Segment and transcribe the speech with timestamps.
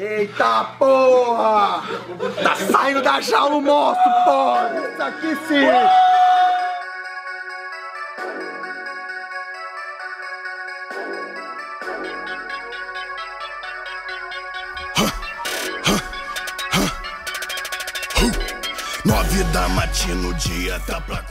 [0.00, 1.82] Eita porra!
[2.40, 4.70] Tá saindo da jaula o monstro, porra!
[4.92, 6.07] Isso aqui sim!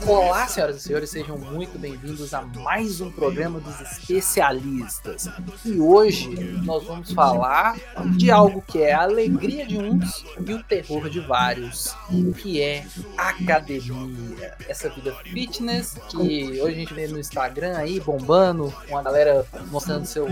[0.05, 5.29] Olá, senhoras e senhores, sejam muito bem-vindos a mais um programa dos especialistas.
[5.63, 6.35] E hoje
[6.65, 7.77] nós vamos falar
[8.17, 11.95] de algo que é a alegria de uns e o terror de vários,
[12.41, 12.85] que é
[13.17, 14.53] academia.
[14.67, 20.05] Essa vida fitness que hoje a gente vê no Instagram aí bombando, uma galera mostrando
[20.05, 20.29] seus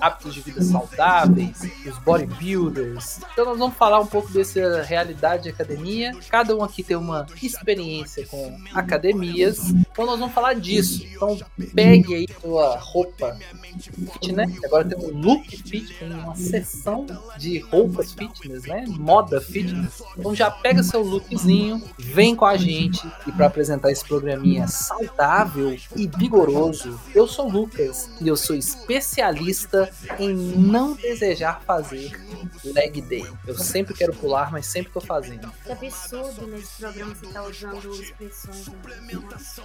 [0.00, 3.20] hábitos de vida saudáveis, os bodybuilders.
[3.32, 6.12] Então nós vamos falar um pouco dessa realidade de academia.
[6.28, 7.26] Cada um aqui tem uma
[7.64, 11.06] experiência com academias, então nós vamos falar disso.
[11.06, 11.38] Então
[11.72, 13.38] pegue aí sua roupa
[13.78, 17.06] fitness, agora tem um look fit, tem uma seção
[17.38, 18.84] de roupas fitness, né?
[18.88, 20.02] Moda fitness.
[20.18, 25.78] Então já pega seu lookzinho, vem com a gente e para apresentar esse programinha saudável
[25.94, 32.20] e vigoroso, eu sou o Lucas e eu sou especialista em não desejar fazer
[32.64, 33.26] leg day.
[33.46, 35.52] Eu sempre quero pular, mas sempre tô fazendo.
[35.64, 38.70] Que absurdo nesse programa você tá usando expressões.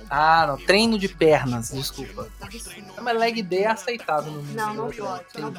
[0.09, 0.57] Ah, não.
[0.57, 2.27] Treino de pernas, desculpa.
[2.95, 4.55] Não, mas leg day é aceitável no mundo.
[4.55, 5.25] Não, não pode.
[5.37, 5.53] Não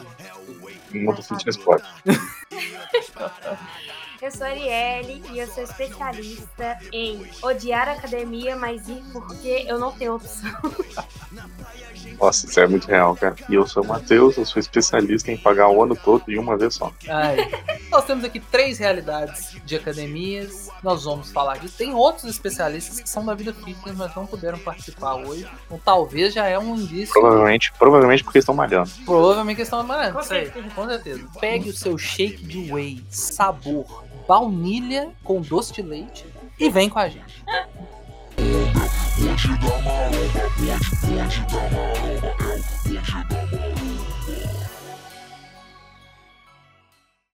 [1.03, 1.85] Modo fitness pode.
[4.23, 9.65] Eu sou a Arielle e eu sou especialista em odiar a academia, mas ir porque
[9.67, 10.51] eu não tenho opção.
[12.21, 13.35] Nossa, isso é muito real, cara.
[13.49, 16.55] E eu sou o Matheus, eu sou especialista em pagar o ano todo em uma
[16.59, 16.93] vez só.
[17.09, 17.51] Ai.
[17.91, 20.69] Nós temos aqui três realidades de academias.
[20.83, 21.79] Nós vamos falar disso.
[21.79, 25.49] Tem outros especialistas que são da vida fitness, mas não puderam participar hoje.
[25.65, 27.15] Então talvez já é um indício.
[27.15, 28.91] Provavelmente, provavelmente porque estão malhando.
[29.07, 30.19] Provavelmente estão malhando.
[30.19, 30.71] Com certeza.
[30.75, 31.27] com certeza.
[31.41, 36.25] Pegue o seu shake de whey, sabor, baunilha com doce de leite
[36.57, 37.45] e vem com a gente.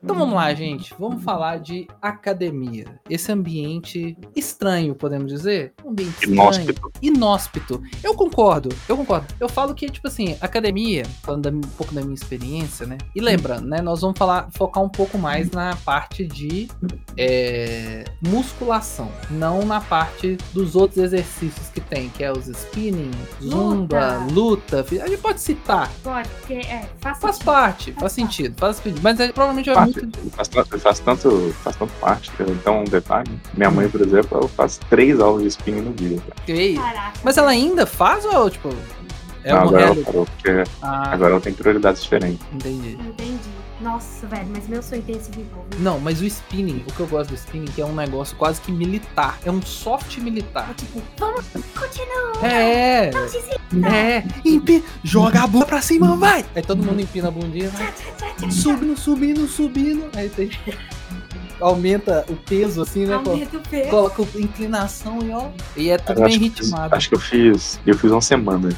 [0.07, 0.95] Então vamos lá, gente.
[1.01, 2.85] Vamos falar de academia.
[3.11, 5.73] Esse ambiente estranho, podemos dizer?
[5.85, 6.33] Um ambiente estranho.
[6.33, 6.93] Inóspito.
[7.03, 7.83] Inóspito.
[8.05, 9.27] Eu concordo, eu concordo.
[9.41, 12.99] Eu falo que, tipo assim, academia, falando da- um pouco da minha experiência, né?
[13.17, 13.83] E lembrando, né?
[13.83, 16.69] Nós vamos falar, focar um pouco mais na parte de
[17.17, 23.11] é, musculação, não na parte dos outros exercícios que tem, que é os spinning,
[23.43, 24.87] zumba, luta.
[25.03, 25.91] A gente pode citar.
[26.05, 27.45] Pode, porque é, faz, Faz sentido.
[27.45, 29.01] parte, faz sentido, faz sentido.
[29.03, 29.96] Mas é, provavelmente vai
[30.33, 32.31] Faz, tanto- faz tanto, faz tanto parte.
[32.41, 36.19] Então, um detalhe: minha mãe, por exemplo, ela faz três aulas de spinning no dia.
[37.25, 38.69] Mas ela ainda faz ou, tipo.
[39.45, 42.45] É Não, agora ela parou, porque Ah, agora ela tem prioridades diferentes.
[42.53, 42.99] entendi.
[43.01, 43.36] Entendi.
[43.87, 45.65] Nossa, velho, mas meu sonho tem esse vivo.
[45.79, 48.61] Não, mas o spinning, o que eu gosto do spinning, que é um negócio quase
[48.61, 49.39] que militar.
[49.45, 50.75] É um soft militar.
[50.77, 51.45] Tipo, vamos,
[51.79, 52.45] continua.
[52.51, 53.61] É, Não desista.
[53.95, 54.25] é.
[54.45, 54.83] Empi...
[55.05, 56.45] Joga a bunda pra cima, vai!
[56.57, 58.51] Aí todo mundo empina a bundinha, vai.
[58.51, 60.05] Subindo, subindo, subindo.
[60.17, 60.73] Aí tem tipo.
[61.59, 63.19] Aumenta o peso assim, né?
[63.25, 63.31] pô?
[63.31, 63.89] Aumenta o peso.
[63.89, 65.49] Coloca inclinação e ó.
[65.75, 66.95] E é tudo Eu bem acho, que eu fiz- ritmado.
[66.95, 67.81] acho que eu fiz.
[67.87, 68.69] Eu fiz uma semana.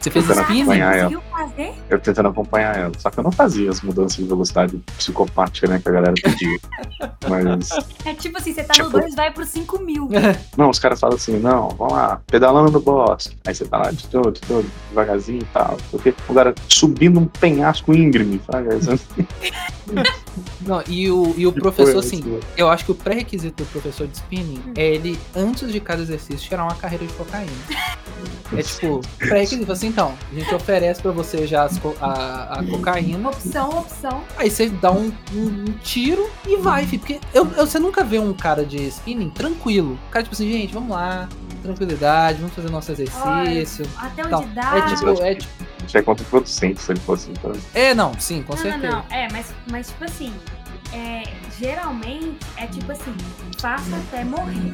[0.00, 0.60] Você fez spinning?
[0.62, 1.22] acompanhar ela.
[1.38, 1.72] Fazer?
[1.88, 2.92] Eu tentando acompanhar ela.
[2.98, 5.78] Só que eu não fazia as mudanças de velocidade psicopática, né?
[5.78, 6.58] Que a galera pedia.
[7.28, 7.68] Mas.
[8.04, 10.08] É tipo assim, você tá no Tipo- 2, vai pro 5 mil.
[10.58, 13.36] Não, os caras falam assim, não, vamos lá, pedalando no bosque.
[13.46, 15.76] Aí você tá lá de todo, de todo, devagarzinho e tal.
[15.90, 18.68] Porque o cara subindo um penhasco íngreme, sabe?
[20.60, 22.40] Não, e o, e o professor, assim, assim.
[22.56, 26.48] eu acho que o pré-requisito do professor de spinning é ele, antes de cada exercício,
[26.48, 27.50] tirar uma carreira de cocaína.
[28.56, 32.64] É tipo, pré-requisito, assim, então, a gente oferece pra você já as co- a, a
[32.64, 34.22] cocaína, Opção, opção.
[34.36, 37.00] aí você dá um, um- um tiro e vai, filho.
[37.00, 39.98] Porque eu, eu- você nunca vê um cara de spinning tranquilo.
[40.08, 41.28] O cara, tipo assim, gente, vamos lá,
[41.62, 43.86] tranquilidade, vamos fazer nosso exercício.
[43.98, 44.42] Até onde Tal.
[44.54, 44.76] dá.
[44.78, 45.68] É tipo, é tipo.
[45.94, 47.30] É contraproducente se ele fosse.
[47.30, 48.86] Então, É, não, sim, com não, certeza.
[48.86, 49.04] não, não.
[49.16, 50.32] É, mas, mas tipo assim,
[50.92, 51.22] é,
[51.58, 53.14] geralmente é tipo assim,
[53.58, 54.72] faça até morrer.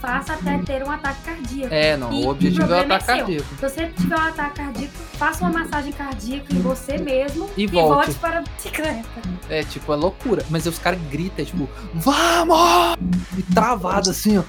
[0.00, 1.74] Faça até ter um ataque cardíaco.
[1.74, 3.16] É, não, E o objetivo é o é ataque seu.
[3.16, 3.48] cardíaco.
[3.56, 7.66] Se você tiver um ataque cardíaco, faça uma massagem cardíaca em você mesmo E e,
[7.66, 7.94] volte.
[7.94, 9.08] volte para a bicicleta.
[9.48, 10.44] É, tipo, é loucura.
[10.50, 12.96] Mas os caras gritam, é tipo, vamos!
[13.36, 14.42] E travado assim, ó.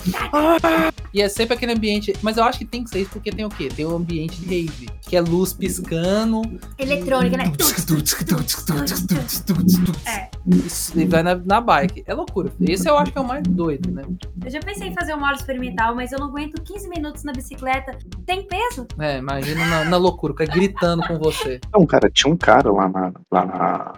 [1.13, 2.13] E é sempre aquele ambiente.
[2.21, 3.69] Mas eu acho que tem que ser isso porque tem o quê?
[3.69, 4.89] Tem o ambiente de rave.
[5.01, 6.41] Que é luz piscando.
[6.77, 7.51] Eletrônica, né?
[10.05, 10.29] É.
[10.47, 12.03] Isso, E vai na, na bike.
[12.05, 12.51] É loucura.
[12.61, 14.03] Esse eu acho que é o mais doido, né?
[14.43, 17.31] Eu já pensei em fazer uma aula experimental, mas eu não aguento 15 minutos na
[17.31, 17.97] bicicleta.
[18.25, 18.87] Tem peso?
[18.99, 21.59] É, imagina na, na loucura, gritando com você.
[21.67, 23.93] Então, cara, tinha um cara lá na, lá na,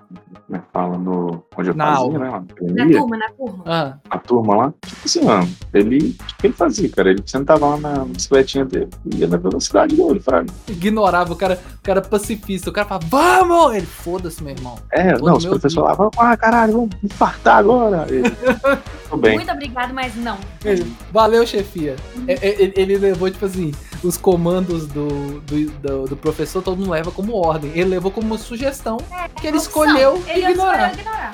[0.49, 1.43] né, fala no.
[1.57, 2.19] Onde eu Na fazia, aula.
[2.19, 2.29] né?
[2.29, 3.63] lá na Na turma, na turma.
[3.65, 4.73] Ah, a turma lá.
[4.85, 6.15] Tipo assim, mano, ele.
[6.31, 7.09] O que ele fazia, cara?
[7.09, 10.47] Ele sentava lá na bicicletinha dele e ia na velocidade dele, fraga.
[10.67, 12.69] ignorava o cara, o cara pacifista.
[12.69, 13.75] O cara falava, vamos!
[13.75, 14.75] Ele, foda-se, meu irmão.
[14.91, 18.05] É, Todo não, os professores falavam, ah, caralho, vamos infartar agora.
[18.09, 18.29] Ele,
[19.09, 19.35] Tudo bem.
[19.35, 20.37] Muito obrigado, mas não.
[20.63, 21.95] Ele, Valeu, chefia.
[22.27, 23.71] É, é, Ele, ele levou, tipo assim,
[24.03, 27.71] os comandos do, do, do, do professor, todo mundo leva como ordem.
[27.75, 28.97] Ele levou como uma sugestão
[29.39, 29.85] que ele Opção.
[29.85, 30.89] escolheu Ele ignorar.
[30.89, 31.31] escolheu ignorar.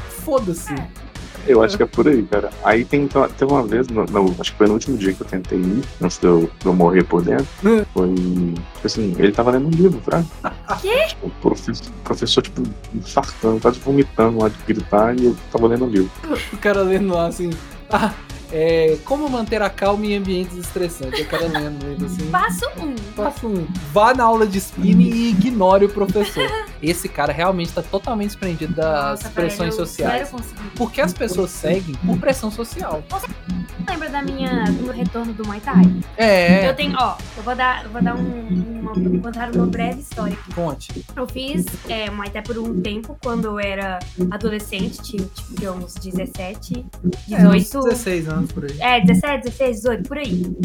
[1.48, 2.50] Eu acho que é por aí, cara.
[2.64, 5.28] Aí tem, teve uma vez, no, no- acho que foi no último dia que eu
[5.28, 7.48] tentei ir, antes de eu, de eu morrer por dentro.
[7.66, 7.84] Hum.
[7.94, 8.14] Foi.
[8.16, 10.26] Tipo assim, ele tava lendo um livro, fraga.
[10.82, 11.08] Quê?
[11.22, 15.86] O professor, o professor, tipo, infartando, quase vomitando lá de gritar e eu tava lendo
[15.86, 16.12] o livro.
[16.54, 17.50] O cara lendo lá assim.
[17.90, 18.14] Ah,
[18.52, 21.20] é, como manter a calma em ambientes estressantes.
[21.22, 22.30] O cara lendo ele assim.
[22.30, 22.96] Passo um.
[23.16, 23.68] Passo um.
[23.94, 26.50] Vá na aula de spinning e ignore o professor.
[26.82, 30.30] Esse cara realmente está totalmente desprendido das Nossa, pressões velho, eu sociais.
[30.30, 30.44] Quero.
[30.76, 33.04] Porque as pessoas seguem por pressão social.
[33.88, 35.82] Lembra da minha, do meu retorno do Muay Thai?
[36.16, 40.00] É, Eu tenho, ó, eu vou dar, eu vou dar um, uma, contar uma breve
[40.02, 40.38] história.
[40.56, 41.06] conte.
[41.16, 44.00] Eu fiz é, Muay Thai por um tempo, quando eu era
[44.30, 46.86] adolescente, tinha tipo, uns 17,
[47.32, 47.90] É, uns 18.
[47.90, 48.78] 16 anos por aí.
[48.80, 50.56] É, 17, 16, 18, por aí.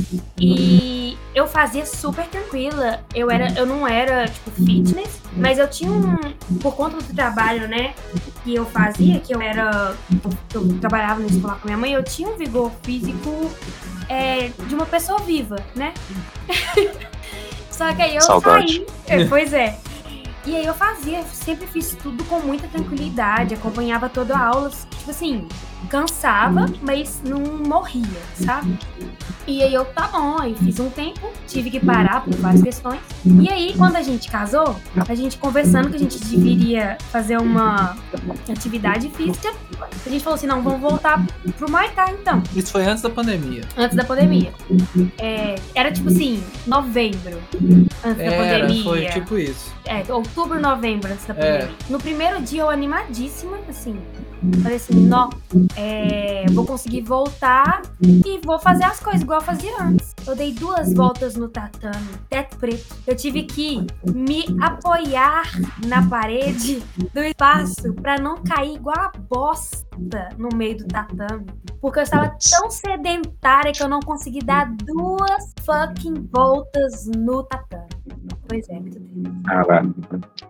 [0.41, 3.01] E eu fazia super tranquila.
[3.15, 6.17] Eu, era, eu não era, tipo, fitness, mas eu tinha um.
[6.61, 7.95] Por conta do trabalho, né?
[8.45, 9.95] Que eu fazia, que eu era.
[10.49, 13.51] que eu trabalhava na escola com a minha mãe, eu tinha um vigor físico
[14.09, 15.93] é, de uma pessoa viva, né?
[17.71, 18.85] Só que aí eu Saudade.
[19.07, 19.21] saí.
[19.21, 19.79] É, pois é.
[20.47, 25.11] E aí eu fazia, sempre fiz tudo com muita tranquilidade, acompanhava toda a aula, tipo
[25.11, 25.49] assim,
[25.91, 28.79] cansava, mas não morria, sabe?
[29.47, 33.01] E aí eu, tá bom, aí fiz um tempo, tive que parar por várias questões.
[33.25, 34.77] E aí, quando a gente casou,
[35.09, 37.97] a gente conversando que a gente deveria fazer uma
[38.49, 39.53] atividade física,
[40.05, 41.25] a gente falou assim, não, vamos voltar
[41.57, 43.63] pro Thai então, Isso foi antes da pandemia.
[43.77, 44.53] antes da pandemia.
[45.19, 47.41] É, era tipo assim, novembro,
[48.05, 48.85] antes da Era, pandemia.
[48.85, 49.73] foi tipo isso.
[49.85, 50.03] É,
[50.37, 51.37] outubro, novembro, antes da É.
[51.59, 51.77] pandemia.
[51.89, 53.99] No primeiro dia eu animadíssima, assim.
[54.63, 55.31] Falei assim, nó,
[55.75, 60.15] é, vou conseguir voltar e vou fazer as coisas igual eu fazia antes.
[60.27, 62.95] Eu dei duas voltas no tatame, teto preto.
[63.07, 65.51] Eu tive que me apoiar
[65.87, 66.83] na parede
[67.15, 69.86] do espaço pra não cair igual a bosta
[70.39, 71.47] no meio do tatame.
[71.81, 77.87] Porque eu estava tão sedentária que eu não consegui dar duas fucking voltas no tatame.
[78.49, 79.01] Pois é, muito.
[79.45, 79.95] Caralho.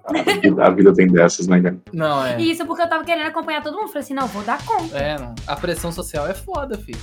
[0.04, 1.76] A vida, a vida tem dessas, né, cara?
[1.93, 2.38] Não, é.
[2.40, 3.88] E isso porque eu tava querendo acompanhar todo mundo.
[3.88, 4.96] Falei assim, não, vou dar conta.
[4.96, 5.34] É, não.
[5.46, 6.99] A pressão social é foda, filho.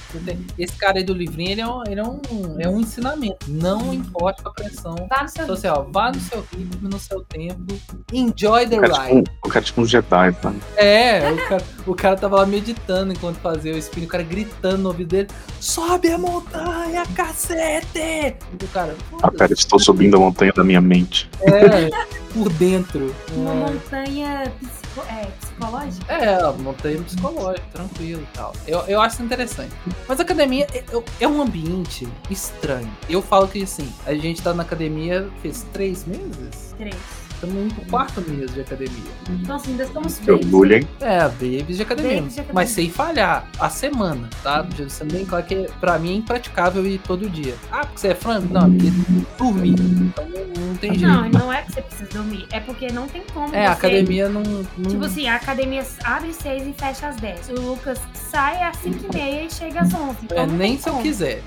[0.57, 2.21] Esse cara aí do livrinho, ele é um, ele é um,
[2.59, 3.45] é um ensinamento.
[3.49, 5.87] Não importa a pressão no seu social.
[5.91, 7.73] Vá no seu ritmo, no seu tempo.
[8.13, 8.99] Enjoy the O é ride.
[9.01, 10.53] tipo, um- o cara é tipo um Jedi, tá?
[10.77, 14.77] É, o cara, o cara tava lá meditando enquanto fazia o spin, o cara gritando
[14.79, 15.27] no ouvido dele:
[15.59, 18.35] Sobe a montanha, cacete!
[18.59, 21.29] E o cara, Ah, pera, estou subindo a montanha da minha mente.
[21.41, 21.89] é,
[22.33, 23.13] por dentro.
[23.33, 23.55] Uma É.
[23.55, 26.13] montanha psico- é, psicológica.
[26.13, 28.53] É, montanha psicológica, tranquilo e tal.
[28.67, 29.71] Eu, eu acho isso interessante.
[30.07, 32.89] Mas a academia é, é- é um ambiente estranho.
[33.09, 36.73] Eu falo que assim, a gente tá na academia fez três meses?
[36.77, 36.95] Três.
[37.43, 39.03] Estamos indo pro quarto mês de academia.
[39.29, 40.45] Então, assim, ainda estamos Seu feios.
[40.49, 40.87] bullying.
[41.01, 42.15] É, babies de academia.
[42.15, 42.53] Babies de academia.
[42.53, 43.45] Mas sem falhar.
[43.59, 44.65] A semana, tá?
[44.77, 47.53] Já sendo bem claro que pra mim é impraticável ir todo dia.
[47.69, 48.53] Ah, porque você é frango?
[48.53, 48.89] Não, porque
[49.37, 49.75] dormir.
[49.79, 51.05] Então não, tem jeito.
[51.07, 52.47] Não, não é que você precisa dormir.
[52.51, 53.53] É porque não tem como.
[53.53, 54.41] é, a academia não.
[54.77, 57.49] não- Tipo assim, a academia abre às seis e fecha às 10.
[57.49, 60.17] O Lucas sai às 5 e meia e chega às 11.
[60.23, 61.03] Então É, nem se eu como.
[61.03, 61.41] quiser.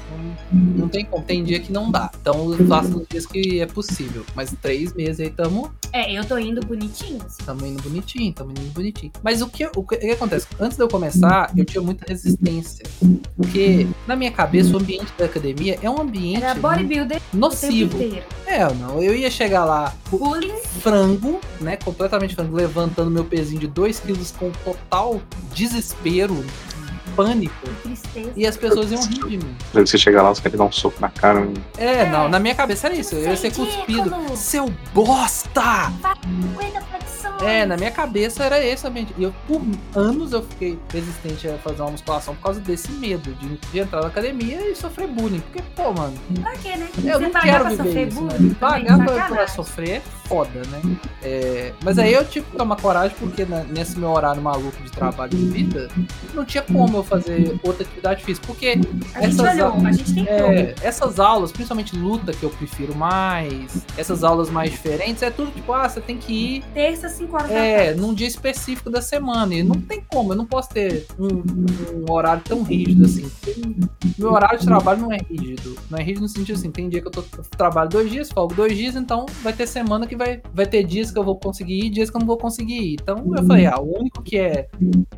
[0.52, 1.24] Não, não tem como.
[1.24, 2.10] Tem dia que não dá.
[2.20, 4.24] Então eu faço nos dias que é possível.
[4.34, 7.20] Mas três meses aí tamo, É, eu tô indo bonitinho.
[7.24, 7.44] assim.
[7.44, 9.12] tamo indo bonitinho, tamo indo bonitinho.
[9.22, 10.46] Mas o que, o que o que acontece?
[10.58, 12.84] Antes de eu começar, eu tinha muita resistência.
[13.36, 17.98] Porque na minha cabeça o ambiente da academia é um ambiente Era bodybuilder nocivo.
[18.46, 19.02] É, não.
[19.02, 20.56] Eu ia chegar lá Bullying.
[20.80, 21.76] frango, né?
[21.76, 25.20] Completamente frango, levantando meu pezinho de 2 quilos com total
[25.54, 26.44] desespero,
[27.16, 27.54] pânico.
[27.82, 28.32] Tristeza.
[28.36, 29.56] E as pessoas iam rir de mim.
[29.72, 31.40] Você chega lá, os caras dão um soco na cara.
[31.40, 31.54] né?
[31.78, 32.10] É, É.
[32.10, 33.14] não, na minha cabeça era isso.
[33.14, 34.14] Eu ia ser cuspido.
[34.36, 35.92] Seu bosta!
[36.54, 37.25] 50 flexões.
[37.44, 39.12] É, na minha cabeça era esse ambiente.
[39.18, 39.60] E eu, por
[39.94, 44.00] anos, eu fiquei resistente a fazer uma musculação por causa desse medo de, de entrar
[44.02, 45.40] na academia e sofrer bullying.
[45.40, 46.88] Porque, pô, mano, Pra quê, né?
[46.98, 48.48] eu Você não quero pra viver sofrer isso, bullying?
[48.48, 48.56] né?
[48.58, 50.80] Pagar pra, pra sofrer é foda, né?
[51.22, 54.90] É, mas aí eu tive que tomar coragem porque né, nesse meu horário maluco de
[54.90, 55.88] trabalho e de vida,
[56.34, 58.46] não tinha como eu fazer outra atividade física.
[58.46, 58.66] Porque
[59.14, 60.32] A gente essas olhou, aulas- a gente tentou.
[60.52, 65.50] é, essas aulas, principalmente luta, que eu prefiro mais, essas aulas mais diferentes, é tudo
[65.52, 69.54] tipo, ah, você tem que ir Terça, 5 horas É, num dia específico da semana.
[69.54, 73.30] E não tem como, eu não posso ter um, um horário tão rígido assim.
[74.18, 75.76] Meu horário de trabalho não é rígido.
[75.90, 78.30] Não é rígido no sentido assim, tem dia que eu, tô, eu trabalho dois dias,
[78.30, 81.38] folgo dois dias, então vai ter semana que vai, vai ter dias que eu vou
[81.38, 82.94] conseguir ir, dias que eu não vou conseguir ir.
[82.94, 84.68] Então eu falei, ah, o único que é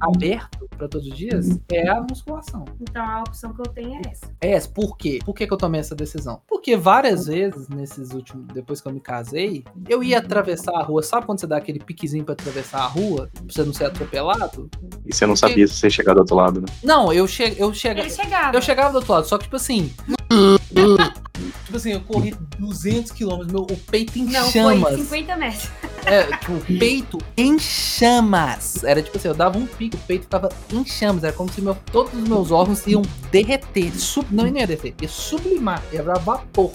[0.00, 2.64] aberto pra todos os dias é a musculação.
[2.80, 4.26] Então a opção que eu tenho é essa.
[4.40, 4.68] É, essa.
[4.68, 5.18] por quê?
[5.24, 6.40] Por que, que eu tomei essa decisão?
[6.46, 8.46] Porque várias vezes, nesses últimos.
[8.48, 11.02] Depois que eu me casei, eu ia atravessar a rua.
[11.02, 13.28] Sabe quando você dá aquele piquezinho pra atravessar a rua?
[13.34, 14.70] Pra você não ser atropelado?
[15.04, 16.66] E você não sabia se você ia chegar do outro lado, né?
[16.82, 18.56] Não, eu, che eu, chega Ele chegava.
[18.56, 19.92] eu chegava do outro lado, só que tipo assim.
[21.64, 24.80] Tipo assim, eu corri 200 km, meu, o peito em Não, chamas.
[24.94, 25.68] foi 50 metros.
[26.04, 28.82] É, tipo, o peito em chamas.
[28.84, 31.24] Era tipo assim, eu dava um pico, o peito ficava em chamas.
[31.24, 33.92] Era como se meu- todos os meus órgãos iam derreter.
[33.98, 36.70] Sub, não, não ia derreter, ia sublimar, ia virar vapor.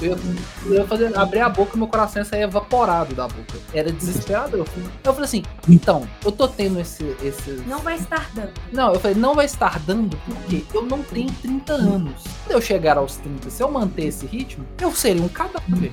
[0.00, 0.18] Eu ia,
[0.66, 3.58] eu ia fazer, abrir a boca e meu coração ia sair evaporado da boca.
[3.72, 4.60] Era desesperador.
[4.60, 7.50] Eu falei- eu falei assim, então, eu tô tendo esse, esse.
[7.66, 8.52] Não vai estar dando.
[8.72, 12.24] Não, eu falei, não vai estar dando porque eu não tenho 30 anos.
[12.44, 15.90] Quando eu chegar aos 30, se eu manter esse ritmo, eu seria um cadáver.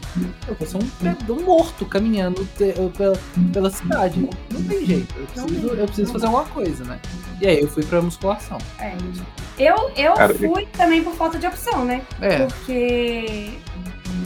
[0.47, 3.17] Eu vou ser um, um morto caminhando te- pela,
[3.53, 4.19] pela cidade.
[4.51, 5.15] Não tem jeito.
[5.17, 6.99] Eu preciso, eu preciso fazer alguma coisa, né?
[7.41, 8.57] E aí eu fui pra musculação.
[8.79, 8.95] É.
[9.57, 12.01] Eu, eu Cara, fui também por falta de opção, né?
[12.19, 13.51] É, Porque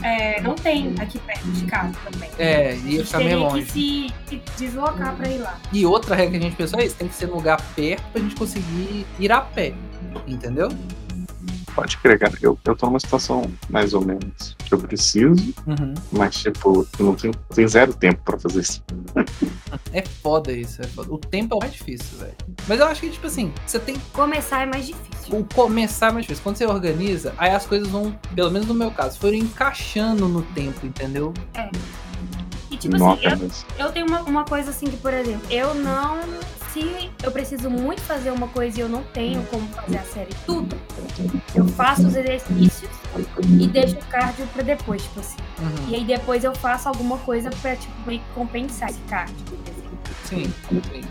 [0.03, 2.29] é, não tem aqui perto de casa também.
[2.39, 3.65] é, ia ficar meio teria longe.
[3.65, 5.60] que se, se deslocar pra ir lá.
[5.72, 8.03] E outra regra que a gente pensou é isso: tem que ser num lugar perto
[8.12, 9.74] pra gente conseguir ir a pé.
[10.27, 10.70] Entendeu?
[11.75, 12.34] Pode crer, cara.
[12.41, 15.94] Eu, eu tô numa situação mais ou menos que eu preciso, Uhum.
[16.12, 18.82] mas, tipo, eu não tenho, eu tenho zero tempo pra fazer isso.
[19.91, 20.82] É foda isso.
[20.82, 21.12] É foda.
[21.13, 22.34] O tempo é o mais difícil, velho.
[22.67, 25.38] Mas eu acho que, tipo assim, você tem Começar é mais difícil.
[25.38, 26.44] o começar é mais difícil.
[26.44, 30.41] Quando você organiza, aí as coisas vão, pelo menos no meu caso, foram encaixando no
[30.44, 31.34] tempo, entendeu?
[32.72, 33.25] E tipo não assim,
[33.77, 36.20] eu, eu tenho uma, uma coisa assim que, por exemplo, eu não.
[36.75, 40.36] Se eu preciso muito fazer uma coisa e eu não tenho como fazer a série
[40.46, 40.75] tudo,
[41.55, 42.91] eu faço os exercícios
[43.48, 45.38] e deixo o cardio pra depois, tipo assim.
[45.58, 45.89] Uhum.
[45.89, 49.38] E aí depois eu faço alguma coisa pra, tipo, meio que compensar esse cardio.
[50.24, 51.01] Sim, sim.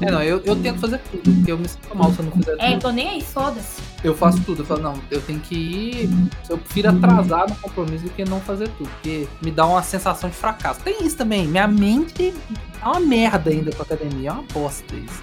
[0.00, 2.32] É, não, eu, eu tento fazer tudo, porque eu me sinto mal se eu não
[2.32, 2.80] fizer É, tudo.
[2.82, 3.80] tô nem aí, foda-se.
[4.02, 6.10] Eu faço tudo, eu falo, não, eu tenho que ir.
[6.48, 10.28] Eu prefiro atrasar no compromisso do que não fazer tudo, porque me dá uma sensação
[10.28, 10.80] de fracasso.
[10.80, 12.34] Tem isso também, minha mente
[12.82, 15.22] é uma merda ainda com a academia, é uma bosta isso.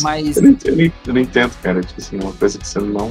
[0.00, 1.80] Mas Eu não, entendo, eu não- eu não entendo, cara.
[1.82, 3.10] Tipo assim, uma coisa que você não,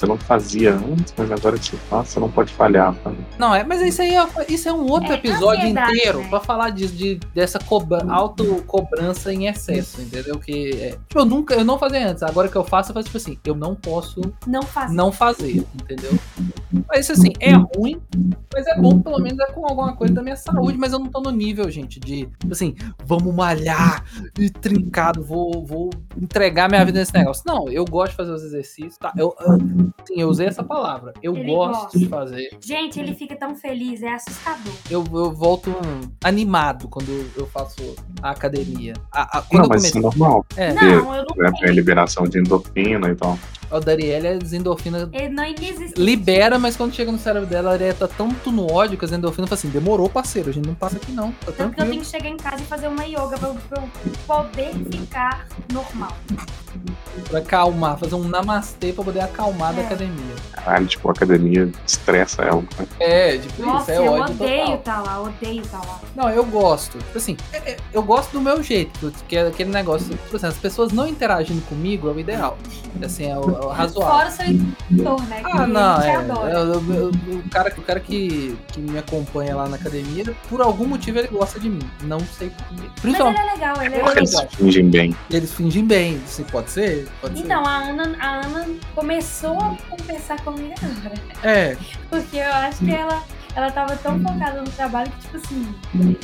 [0.00, 2.94] você não fazia antes, mas agora que você faz, você não pode falhar.
[3.04, 3.18] Sabe?
[3.38, 6.28] Não, é, mas isso aí é, isso é um outro É episódio inteiro né?
[6.30, 10.38] pra falar disso, de, dessa cobra, autocobrança em excesso, entendeu?
[10.38, 13.06] Que é, tipo, eu nunca, eu não fazia antes, agora que eu faço, eu faço
[13.06, 14.94] tipo assim, eu não posso Não faço.
[14.94, 16.18] não fazer, entendeu?
[16.88, 18.00] Mas isso assim, é ruim,
[18.54, 21.08] mas é bom pelo menos é com alguma coisa da minha saúde, mas eu não
[21.08, 24.02] tô no nível, gente, de tipo assim, vamos malhar
[24.38, 27.42] e trincado, vou, vou entregar minha vida nesse negócio.
[27.46, 29.12] Não, eu gosto de fazer os exercícios, tá?
[29.16, 31.12] Eu, eu, sim, eu usei essa palavra.
[31.22, 31.98] Eu Ele gosto gosta.
[31.98, 32.50] de fazer.
[32.60, 34.72] Gente, ele fica tão feliz, é assustador.
[34.90, 35.74] Eu, eu volto
[36.24, 38.94] animado quando eu faço a academia.
[39.12, 40.46] A, a- quando Não, eu mas isso é normal.
[40.56, 40.82] É, Não,
[41.14, 41.50] eu não Né?
[41.52, 41.72] Tem tenho.
[41.74, 43.38] liberação de endorfina e tal.
[43.70, 46.00] A Darielle é Ele não existe.
[46.00, 49.48] libera, mas quando chega no cérebro dela, ela tá tanto no ódio que as endorfinas
[49.48, 52.00] falam assim: demorou, parceiro, a gente não passa aqui não, tá Tanto que eu tenho
[52.00, 53.88] que chegar em casa e fazer uma yoga pra eu, pra eu
[54.26, 56.16] poder ficar normal.
[57.28, 59.86] Pra acalmar, fazer um namastê pra poder acalmar da É.
[59.86, 60.29] academia.
[60.52, 62.62] Caralho, tipo, a academia estressa ela.
[62.78, 62.86] né?
[62.98, 64.78] É, tipo Nossa, isso, é eu ódio odeio total.
[64.78, 66.00] tá lá, odeio tá lá.
[66.14, 66.98] Não, eu gosto.
[66.98, 70.46] Tipo assim, é- é- eu gosto do meu jeito, que é aquele negócio, tipo assim,
[70.46, 72.58] as pessoas não interagindo comigo é o ideal.
[73.04, 74.12] Assim, é o, é o razoável.
[74.16, 75.42] Fora o seu editor, né?
[75.42, 76.16] que Ah, não, é.
[76.16, 76.50] adora.
[76.52, 81.18] é, o- cara, o cara que, que me acompanha lá na academia, por algum motivo
[81.18, 81.88] ele gosta de mim.
[82.02, 82.90] Não sei porquê.
[83.04, 84.16] Mas ele é legal, ele é legal.
[84.16, 85.16] eles fingem bem.
[85.30, 86.20] eles fingem bem.
[86.24, 87.08] Assim, pode ser?
[87.20, 91.14] Pode Então, a Ana, a Ana começou a conversar agora.
[91.42, 91.76] É.
[92.08, 93.22] Porque eu acho que ela,
[93.54, 95.74] ela tava tão focada no trabalho que, tipo assim,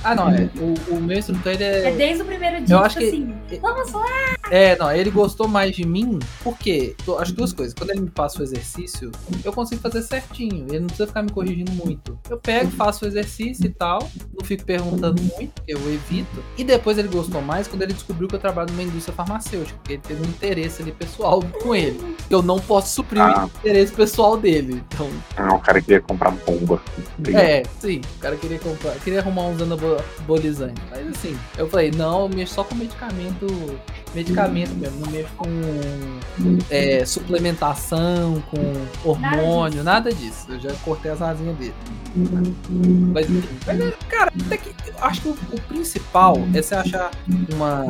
[0.05, 0.49] Ah, não, é.
[0.59, 1.91] O, o meu instrutor, ele é é.
[1.93, 3.17] desde o primeiro dia, Eu acho tipo que-
[3.55, 4.05] assim, vamos lá.
[4.51, 7.75] É, não, ele gostou mais de mim, porque eu acho duas coisas.
[7.75, 9.11] Quando ele me passa o exercício,
[9.45, 10.67] eu consigo fazer certinho.
[10.69, 12.19] Ele não precisa ficar me corrigindo muito.
[12.31, 13.99] Eu pego, faço o exercício e tal,
[14.39, 16.43] não fico perguntando muito, eu evito.
[16.57, 19.95] E depois ele gostou mais quando ele descobriu que eu trabalho numa indústria farmacêutica, porque
[19.95, 22.17] ele teve um interesse ali pessoal com ele.
[22.29, 23.45] Que eu não posso suprir Ah.
[23.45, 24.83] o interesse pessoal dele.
[24.95, 26.81] Então, Ah, o cara queria comprar bomba.
[27.35, 30.83] É, sim, o cara queria comprar, queria arrumar uns anabolizantes.
[30.91, 33.47] Mas assim, eu falei, não, eu mexo só com medicamento
[34.17, 35.49] medicamento mesmo, não mexo com
[36.71, 40.47] é, suplementação, com hormônio, nada disso.
[40.49, 41.75] Eu já cortei as asinhas dele.
[43.13, 43.27] Mas,
[43.67, 47.11] mas, cara, até que, eu acho que o, o principal é você achar
[47.55, 47.85] uma.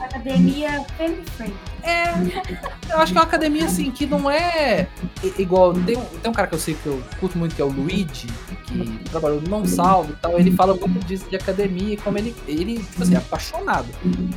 [0.00, 1.56] Academia family friendly.
[1.82, 2.10] É.
[2.90, 4.88] Eu acho que é uma academia assim que não é
[5.38, 5.72] igual.
[5.72, 7.68] Tem um, tem um cara que eu sei que eu curto muito, que é o
[7.68, 8.28] Luigi,
[8.66, 10.38] que trabalhou no Não Salvo e tal.
[10.38, 13.88] Ele fala muito disso de academia e como ele, ele tipo assim, é apaixonado.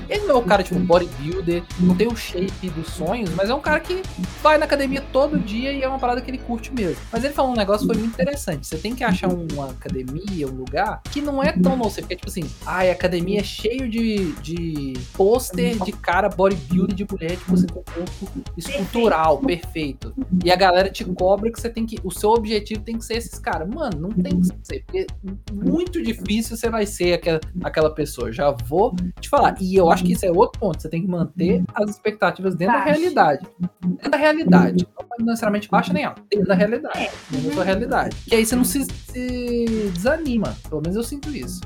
[0.09, 0.79] Ele não é o cara, tipo,
[1.11, 4.01] bodybuilder, não tem o shape dos sonhos, mas é um cara que
[4.41, 7.01] vai na academia todo dia e é uma parada que ele curte mesmo.
[7.11, 8.67] Mas ele falou um negócio que foi muito interessante.
[8.67, 12.07] Você tem que achar uma academia, um lugar que não é tão nocivo.
[12.07, 17.05] Porque, tipo assim, ai, a academia é cheio de, de pôster de cara bodybuilder de
[17.09, 18.27] mulher, tipo assim, com corpo
[18.57, 20.13] escultural, perfeito.
[20.43, 21.99] E a galera te cobra que você tem que.
[22.03, 23.67] O seu objetivo tem que ser esses caras.
[23.67, 24.83] Mano, não tem que ser.
[24.85, 25.07] Porque
[25.51, 28.31] muito difícil você vai ser aquela, aquela pessoa.
[28.31, 29.55] Já vou te falar.
[29.59, 30.81] E eu acho que isso é outro ponto.
[30.81, 32.99] Você tem que manter as expectativas dentro da Baixa.
[32.99, 33.47] realidade.
[33.85, 34.87] Dentro da realidade.
[35.19, 36.21] Não necessariamente baixa nem alta.
[36.29, 37.09] Dentro da realidade.
[37.29, 38.15] Dentro da sua realidade.
[38.27, 40.55] Que aí você não se, se desanima.
[40.69, 41.61] Pelo menos eu sinto isso.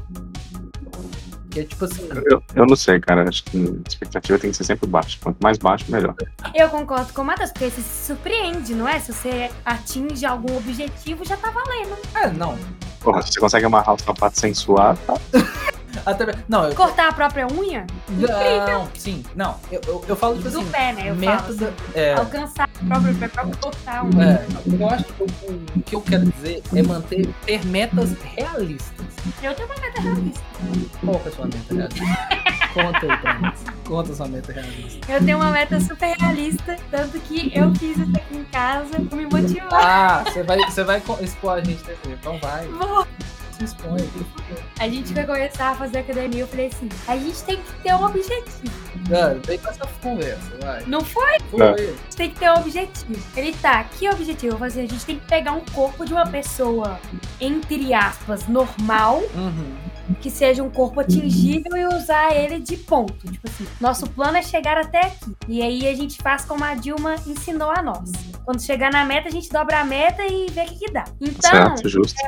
[1.51, 2.07] Que é tipo assim.
[2.29, 3.27] Eu, eu não sei, cara.
[3.29, 5.17] Acho que a expectativa tem que ser sempre baixa.
[5.21, 6.13] Quanto mais baixo, melhor.
[6.53, 8.99] Eu concordo com o Matheus, porque você se surpreende, não é?
[8.99, 11.97] Se você atinge algum objetivo, já tá valendo.
[12.15, 12.57] É, não.
[12.99, 15.13] Porra, se você consegue amarrar o sapato sem suar, tá.
[16.05, 17.85] Até, não, eu, Cortar a própria unha
[18.67, 19.59] não, sim, não.
[19.71, 20.69] Eu, eu, eu falo tipo do assim.
[20.69, 21.01] pé, né?
[21.09, 21.17] Eu falo.
[21.17, 21.73] método.
[21.93, 24.25] É, Alcançar o próprio pé pra cortar a unha.
[24.25, 24.47] é,
[24.79, 25.25] eu acho que o,
[25.75, 29.05] o que eu quero dizer é manter, ter metas realistas.
[29.41, 30.43] Eu tenho uma meta realista.
[31.03, 32.05] Qual que é a sua meta realista?
[32.75, 33.59] Conta aí pra nós.
[33.87, 35.11] Conta sua meta realista.
[35.11, 39.17] Eu tenho uma meta super realista, tanto que eu fiz isso aqui em casa pra
[39.17, 39.73] me motivar.
[39.73, 42.09] Ah, você vai, você vai expor a gente jeito.
[42.09, 43.07] Então vai, Vou.
[43.55, 44.09] Se expõe.
[44.79, 46.41] A gente vai começar a fazer academia.
[46.41, 48.85] Eu falei assim: a gente tem que ter um objetivo.
[49.09, 50.83] Mano, vem com essa conversa, vai.
[50.87, 51.39] Não foi?
[51.51, 51.61] Foi.
[51.61, 53.23] A gente tem que ter um objetivo.
[53.35, 54.55] Ele tá, que objetivo?
[54.55, 56.99] Eu falei assim, a gente tem que pegar um corpo de uma pessoa,
[57.39, 59.75] entre aspas, normal, Uhum.
[60.21, 63.13] Que seja um corpo atingível e usar ele de ponto.
[63.31, 65.35] Tipo assim, nosso plano é chegar até aqui.
[65.47, 68.11] E aí a gente faz como a Dilma ensinou a nós.
[68.43, 71.05] Quando chegar na meta, a gente dobra a meta e vê o que, que dá.
[71.19, 72.19] Então, certo, justo.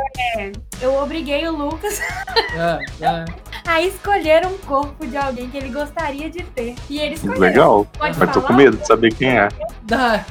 [0.81, 1.99] eu obriguei o Lucas
[2.57, 3.25] É, é.
[3.65, 6.75] a escolher um corpo de alguém que ele gostaria de ter.
[6.89, 7.39] E ele escolheu.
[7.39, 7.85] Legal.
[7.97, 8.47] Pode Mas tô falar?
[8.47, 9.49] com medo de saber quem é.
[9.83, 10.25] Dá.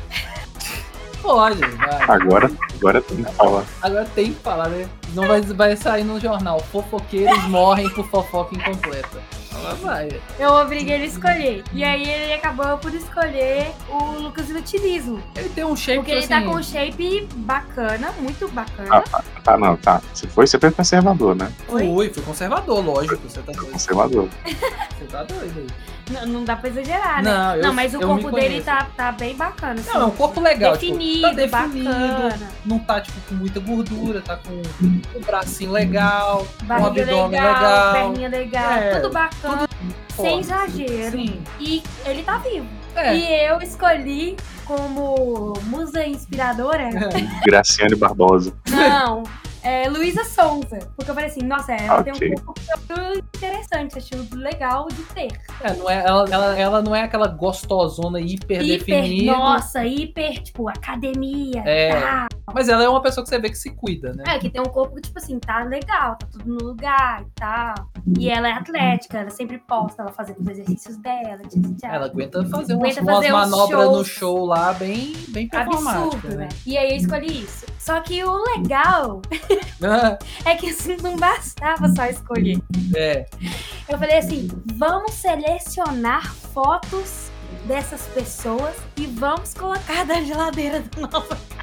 [1.23, 2.03] Pode, vai.
[2.09, 3.65] Agora, agora tem que falar.
[3.83, 4.89] Agora tem que falar, né?
[5.15, 6.61] Não vai, vai sair no jornal.
[6.61, 9.21] Fofoqueiros morrem por fofoca incompleta.
[9.55, 10.09] Ela vai.
[10.39, 11.65] Eu obriguei ele a escolher.
[11.73, 15.23] E aí ele acabou por escolher o Lucas Inutilismo.
[15.35, 19.03] Ele tem um shape Porque que, ele tá assim, com um shape bacana, muito bacana.
[19.43, 20.03] Tá, não, tá.
[20.13, 21.51] Se foi, você foi conservador, né?
[21.67, 23.17] Fui, fui conservador, lógico.
[23.29, 23.73] Você tá doido.
[23.73, 24.29] Conservador.
[24.45, 25.67] Você tá doido aí.
[26.09, 27.31] Não, não dá pra exagerar, né?
[27.33, 29.83] Não, eu- mas o corpo dele tá, tá bem bacana.
[29.87, 30.73] Não, é um corpo legal.
[30.75, 31.91] definido, tipo, tá definido.
[31.91, 32.51] bacana.
[32.65, 34.63] Não tá, tipo, com muita gordura, tá com
[35.15, 37.93] um bracinho legal, um Barriga abdômen legal, legal.
[37.93, 39.69] perninha legal, É, tudo bacana,
[40.17, 40.85] sem forte.
[40.85, 41.11] exagero.
[41.19, 41.43] Sim.
[41.61, 42.67] E ele tá vivo.
[42.95, 43.15] É.
[43.15, 46.89] E eu escolhi como musa inspiradora.
[47.45, 48.53] Graciane Barbosa.
[48.71, 49.23] Não,
[49.63, 50.79] é Luísa Sonza.
[50.97, 52.33] Porque eu falei assim, nossa, ela tem Ok.
[52.33, 52.57] um corpo
[53.37, 55.29] interessante, achei legal de ter.
[55.63, 59.33] É, não é, ela, ela, ela não é aquela gostosona hiper, Hiper, definida.
[59.33, 61.63] nossa, hiper, tipo, academia.
[61.67, 62.01] É.
[62.01, 62.29] Tá.
[62.55, 64.23] Mas ela é uma pessoa que você vê que se cuida, né?
[64.27, 67.31] É, que tem um corpo que, tipo assim, tá legal, tá tudo no lugar e
[67.35, 67.75] tal.
[68.19, 71.39] E ela é atlética, ela sempre posta ela fazendo os exercícios dela.
[71.49, 71.91] Tchau, tchau.
[71.91, 76.29] Ela aguenta fazer umas, Aguenta umas fazer uns manobras no show lá bem, bem Absurdo,
[76.29, 76.37] né?
[76.37, 76.49] né?
[76.65, 77.67] E aí eu escolhi isso.
[77.79, 79.21] Só que o legal
[80.45, 82.61] é que assim, não bastava só escolher.
[82.95, 83.27] é,
[83.89, 87.31] Eu falei assim: vamos selecionar fotos
[87.67, 91.56] dessas pessoas e vamos colocar da geladeira do nosso.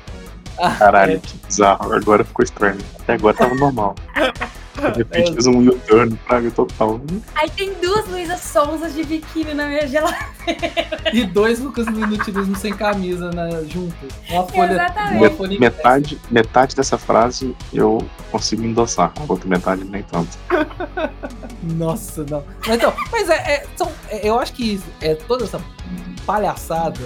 [0.77, 1.93] Caralho, que bizarro.
[1.93, 2.77] Agora ficou estranho.
[2.99, 3.95] Até agora tava normal.
[4.75, 5.33] De repente É.
[5.33, 6.99] fez um U-turn, praga total.
[7.35, 10.27] Aí tem duas Luísa Sonsas de biquíni na minha geladeira.
[11.13, 14.09] e dois Lucas no inutilismo sem camisa né, juntos.
[14.29, 14.71] Uma folha.
[14.73, 15.17] Exatamente.
[15.17, 15.59] Uma folha.
[15.59, 19.13] Metade, metade dessa frase eu consigo endossar.
[19.19, 20.37] A outra metade nem tanto.
[21.63, 22.43] Nossa, não.
[22.67, 25.61] Mas então, mas é, é- são, é- eu acho que é toda essa
[26.25, 26.99] palhaçada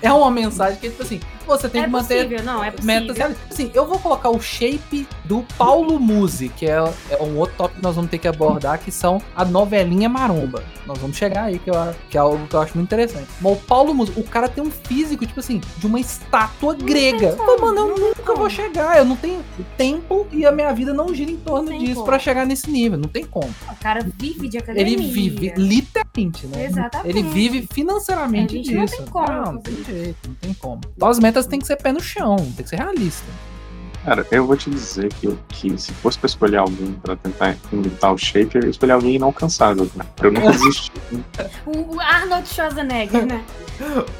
[0.00, 2.70] é uma mensagem que é tipo assim, você tem é que manter possível, não, é
[2.70, 3.00] possível.
[3.00, 3.46] metas realistas.
[3.50, 7.78] Assim, eu vou colocar o shape do Paulo Musi, que é, é um outro tópico
[7.80, 10.62] que nós vamos ter que abordar, que são a novelinha maromba.
[10.86, 11.74] Nós vamos chegar aí, que, eu,
[12.10, 13.26] que é algo que eu acho muito interessante.
[13.40, 17.32] Mas o Paulo Musi, o cara tem um físico, tipo assim, de uma estátua grega.
[17.32, 18.38] como, Pô, mano, eu não nunca como.
[18.38, 18.98] vou chegar.
[18.98, 19.42] Eu não tenho
[19.76, 22.98] tempo e a minha vida não gira em torno Não disso pra chegar nesse nível.
[22.98, 23.52] Não tem como.
[23.70, 24.92] O cara vive de academia.
[24.92, 26.66] Ele vive literalmente, né?
[26.66, 27.08] Exatamente.
[27.08, 28.96] Ele vive financeiramente gente não disso.
[28.98, 30.80] tem como Não, não tem jeito, não tem como.
[30.96, 33.26] Então as metas têm que ser pé no chão, tem que ser realista.
[34.04, 38.12] Cara, eu vou te dizer que, que se fosse pra escolher alguém pra tentar imitar
[38.12, 40.04] o shape, eu ia escolher alguém inalcançável, né?
[40.14, 40.92] Pra eu nunca desistir.
[41.64, 43.42] O Arnold Schwarzenegger, né?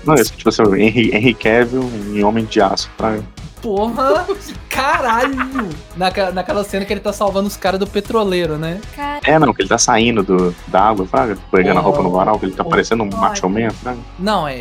[0.05, 3.19] Não, esse, tipo assim, o Henry, Henry Cavill em Homem de Aço, pra...
[3.65, 4.27] Porra!
[4.69, 5.71] Caralho!
[5.97, 8.79] Naquela, naquela cena que ele tá salvando os caras do petroleiro, né?
[8.95, 12.11] Cara, É, não, que ele tá saindo do, da água, fraga, pegando a roupa no
[12.11, 13.99] varal, que ele tá Oh, parecendo um oh, macho man, fraga.
[14.19, 14.57] Não, é.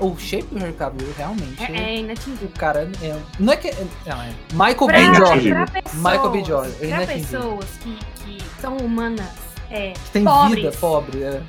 [0.00, 1.62] O, o, o shape do Henry Cavill realmente.
[1.62, 2.48] é, é inatingível.
[2.48, 3.16] O cara é.
[3.38, 3.70] Não é que.
[4.06, 4.30] Não, é.
[4.52, 5.14] Michael Pra, B.
[5.14, 5.50] Jordan.
[5.66, 6.44] pra pessoas, Michael B.
[6.44, 7.40] Jordan, pra inatingível.
[7.40, 9.26] pessoas que, que são humanas,
[9.70, 10.54] é, Que tem pobres.
[10.64, 11.42] vida pobre, é.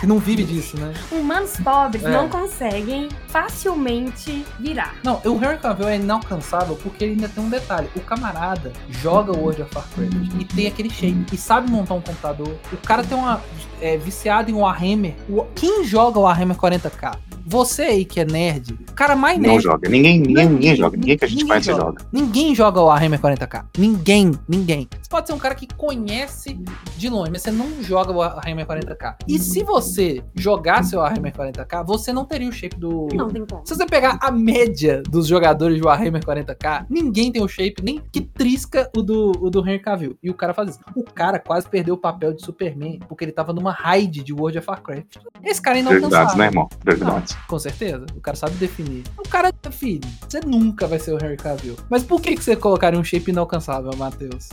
[0.00, 0.94] Que não vive disso, né?
[1.10, 2.10] humanos pobres É.
[2.10, 4.94] não conseguem facilmente virar.
[5.02, 7.88] Não, o Henry Cavill é inalcançável porque ele ainda tem um detalhe.
[7.96, 12.00] O camarada joga o World of Warcraft e tem aquele shape e sabe montar um
[12.00, 12.54] computador.
[12.72, 13.40] O cara tem uma
[13.80, 15.16] é, viciado em Warhammer.
[15.54, 17.16] Quem joga Warhammer 40k?
[17.50, 19.62] Você aí que é nerd, o cara mais Não nerd.
[19.62, 19.88] joga.
[19.88, 20.96] Ninguém, ninguém, Não, ninguém joga.
[20.98, 21.82] Ninguém que a gente ninguém conhece joga.
[21.82, 22.06] joga.
[22.12, 23.64] Ninguém joga o Warhammer 40k.
[23.78, 24.86] Ninguém, ninguém.
[25.00, 26.60] Você pode ser um cara que conhece
[26.98, 29.16] de longe, mas você não joga o Warhammer 40k.
[29.26, 33.08] E se você jogasse o Warhammer 40k, você não teria o shape do.
[33.14, 33.66] Não tem como.
[33.66, 38.02] Se você pegar a média dos jogadores de Warhammer 40k, ninguém tem o shape nem
[38.12, 40.18] que trisca o do, o do Henry Cavill.
[40.22, 40.80] E o cara faz isso.
[40.94, 44.58] O cara quase perdeu o papel de Superman porque ele tava numa raid de World
[44.58, 45.16] of Warcraft.
[45.42, 46.68] Esse cara ainda não Prioridades, né, irmão?
[46.80, 47.37] Prioridades.
[47.46, 48.06] Com certeza.
[48.14, 49.04] O cara sabe definir.
[49.18, 51.76] O cara, filho, você nunca vai ser o Henry Cavill.
[51.88, 54.48] Mas por que, que você colocaria um shape inalcançável, Matheus?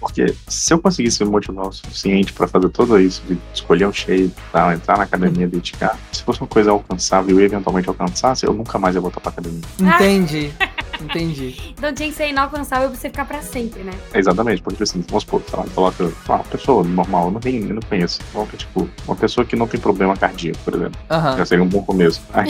[0.00, 3.92] Porque se eu conseguisse me motivar o suficiente pra fazer tudo isso, de escolher um
[3.92, 8.54] shape, tal, entrar na academia, dedicar, se fosse uma coisa alcançável e eventualmente alcançasse, eu
[8.54, 9.62] nunca mais ia voltar pra academia.
[9.80, 10.52] Entendi.
[11.02, 11.74] Entendi.
[11.76, 13.92] Então tinha que ser inalcançável pra você ficar pra sempre, né?
[14.14, 17.60] Exatamente, porque assim, vamos supor, sei lá, coloca ah, uma pessoa normal, eu não, tem,
[17.68, 18.20] eu não conheço.
[18.32, 21.00] Coloca, tipo, uma pessoa que não tem problema cardíaco, por exemplo.
[21.10, 21.36] Aham.
[21.38, 22.20] Já seria um bom começo.
[22.34, 22.48] Aí,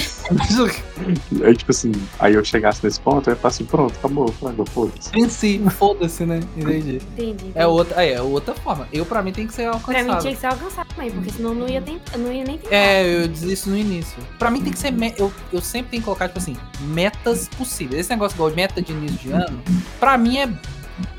[1.45, 4.65] aí, tipo assim, aí eu chegasse nesse ponto, eu ia falar assim, pronto, acabou, fraga,
[4.67, 5.11] foda-se.
[5.19, 6.41] em si, foda-se, né?
[6.57, 6.97] Entendi.
[7.17, 7.53] Entendi.
[7.55, 8.89] É outra, é, é outra forma.
[8.93, 10.15] Eu, pra mim, tem que ser Pra alcançável.
[10.15, 12.75] mim tinha que ser alcançável também, porque senão não ia, tentar, não ia nem tentar.
[12.75, 14.17] É, eu desisto no início.
[14.39, 14.91] Pra mim tem que ser.
[14.91, 18.01] me- Eu, eu sempre tenho que colocar, tipo assim, metas possíveis.
[18.01, 19.61] Esse negócio igual meta de início de ano,
[19.98, 20.48] pra mim é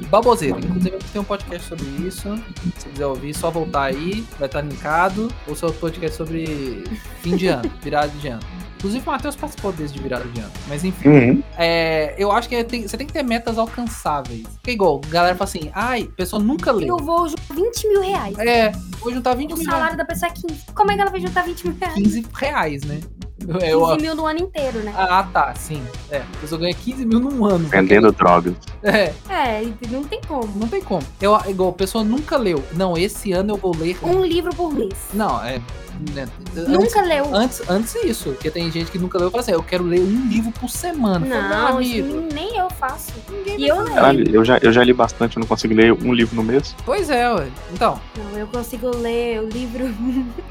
[0.09, 0.57] baboseira.
[0.59, 2.35] Inclusive, eu tenho um podcast sobre isso.
[2.77, 5.31] Se quiser ouvir, só voltar aí, vai estar linkado.
[5.47, 6.83] Ou seu podcast sobre
[7.21, 8.41] fim de ano, virada de ano.
[8.77, 10.51] Inclusive, o Matheus participou desse de virada de ano.
[10.69, 11.09] Mas enfim.
[11.09, 11.43] Uhum.
[11.57, 14.43] É, eu acho que tem- você tem que ter metas alcançáveis.
[14.47, 16.87] Porque igual, a galera fala assim, ai, a pessoa nunca leu.
[16.87, 18.37] Eu vou juntar 20 mil reais.
[18.39, 20.65] É, vou juntar 20 O mil salário da pessoa é 15.
[20.73, 21.93] Como é que ela vai juntar 20 mil reais?
[21.95, 22.99] 15 reais, né?
[23.39, 24.93] 15 Eu, mil no ano inteiro, né?
[24.97, 25.81] ah, tá, sim.
[26.11, 27.67] É, a pessoa ganha 15 mil num ano.
[27.67, 28.53] Vendendo drogas.
[28.83, 30.47] É, É, não tem como.
[30.55, 31.03] não tem como.
[31.21, 32.63] Eu, igual, a pessoa nunca leu.
[32.73, 33.97] Não, esse ano eu vou ler.
[34.03, 34.93] Um livro por mês.
[35.13, 35.61] Não, é.
[36.13, 37.25] né, Antes, Nunca leu.
[37.35, 39.99] antes, antes isso, porque tem gente que nunca leu e fala assim, eu quero ler
[39.99, 41.25] um livro por semana.
[41.25, 42.27] Não, isso amigo.
[42.33, 43.11] nem eu faço.
[43.29, 43.95] Ninguém E eu leio.
[43.95, 46.73] Caralho, eu já, eu já li bastante, eu não consigo ler um livro no mês.
[46.85, 47.47] Pois é, ué.
[47.73, 49.93] Então, Não, eu consigo ler o livro.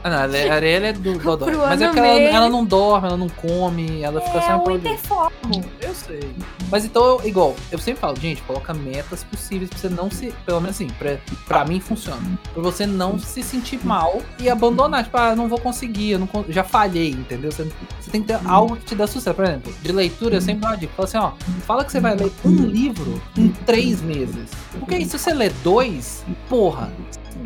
[0.04, 1.46] ah, não, a Ariel é do Dodó.
[1.48, 4.58] Pro Mas é porque ela, ela não dorme, ela não come, ela fica só É
[4.58, 5.32] prol- hiperfoco.
[5.80, 6.30] Eu sei.
[6.70, 10.32] Mas então, igual, eu sempre falo, gente, coloca metas possíveis pra você não se.
[10.46, 12.20] Pelo menos assim, pra, pra mim funciona.
[12.52, 15.04] Pra você não se sentir mal e abandonar.
[15.04, 17.50] Tipo, ah, não vou conseguir, eu não já falhei, entendeu?
[17.50, 17.64] Você,
[18.00, 19.34] você tem que ter algo que te dá sucesso.
[19.34, 20.92] Por exemplo, de leitura, eu sempre dou uma dica.
[20.94, 21.32] Fala assim, ó,
[21.66, 24.50] fala que você vai ler um livro em três meses.
[24.78, 26.92] Porque aí, se você ler dois, porra,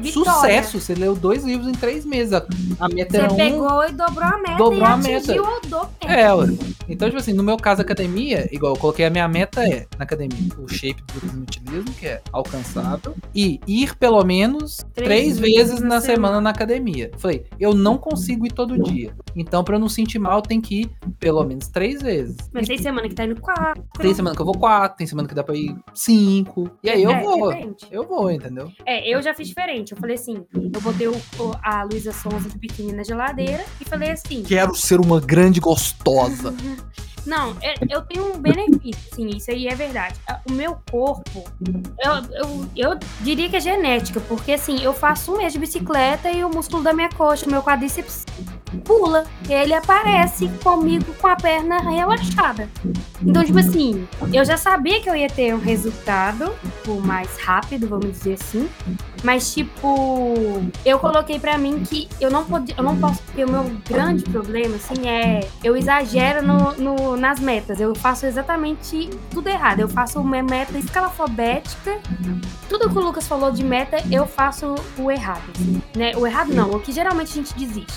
[0.03, 0.33] Vitória.
[0.33, 0.81] sucesso!
[0.81, 2.33] Você leu dois livros em três meses.
[2.33, 3.37] A, meta era Você um.
[3.37, 5.33] pegou e dobrou a meta Dobrou e a meta.
[5.33, 5.88] o dobro.
[6.01, 6.47] É, ué.
[6.88, 10.05] Então, tipo assim, no meu caso, academia, igual eu coloquei a minha meta é, na
[10.05, 16.01] academia, o shape do inutilismo, que é alcançável, e ir pelo menos três, vezes na
[16.01, 17.11] semana na academia.
[17.19, 19.15] Falei, eu não consigo ir todo dia.
[19.37, 22.37] Então, pra eu não sentir mal, eu tenho que ir pelo menos três vezes.
[22.53, 23.83] Mas tem semana que tá indo quatro.
[23.99, 26.71] tem semana que eu vou quatro, tem semana que dá pra ir cinco.
[26.83, 27.49] E aí eu É, vou.
[27.49, 27.77] depende.
[27.91, 28.71] Eu vou, entendeu?
[28.85, 29.91] É, eu já fiz diferente.
[29.92, 33.85] Eu falei assim, eu botei o- o- a Luísa Sonza de biquíni na geladeira e
[33.85, 36.55] falei assim, Quero ser uma grande gostosa.
[37.26, 40.14] não, é- eu tenho um benefício, sim, isso aí é verdade.
[40.48, 41.44] O meu corpo,
[42.00, 46.30] eu, eu, eu diria que é genética, porque assim, eu faço um mês de bicicleta
[46.30, 48.24] e o músculo da minha coxa, meu quadríceps
[48.85, 49.24] pula.
[49.48, 52.68] Ele aparece comigo com a perna relaxada.
[53.20, 56.52] Então, tipo assim, eu já sabia que eu ia ter um resultado
[57.04, 58.68] mais rápido, vamos dizer assim.
[59.22, 60.35] Mas, tipo,
[60.85, 64.24] eu coloquei pra mim que eu não, podia, eu não posso, porque o meu grande
[64.24, 67.81] problema, assim, é eu exagero no, no- nas metas.
[67.81, 69.81] Eu faço exatamente tudo errado.
[69.81, 71.98] Eu faço uma meta escalafobética.
[72.68, 75.42] Tudo que o Lucas falou de meta, eu faço o errado.
[75.55, 76.12] assim, né?
[76.16, 77.92] O errado não, o que geralmente a gente desiste.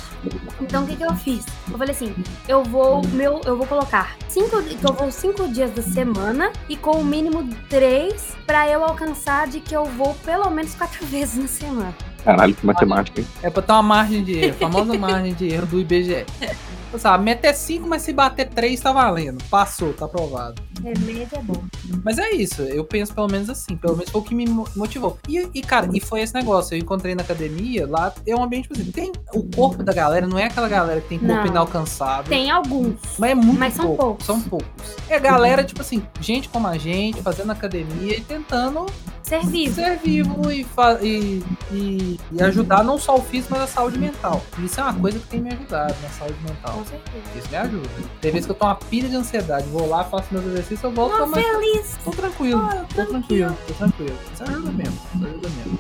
[0.60, 1.46] Então, o que, que eu fiz?
[1.72, 2.14] Eu falei assim,
[2.48, 6.76] eu vou, meu, eu vou colocar cinco, que eu vou cinco dias da semana e
[6.76, 11.38] com o mínimo três pra eu alcançar de que eu vou pelo menos quatro vezes
[11.38, 11.96] na semana.
[12.24, 13.28] Caralho, que matemática, hein?
[13.44, 16.26] É pra ter uma margem de erro, a famosa margem de erro do IBGE.
[16.96, 19.44] Então, sabe, é 5, mas se bater 3 tá valendo.
[19.50, 20.62] Passou, tá aprovado.
[20.82, 21.62] Remédio é bom.
[22.06, 24.68] Mas é isso, eu penso pelo menos assim, pelo menos foi o que me mo-
[24.78, 25.18] motivou.
[25.28, 28.70] E, e, cara, e foi esse negócio, eu encontrei na academia, lá é um ambiente,
[28.70, 31.46] tipo assim, tem o corpo da galera, não é aquela galera que tem corpo Não.
[31.48, 32.30] inalcançável.
[32.30, 32.96] Tem alguns.
[33.20, 34.26] Mas é muito Mas são pouco, poucos.
[34.26, 34.68] São poucos.
[35.10, 38.86] É galera, tipo assim, gente como a gente, fazendo academia e tentando
[39.26, 39.74] Ser vivo.
[39.74, 40.66] ser vivo e,
[41.02, 44.40] e, e, e ajudar não só o físico, mas a saúde mental.
[44.60, 46.74] Isso é uma coisa que tem me ajudado na saúde mental.
[46.74, 47.26] Com certeza.
[47.36, 47.90] Isso me ajuda.
[48.22, 50.92] Tem vezes que eu tô uma pilha de ansiedade, vou lá, faço meus exercícios, eu
[50.92, 51.98] volto Tô mais, feliz.
[52.04, 54.18] tô tranquilo, tô tranquilo, tô tranquilo.
[54.34, 55.80] Isso ajuda mesmo, isso ajuda mesmo.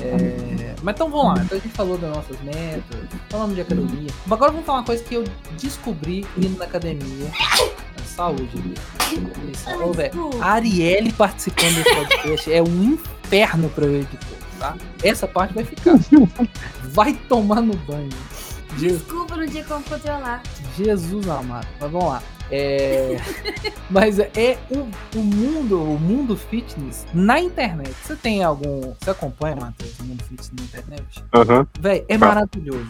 [0.00, 4.10] É, Mas então vamos lá, então a gente falou das nossas metas, falamos de academia.
[4.30, 5.24] Agora vamos falar uma coisa que eu
[5.60, 7.30] descobri indo na academia.
[8.14, 8.74] Saúde.
[9.52, 9.70] Isso.
[9.82, 14.76] Ô, velho, Arielle participando desse podcast é um inferno pra eu editor, tá?
[15.02, 15.94] Essa parte vai ficar.
[16.84, 18.08] Vai tomar no banho.
[18.78, 20.42] Desculpa, não tinha como controlar.
[20.76, 21.66] Jesus amado.
[21.80, 22.22] Mas vamos lá.
[22.50, 23.16] É...
[23.90, 27.92] Mas é o, o mundo, o mundo fitness na internet.
[28.02, 28.94] Você tem algum.
[29.00, 31.24] Você acompanha, Matheus, o mundo fitness na internet?
[31.34, 31.66] Aham.
[31.80, 32.88] Véi, é maravilhoso.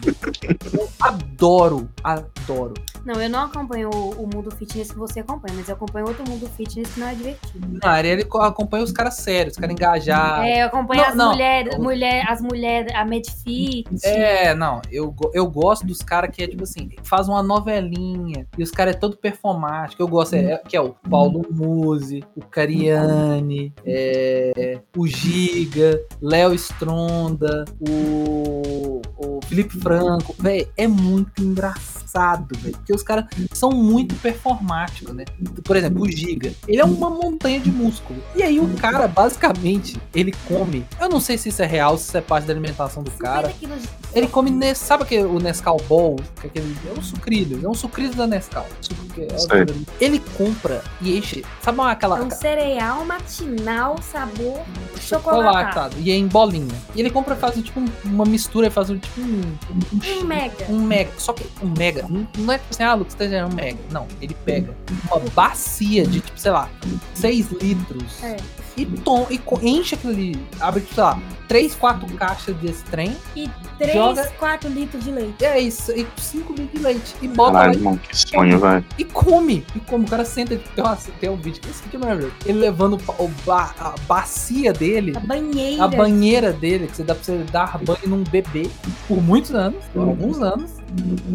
[0.73, 2.73] Eu adoro, adoro.
[3.05, 6.23] Não, eu não acompanho o, o mundo fitness que você acompanha, mas eu acompanho outro
[6.27, 7.79] mundo fitness que não é divertido.
[7.83, 10.45] Na área ele co- acompanha os caras sérios, os caras engajados.
[10.45, 11.31] é, eu acompanho não, as não.
[11.31, 13.85] mulheres, mulher, as mulheres, a Medfit.
[14.03, 18.63] É, não, eu, eu gosto dos caras que é tipo assim, faz uma novelinha e
[18.63, 20.01] os caras é todo performático.
[20.01, 27.65] Eu gosto, é, que é o Paulo Musi, o Cariani, é, o Giga, Léo Stronda,
[27.79, 30.35] o, o Felipe Franco.
[30.39, 32.75] Véi, é muito engraçado, velho.
[32.77, 35.25] Porque os caras são muito performáticos, né?
[35.63, 38.19] Por exemplo, o Giga, ele é uma montanha de músculo.
[38.35, 40.85] E aí o cara, basicamente, ele come.
[40.99, 43.49] Eu não sei se isso é real, se isso é parte da alimentação do cara.
[43.49, 44.05] 50 quilos de...
[44.15, 46.15] Ele come, sabe aquele, o Nescau Ball?
[46.39, 48.65] Que é, aquele, é um sucrilho, é um sucrilho da Nescau.
[49.35, 49.85] É- Sei.
[49.99, 54.61] Ele compra e enche, sabe aquela É um cereal matinal, sabor
[54.99, 55.05] chocolatado.
[55.05, 56.75] chocolatado, e é em bolinha.
[56.95, 59.41] E ele compra e faz tipo um- uma mistura, faz um tipo um,
[59.93, 60.65] um, Um mega.
[60.69, 61.11] um mega.
[61.17, 63.77] Só que um mega, não- é tipo assim, ah, Lucas, tá dizendo um mega.
[63.91, 64.75] Não, ele pega
[65.11, 66.69] uma bacia de tipo, sei lá,
[67.13, 68.37] 6 litros É.
[68.77, 73.15] e, tom, e enche aquilo ali, abre, tipo, sei lá, 3, 4 caixas desse trem.
[73.35, 75.45] E 3, Joga- 4 litros de leite.
[75.45, 77.15] É isso, e 5 litros de leite.
[77.21, 78.85] E bota lá Caralho, e irmão, que sonho, velho.
[78.97, 80.05] E come, e come.
[80.05, 82.33] O cara senta, tem, uma, tem um vídeo, esse vídeo é maravilhoso.
[82.45, 85.83] Ele levando o, ba- o ba- a bacia dele, A banheira.
[85.83, 88.69] a banheira dele, que você dá pra você dar banho num bebê
[89.07, 90.71] por muitos anos, por alguns anos.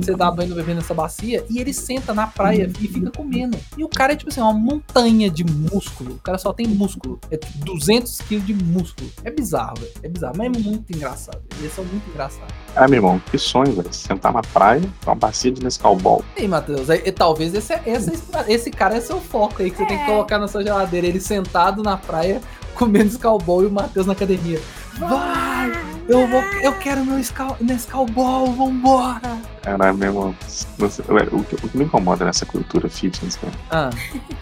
[0.01, 3.59] Você dá banho no bebê nessa bacia e ele senta na praia e fica comendo.
[3.77, 6.13] E o cara é tipo assim, uma montanha de músculo.
[6.15, 7.19] O cara só tem músculo.
[7.31, 9.11] É tipo 200 quilos de músculo.
[9.25, 9.93] É bizarro, velho.
[10.03, 11.41] É bizarro, mas é muito engraçado.
[11.59, 12.55] Eles são muito engraçados.
[12.77, 13.93] Ah, meu irmão, que sonho, velho.
[13.93, 16.25] Sentar na praia, com uma bacia de Nescau Ball.
[16.37, 18.13] E aí, Matheus, aí, e talvez esse, esse,
[18.49, 20.07] esse cara é seu foco aí, que você tem que É.
[20.07, 21.07] colocar na sua geladeira.
[21.07, 22.41] Ele sentado na praia,
[22.75, 24.61] comendo Skullball e o Matheus na academia.
[24.99, 26.00] Vai!
[26.11, 27.17] Eu, vou, eu quero meu
[27.61, 29.39] Nescau Ball, vambora!
[29.63, 30.35] Caralho, meu irmão.
[30.79, 33.91] Você- velho, o, que, o que me incomoda nessa cultura fitness, velho, Ah,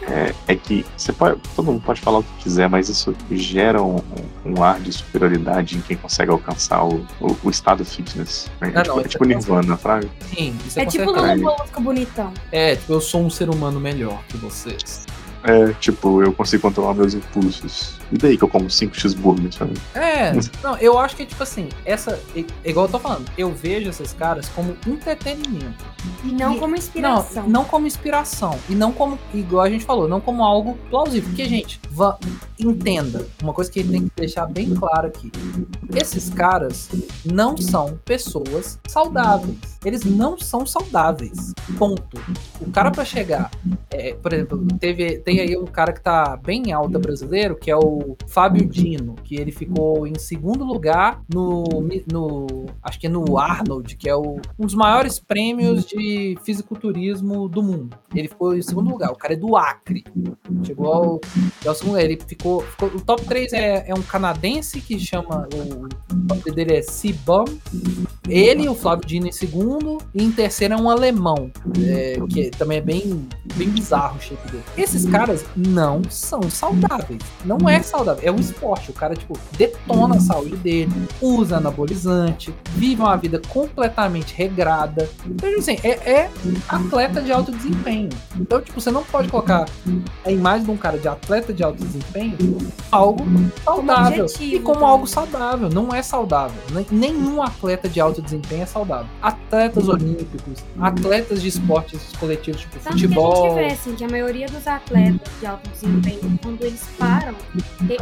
[0.09, 3.83] é, é que você pode, todo mundo pode falar o que quiser, mas isso gera
[3.83, 4.01] um,
[4.47, 8.51] um ar de superioridade em quem consegue alcançar o, o, o estado fitness.
[8.61, 8.73] né?
[8.75, 10.09] Ah, É tipo, não, é tipo Nirvana, fraga.
[10.35, 11.11] sim, isso é, É tipo.
[11.11, 12.33] Lula Molusco bonitão.
[12.51, 15.05] É, tipo, eu sou um ser humano melhor que vocês.
[15.45, 17.97] É, tipo, eu consigo controlar meus impulsos.
[18.11, 19.75] E daí que eu como 5 cheeseburgers, sabe?
[19.95, 20.33] É,
[20.65, 22.19] não, eu acho que, tipo assim, essa.
[22.65, 25.85] Igual eu tô falando, eu vejo esses caras como entretenimento.
[26.25, 27.43] E não E- como inspiração.
[27.45, 28.59] Não, não como inspiração.
[28.69, 31.29] E não como, igual a gente falou, não como algo plausível.
[31.29, 32.19] Porque, gente, va-
[32.59, 35.31] entenda, uma coisa que tem que deixar bem claro aqui.
[35.95, 36.89] Esses caras
[37.25, 39.57] não são pessoas saudáveis.
[39.85, 41.53] Eles não são saudáveis.
[41.79, 42.21] Ponto.
[42.61, 43.51] O cara pra chegar,
[43.91, 47.77] é, por exemplo, teve, tem aí um cara que tá bem alta brasileiro, que é
[47.77, 51.65] o Fábio Dino, que ele ficou em segundo lugar no,
[52.11, 57.49] no acho que é no Arnold, que é o, um dos maiores prêmios de fisiculturismo
[57.49, 57.97] do mundo.
[58.15, 59.11] Ele ficou em segundo lugar.
[59.11, 60.05] O cara é do Acre.
[60.65, 61.21] Chegou ao,
[61.67, 62.05] ao segundo lugar.
[62.05, 66.51] Ele ficou, ficou o top 3 é, é um canadense que chama o, o nome
[66.55, 67.45] dele é Sibam.
[68.29, 71.51] Ele, o Flávio Dino em segundo, e em terceiro é um alemão,
[71.83, 74.65] é, que também é bem, bem bizarro o shape dele.
[74.77, 75.18] Esses caras
[75.57, 77.21] não são saudáveis.
[77.45, 78.23] Não é saudável.
[78.27, 78.91] É um esporte.
[78.91, 85.09] O cara, tipo, detona a saúde dele, usa anabolizante, vive uma vida completamente regrada.
[85.27, 86.31] Então, assim, é, é
[86.69, 88.09] atleta de alto desempenho.
[88.39, 89.67] Então, tipo, você não pode colocar
[90.25, 92.37] a imagem de um cara de atleta de alto desempenho
[92.91, 93.25] algo
[93.65, 94.25] saudável.
[94.25, 94.89] objetivo e como também.
[94.91, 95.69] algo saudável.
[95.69, 96.61] Não é saudável.
[96.73, 99.07] Nem- Nenhum atleta de alto desempenho é saudável.
[99.23, 103.55] Atletas olímpicos, atletas de esportes coletivos, tipo Tanto que a gente futebol.
[103.55, 105.08] vê assim, que a maioria dos atletas
[105.41, 107.35] de alto desempenho, quando eles param,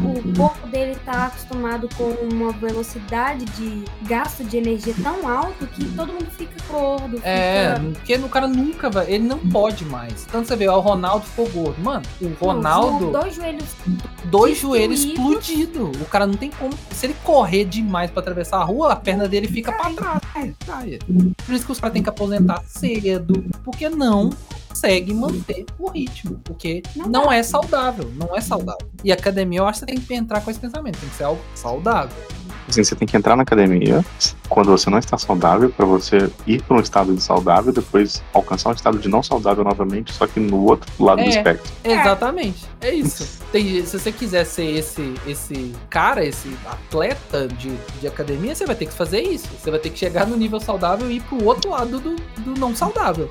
[0.03, 5.85] o corpo dele tá acostumado com uma velocidade de gasto de energia tão alto que
[5.91, 7.21] todo mundo fica gordo.
[7.23, 9.11] É, porque o cara nunca vai.
[9.11, 10.25] Ele não pode mais.
[10.31, 11.83] Tanto você vê, ó, o Ronaldo ficou gordo.
[11.83, 13.77] Mano, o Ronaldo, Não, dois joelhos.
[14.25, 16.01] dois joelhos explodidos.
[16.01, 16.73] O cara não tem como.
[16.91, 20.23] Se ele correr demais pra atravessar a rua, a perna dele fica pra trás.
[21.45, 23.45] Por isso que os caras têm que aposentar cedo.
[23.65, 24.31] Porque não
[24.77, 26.41] consegue manter o ritmo.
[26.45, 28.11] Porque Não não, é saudável.
[28.15, 28.87] Não é saudável.
[29.03, 30.99] E academia, eu acho que você tem que entrar com esse pensamento.
[30.99, 32.17] Tem que ser algo saudável.
[32.69, 34.05] Assim, você tem que entrar na academia
[34.49, 38.71] quando você não está saudável, pra você ir para um estado de saudável, depois alcançar
[38.71, 41.29] um estado de não saudável novamente, só que no outro lado do É.
[41.29, 41.73] espectro.
[41.85, 42.67] Exatamente.
[42.81, 43.41] É isso.
[43.51, 48.77] Tem- se você quiser ser esse, esse cara, esse atleta de, de academia, você vai
[48.77, 49.49] ter que fazer isso.
[49.59, 52.59] Você vai ter que chegar no nível saudável e ir pro outro lado do, do
[52.61, 53.31] não saudável.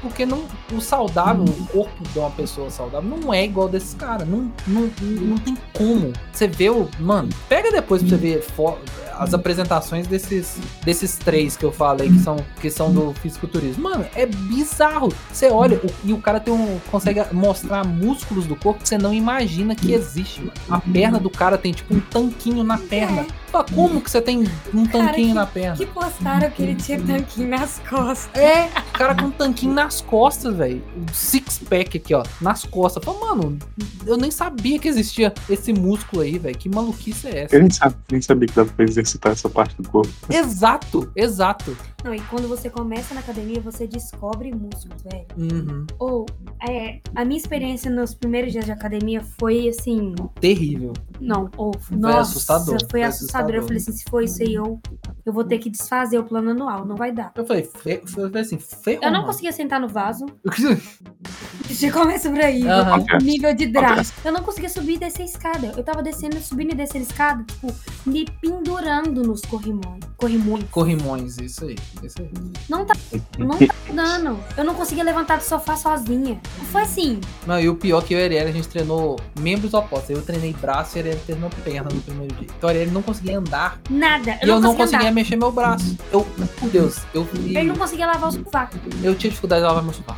[0.00, 4.26] Porque não, o saudável, o corpo de uma pessoa saudável, não é igual desses caras.
[4.28, 6.12] Não, não, não tem como.
[6.32, 6.88] Você vê o.
[6.98, 8.78] Mano, pega depois pra você ver fo-
[9.18, 13.82] as apresentações desses, desses três que eu falei, que são, que são do fisiculturismo.
[13.82, 15.12] Mano, é bizarro.
[15.32, 19.12] Você olha e o cara tem um, consegue mostrar músculos do corpo que você não
[19.12, 20.52] imagina que existe, mano.
[20.68, 23.26] A perna do cara tem tipo um tanquinho na perna.
[23.54, 24.40] Fala, como que você tem
[24.74, 25.76] um Cara, tanquinho que- na perna?
[25.76, 28.28] Que postaram que ele tinha tanquinho nas costas.
[28.34, 30.82] É, o cara com um tanquinho nas costas, velho.
[30.96, 33.04] Um six pack aqui, ó, nas costas.
[33.04, 33.56] Fala, mano,
[34.04, 36.58] eu nem sabia que existia esse músculo aí, velho.
[36.58, 37.54] Que maluquice é essa?
[37.54, 40.12] Eu nem, sabe, nem sabia que dava pra exercitar essa parte do corpo.
[40.28, 41.76] Exato, exato.
[42.02, 45.26] Não, e quando você começa na academia, você descobre músculos, velho.
[45.38, 45.86] Uhum.
[45.98, 46.26] Ou,
[46.68, 50.12] é, a minha experiência nos primeiros dias de academia foi assim.
[50.40, 50.92] Terrível.
[51.24, 53.54] Não, ou, nossa, assustador, Foi foi assustador.
[53.54, 53.62] Eu assustador.
[53.62, 54.80] falei assim: se for isso aí, eu,
[55.24, 57.32] eu vou ter que desfazer o plano anual, não vai dar.
[57.34, 58.02] Eu falei, fe...
[58.02, 59.02] eu falei assim, ferrou.
[59.02, 59.26] Eu não mano.
[59.26, 60.26] conseguia sentar no vaso.
[61.70, 62.62] Já começa por aí.
[62.66, 63.18] Ok.
[63.22, 64.12] Nível de draft.
[64.24, 65.72] Eu não conseguia subir e descer a escada.
[65.76, 67.74] Eu tava descendo, subindo e descendo a escada, tipo,
[68.06, 70.04] me pendurando nos corrimões.
[70.16, 70.64] Corrimões.
[70.70, 71.76] Corrimões, isso aí.
[72.02, 72.30] Isso aí.
[72.68, 72.94] Não tá,
[73.38, 74.38] não tá dando.
[74.56, 76.40] Eu não conseguia levantar do sofá sozinha.
[76.70, 77.20] Foi assim.
[77.46, 80.10] Não, e o pior é que eu e a Ariel, a gente treinou membros opostos.
[80.10, 82.48] Eu treinei braço e a Ariel treinou perna no primeiro dia.
[82.56, 83.80] Então a Ariel não conseguia andar.
[83.90, 84.38] Nada.
[84.42, 85.14] Eu e eu não não conseguia andar.
[85.14, 85.96] mexer meu braço.
[86.12, 86.26] Eu,
[86.58, 87.56] por Deus, eu fui.
[87.56, 88.70] Ele não conseguia lavar o sofá.
[89.02, 90.16] Eu tinha dificuldade de lavar meu sofá.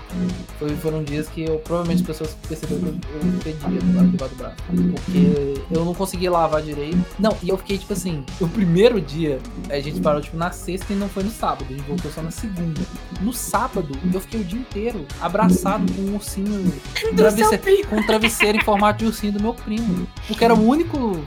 [0.58, 4.36] Foi, foram dias que eu provavelmente as pessoas perceberam que eu, eu pedia debaixo do
[4.36, 4.56] braço.
[4.66, 6.98] Porque eu não conseguia lavar direito.
[7.18, 9.38] Não, e eu fiquei tipo assim, o primeiro dia
[9.70, 11.66] a gente parou tipo na sexta e não foi no sábado.
[11.68, 12.80] A gente voltou só na segunda.
[13.20, 16.72] No sábado, eu fiquei o dia inteiro abraçado com um ursinho
[17.16, 20.06] travesseiro, com um travesseiro em formato de ursinho do meu primo.
[20.26, 21.26] Porque era o único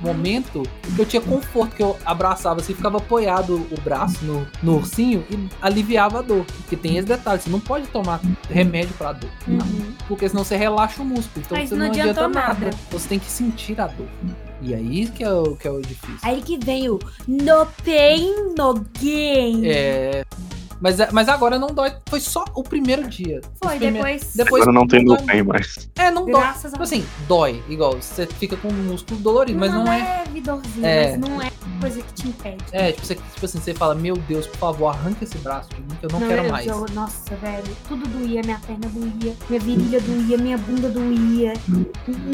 [0.00, 0.62] momento
[0.94, 5.24] que eu tinha conforto, que eu abraçava assim, ficava apoiado o braço no, no ursinho
[5.30, 6.44] e aliviava a dor.
[6.44, 9.30] Porque tem esse detalhe, você não pode tomar remédio pra dor.
[9.48, 9.92] Uhum.
[10.08, 11.44] Porque senão você relaxa o músculo.
[11.44, 12.54] Então Mas você não não, adianta nada.
[12.66, 12.70] nada.
[12.90, 14.08] Você tem que sentir a dor.
[14.62, 16.18] E aí que é o, que é o difícil.
[16.22, 19.66] Aí que vem o no pain, no gain.
[19.66, 20.24] É.
[20.80, 21.92] Mas, mas agora não dói.
[22.08, 23.40] Foi só o primeiro dia.
[23.62, 24.32] Foi, depois.
[24.34, 25.18] Depois Agora não tem dói.
[25.18, 25.90] no bem mais.
[25.98, 26.40] É, não dói.
[26.40, 27.62] Graças a Tipo assim, dói.
[27.68, 30.24] Igual, você fica com o músculo dolorido, mas não é.
[30.26, 31.16] leve dorzinha, É.
[31.16, 32.64] mas não é coisa que te impede.
[32.72, 35.80] É, tipo, você, tipo assim, você fala, meu Deus, por favor, arranca esse braço de
[35.82, 36.66] mim que eu não, Não, quero eu- mais.
[36.66, 41.52] eu- nossa, velho, tudo doía, minha perna doía, minha virilha doía, minha bunda doía.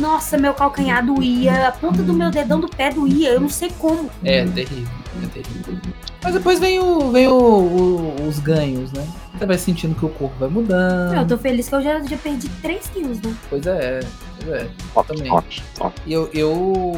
[0.00, 3.70] Nossa, meu calcanhar doía, a ponta do meu dedão do pé doía, eu não sei
[3.78, 4.09] como.
[4.24, 4.87] É, terrível.
[5.22, 5.90] É.
[6.22, 9.07] Mas depois vem, o, vem o, o- os ganhos, né?
[9.38, 11.14] Você vai sentindo que o corpo vai mudando.
[11.14, 13.35] Eu tô feliz que eu já, já perdi 3 quilos, né?
[13.50, 14.00] Pois é,
[14.40, 14.68] pois é.
[14.94, 15.31] Top, Também.
[15.31, 16.00] top, top.
[16.07, 16.92] E eu, eu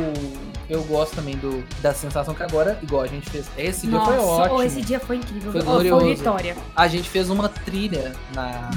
[0.71, 3.47] Eu gosto também do, da sensação que agora, igual a gente fez.
[3.57, 4.55] Esse dia Nossa, foi ótimo.
[4.59, 5.51] oh, esse dia foi incrível.
[5.51, 6.05] Foi glorioso.
[6.05, 6.57] Foi vitória.
[6.77, 8.71] A gente fez uma trilha na.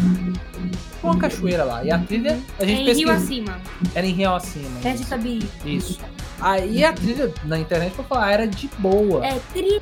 [1.04, 1.84] Uma cachoeira lá.
[1.84, 3.14] E a trilha, a gente Em Rio pesquisou.
[3.14, 3.60] acima,
[3.94, 4.70] Era em Rio Acima.
[4.82, 5.04] perto de isso.
[5.04, 5.50] Itabiri.
[5.66, 6.00] Isso.
[6.42, 9.26] Aí a trilha na internet pra falar era de boa.
[9.26, 9.82] É, tri...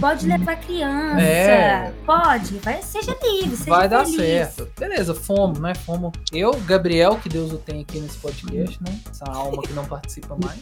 [0.00, 1.20] Pode levar criança.
[1.20, 1.92] É.
[2.06, 2.58] Pode.
[2.58, 4.16] Vai, seja livre, seja Vai dar feliz.
[4.16, 4.68] certo.
[4.78, 5.74] Beleza, fomos, né?
[5.74, 6.12] Fomos.
[6.32, 8.98] Eu, Gabriel, que Deus o tem aqui nesse podcast, né?
[9.10, 10.58] Essa alma que não participa mais.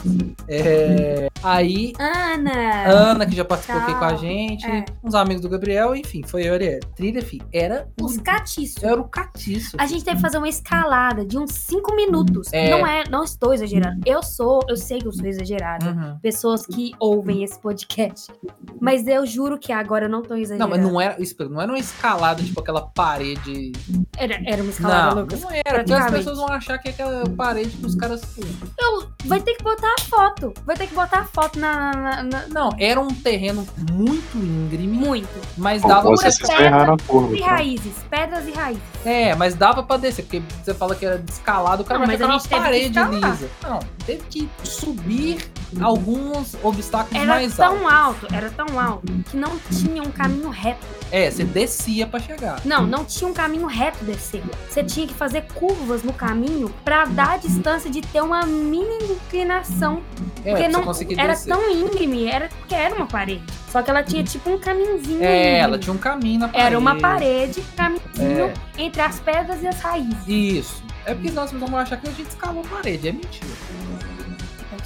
[0.49, 2.85] É, Aí, Ana.
[2.87, 3.99] Ana, que já participou aqui Tchau.
[3.99, 4.67] com a gente.
[4.67, 4.85] É.
[5.03, 6.79] Uns amigos do Gabriel, enfim, foi eu e.
[6.95, 8.83] Trilha, filho, era, Os catiços.
[8.83, 9.77] era o catiço.
[9.79, 12.49] A gente teve que fazer uma escalada de uns 5 minutos.
[12.53, 12.71] É.
[12.71, 14.01] Não é, não estou exagerando.
[14.07, 15.87] Eu sou, eu sei que eu sou exagerada.
[15.91, 16.19] Uhum.
[16.21, 18.33] Pessoas que ouvem esse podcast.
[18.81, 20.71] Mas eu juro que agora eu não tô Não, exagerando.
[20.71, 23.73] mas não era, espera, não era uma escalada, tipo aquela parede.
[24.17, 25.41] Era, era uma escalada, Não, Lucas.
[25.41, 28.23] não era, porque as pessoas vão achar que é aquela parede que os caras.
[28.79, 30.53] Eu, vai ter que botar a foto.
[30.65, 31.93] Vai ter que botar a foto na.
[31.93, 35.29] na- na- Não, era um terreno muito íngreme, Muito.
[35.57, 37.37] mas dava pra vocês pedra só erraram a curva.
[37.37, 37.47] E tá?
[37.47, 37.95] raízes.
[38.11, 38.83] Pedras e raízes.
[39.05, 42.21] É, mas dava pra descer, porque você fala que era escalado, o cara Não, mas
[42.21, 43.49] a uma gente parede lisa.
[43.63, 45.02] Não, teve que subir
[45.81, 48.25] alguns obstáculos Era mais tão altos.
[48.25, 50.87] alto, era tão alto, que não tinha um caminho reto.
[51.11, 52.61] É, você descia pra chegar.
[52.65, 54.43] Não, não tinha um caminho reto descer.
[54.69, 59.13] Você tinha que fazer curvas no caminho pra dar a distância de ter uma mínima
[59.13, 60.03] inclinação.
[60.45, 60.81] É, porque não
[61.19, 61.49] era descer.
[61.53, 63.43] tão íngreme, era porque era uma parede.
[63.71, 65.23] Só que ela tinha tipo um caminhozinho.
[65.23, 65.59] É, íngreme.
[65.59, 66.67] ela tinha um caminho na parede.
[66.67, 68.55] Era uma parede, caminhozinho É.
[68.79, 70.27] entre as pedras e as raízes.
[70.27, 70.83] Isso.
[71.05, 73.09] É porque vocês vão achar que a gente escalou a parede.
[73.09, 73.47] É mentira.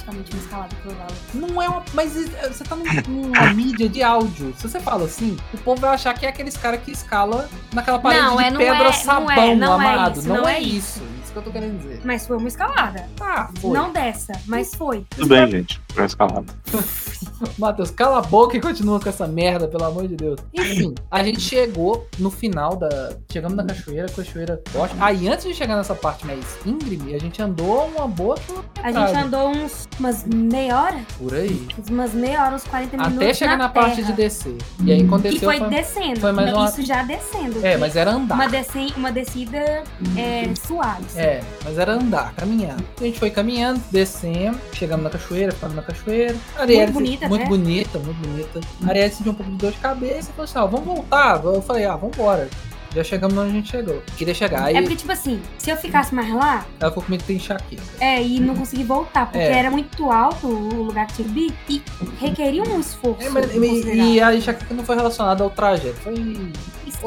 [0.07, 1.07] Praticamente uma escalada por lá.
[1.35, 1.83] Não é uma.
[1.93, 4.55] Mas é, você tá num- numa mídia de áudio.
[4.57, 7.99] Se você fala assim, o povo vai achar que é aqueles caras que escala naquela
[7.99, 10.19] parede Não, de é, não pedra é, não sabão é, não é amado.
[10.21, 11.03] isso, não, não é é isso.
[11.25, 12.01] Isso que eu tô querendo dizer.
[12.05, 13.07] Mas foi uma escalada.
[13.21, 13.73] Ah, foi.
[13.73, 15.05] Não dessa, mas foi.
[15.11, 15.81] Tudo bem, gente.
[15.93, 16.47] Foi escalado.
[17.59, 20.41] Matheus, cala a boca e continua com essa merda, pelo amor de Deus.
[20.55, 23.13] Enfim, a gente chegou no final da.
[23.31, 25.07] Chegamos na cachoeira, cachoeira ótima.
[25.07, 28.37] Aí antes de chegar nessa parte mais íngreme, a gente andou uma boa
[28.83, 31.67] A gente andou uns umas meia hora, Por aí.
[31.91, 33.17] umas meia hora, uns 40 minutos.
[33.19, 34.57] Até chegar na, parte de descer.
[34.85, 35.49] E aí quando E desceu.
[35.51, 36.21] foi foi- descendo.
[36.21, 37.65] foi mais uma- Isso já descendo.
[37.65, 38.35] É, mas era andar.
[38.35, 38.93] Uma, desce...
[38.97, 39.83] uma descida
[40.17, 41.05] é, suave.
[41.15, 41.26] É,
[41.65, 42.77] mas era andar, caminhar.
[43.01, 46.37] A gente foi caminhando, descendo, chegamos na cachoeira, ficamos na cachoeira.
[46.57, 47.49] A Arielle Muito bonita, Muito né?
[47.49, 48.61] bonita, muito bonita.
[48.85, 51.43] A Arielle sentiu um pouco de dor de cabeça e falou assim: ó, vamos voltar.
[51.45, 52.49] Eu falei: ah, vamos embora.
[52.95, 54.03] Já chegamos onde a gente chegou.
[54.17, 54.65] Queria chegar.
[54.65, 57.37] Aí É porque, tipo assim, se eu ficasse mais lá, ela falou comigo que tem
[57.37, 57.83] enxaqueca.
[58.01, 59.53] é, e não consegui voltar, porque É.
[59.59, 61.83] era muito alto o lugar que tinha que e
[62.19, 63.21] requeria um esforço.
[63.27, 66.15] É, mas- e, e a enxaqueca não foi relacionada ao trajeto, foi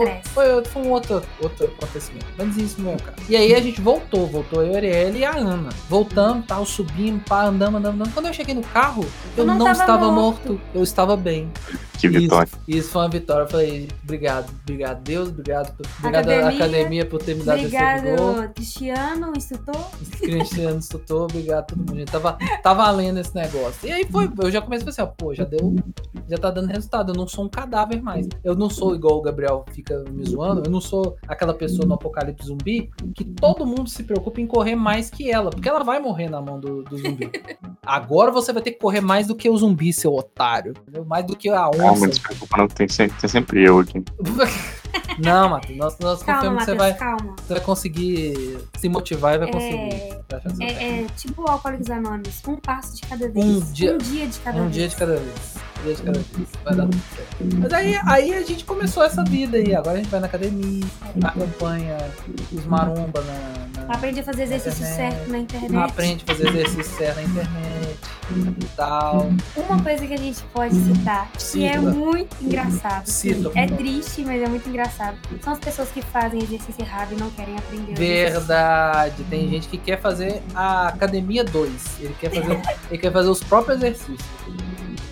[0.03, 0.29] Estresse.
[0.29, 2.25] Foi, foi um outro, outro acontecimento.
[2.37, 3.17] Menos isso no meu caso.
[3.29, 5.69] E aí a gente voltou, voltou eu, a Arielle e a Ana.
[5.89, 8.13] Voltamos, tal, subindo, pá, andamos, andamos, andamos.
[8.13, 9.03] Quando eu cheguei no carro,
[9.37, 10.49] eu Eu não, não tava estava morto.
[10.53, 10.61] morto.
[10.73, 11.51] eu estava bem.
[11.99, 12.49] Que vitória.
[12.67, 13.43] Isso, isso foi uma vitória.
[13.43, 17.71] Eu falei, obrigado, obrigado, Deus, obrigado, obrigado à Academia, academia por ter me dado esse
[17.71, 18.29] gol.
[18.29, 19.85] Obrigado, Cristiano, instrutor.
[20.19, 22.05] Cristiano instrutor, obrigado a todo mundo.
[22.05, 23.87] Tava, tá valendo esse negócio.
[23.87, 25.75] E aí foi, eu já comecei a pensar, pô, já deu,
[26.27, 27.11] já tá dando resultado.
[27.11, 28.27] Eu não sou um cadáver mais.
[28.43, 30.63] Eu não sou igual o Gabriel fica me zoando.
[30.65, 34.75] Eu não sou aquela pessoa no apocalipse zumbi que todo mundo se preocupa em correr
[34.75, 37.29] mais que ela, porque ela vai morrer na mão do, do zumbi.
[37.83, 40.73] Agora você vai ter que correr mais do que o zumbi, seu otário.
[40.81, 41.05] Entendeu?
[41.05, 42.21] Mais do que a Calma, onça.
[42.57, 44.03] não tem sempre, tem sempre eu aqui.
[45.19, 47.35] Não, Matheus, nós, nós Calma, confiamos que você Matheus, vai, calma.
[47.45, 49.75] você vai conseguir se motivar e vai conseguir.
[49.93, 50.67] É, vai.
[50.67, 53.45] é, é tipo o Alcoólicos Anônimos, um passo de cada vez.
[53.45, 54.73] Um dia- um dia de cada Um vez.
[54.73, 55.55] dia de cada vez.
[56.63, 57.55] Vai dar tudo certo.
[57.59, 59.73] Mas aí, aí a gente começou essa vida aí.
[59.73, 60.85] Agora a gente vai na academia,
[61.23, 61.97] acompanha
[62.51, 63.83] os maromba na.
[63.87, 65.13] na- Aprende a fazer exercício Internet.
[65.15, 65.75] certo na internet.
[65.75, 67.97] aprende a fazer exercício certo na internet
[68.61, 69.31] e tal.
[69.55, 71.81] Uma coisa que a gente pode citar, que é Cita.
[71.81, 73.05] muito engraçado.
[73.07, 75.17] Cita, é triste, mas é muito engraçado.
[75.41, 77.95] São as pessoas que fazem exercício errado e não querem aprender.
[77.95, 79.23] Verdade.
[79.29, 81.71] Tem gente que quer fazer a academia 2.
[81.99, 82.61] Ele quer fazer,
[82.91, 84.19] ele quer fazer os próprios exercícios.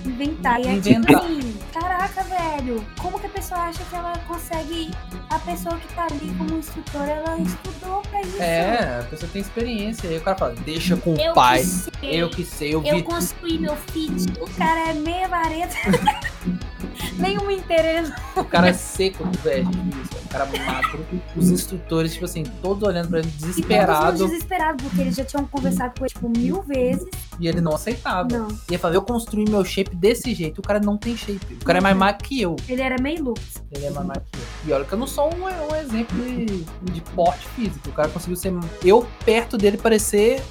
[0.08, 0.60] Inventar.
[0.60, 4.92] E é tipo assim, caraca, velho, como que a pessoa acha que ela consegue.
[5.30, 8.42] A pessoa que tá ali como instrutora, ela estudou pra isso.
[8.42, 10.10] É, a pessoa tem experiência.
[10.10, 11.60] Aí o cara fala, deixa com o Eu pai.
[11.60, 11.90] que sei.
[12.24, 13.04] Eu que sei, eu Eu vi.
[13.04, 14.26] construí meu fit.
[14.40, 15.76] O cara é meia vareta.
[17.18, 18.16] Nenhuma inteira.
[18.36, 19.32] O cara é seco do.
[19.32, 21.06] Isso, o cara magro.
[21.36, 24.18] Os instrutores, tipo assim, todos olhando pra ele E todos desesperado.
[24.20, 27.08] muito desesperados, porque eles já tinham conversado com ele, tipo, mil vezes.
[27.40, 28.28] E ele não aceitava.
[28.32, 28.48] Não.
[28.50, 30.60] E ele falava, eu construí meu shape desse jeito.
[30.60, 31.54] O cara não tem shape.
[31.62, 32.56] O cara é mais magro que eu.
[32.68, 33.42] Ele era meio louco.
[33.72, 34.46] Ele é mais magro que eu.
[34.70, 36.46] E olha que eu não sou um, um exemplo de,
[36.92, 37.90] de porte físico.
[37.90, 38.54] O cara conseguiu ser.
[38.84, 40.42] Eu perto dele parecer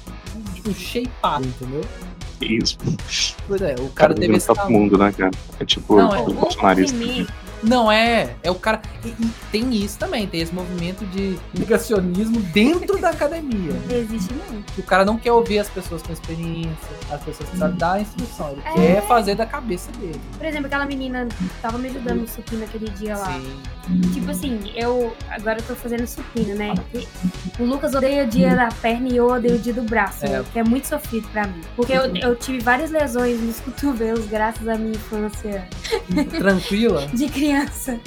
[0.55, 1.81] tipo, shapeado, entendeu?
[2.41, 2.77] Isso?
[3.47, 5.31] Pois é, o cara cara teve deve esse estar pro mundo, né, cara?
[5.59, 6.97] É tipo Não, é o o bolsonarista.
[7.63, 8.35] Não, é.
[8.43, 8.81] É o cara.
[9.03, 13.73] E, e tem isso também, tem esse movimento de negacionismo dentro da academia.
[13.89, 14.77] Existe muito.
[14.79, 16.71] O cara não quer ouvir as pessoas com experiência,
[17.11, 18.51] as pessoas que sabem dar instrução.
[18.51, 18.73] Ele É.
[18.95, 20.19] quer fazer da cabeça dele.
[20.37, 21.27] Por exemplo, aquela menina
[21.61, 23.33] tava me ajudando no supino aquele dia lá.
[23.33, 24.01] Sim.
[24.13, 26.73] Tipo assim, eu agora eu tô fazendo supino, né?
[27.59, 30.29] O Lucas odeia o dia da perna e eu odeio o dia do braço, É.
[30.29, 30.45] né?
[30.51, 31.61] que é muito sofrido pra mim.
[31.75, 35.67] Porque eu, eu tive várias lesões nos cotovelos graças à minha infância
[36.39, 37.07] Tranquila.
[37.07, 37.46] de criança.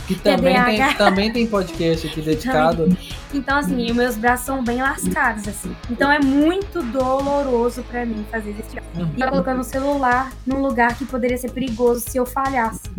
[0.06, 2.96] Que também tem, também tem podcast aqui dedicado.
[3.32, 5.74] Então, assim, os meus braços são bem lascados, assim.
[5.88, 8.86] Então é muito doloroso pra mim fazer esse tipo.
[8.98, 9.10] Uhum.
[9.16, 12.90] E eu colocando o celular num lugar que poderia ser perigoso se eu falhasse.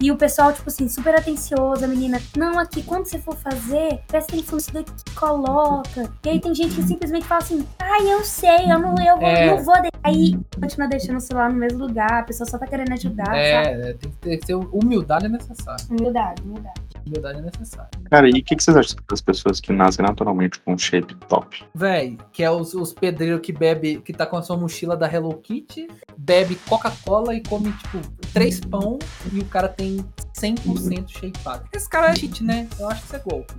[0.00, 4.00] E o pessoal, tipo assim, super atencioso, a menina, não, aqui, quando você for fazer,
[4.06, 6.10] presta atenção nisso daqui, coloca.
[6.24, 9.28] E aí tem gente que simplesmente fala assim, ai, eu sei, eu não, eu vou,
[9.28, 9.46] É.
[9.46, 9.74] não vou.
[9.82, 13.26] de-" Aí continua deixando o celular no mesmo lugar, a pessoa só tá querendo ajudar,
[13.26, 13.38] sabe?
[13.38, 15.28] É, é, tem que ter, humildade é
[15.68, 15.86] necessário.
[15.90, 16.80] Humildade, humildade.
[17.06, 17.90] Humildade é necessária.
[18.10, 21.14] Cara, e o que, que vocês acham das pessoas que nascem naturalmente com um shape
[21.28, 21.64] top?
[21.74, 25.10] Véi, que é os, os pedreiros que bebe, que tá com a sua mochila da
[25.12, 27.98] Hello Kitty, bebe Coca-Cola e come, tipo,
[28.32, 28.98] três pão
[29.32, 30.04] e o cara tem
[30.38, 31.64] 100% shapeado.
[31.72, 32.68] Esse cara é cheat, né?
[32.78, 33.54] Eu acho que isso é golpe.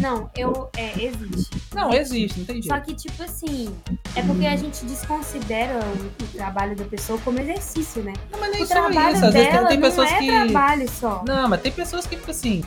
[0.00, 1.62] Não, eu, é, existe.
[1.74, 3.74] Não, existe, não tem Só que, tipo assim,
[4.14, 8.12] é porque a gente desconsidera o, o trabalho da pessoa como exercício, né?
[8.30, 9.24] Não, mas nem O só trabalho isso.
[9.24, 10.26] Às vezes tem, dela tem não pessoas é que.
[10.26, 11.07] trabalho só.
[11.26, 12.64] Não, mas tem pessoas que, tipo assim.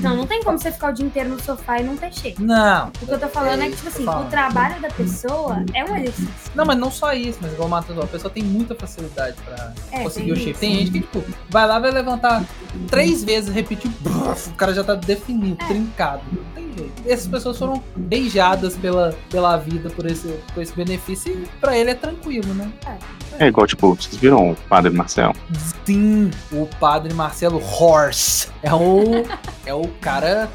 [0.00, 2.42] Não, não tem como você ficar o dia inteiro no sofá e não ter shape.
[2.42, 2.88] Não.
[3.02, 4.26] O que eu tô falando é que, tipo assim, Fala.
[4.26, 6.30] o trabalho da pessoa é um exercício.
[6.54, 9.72] Não, mas não só isso, mas igual o Matheus a pessoa tem muita facilidade pra
[9.92, 10.54] É, conseguir o shape.
[10.58, 12.44] Tem gente que, tipo, vai lá, vai levantar
[12.88, 15.66] três vezes, repetir, bruf, o cara já tá definido, É.
[15.66, 16.22] trincado.
[16.32, 17.02] Não tem jeito.
[17.06, 21.90] Essas pessoas foram beijadas pela, pela vida por esse, por esse benefício e pra ele
[21.90, 22.70] é tranquilo, né?
[23.38, 25.34] É igual, tipo, vocês viram o Padre Marcel?
[25.90, 29.24] Sim, o padre Marcelo Horse é o,
[29.66, 30.48] é o cara.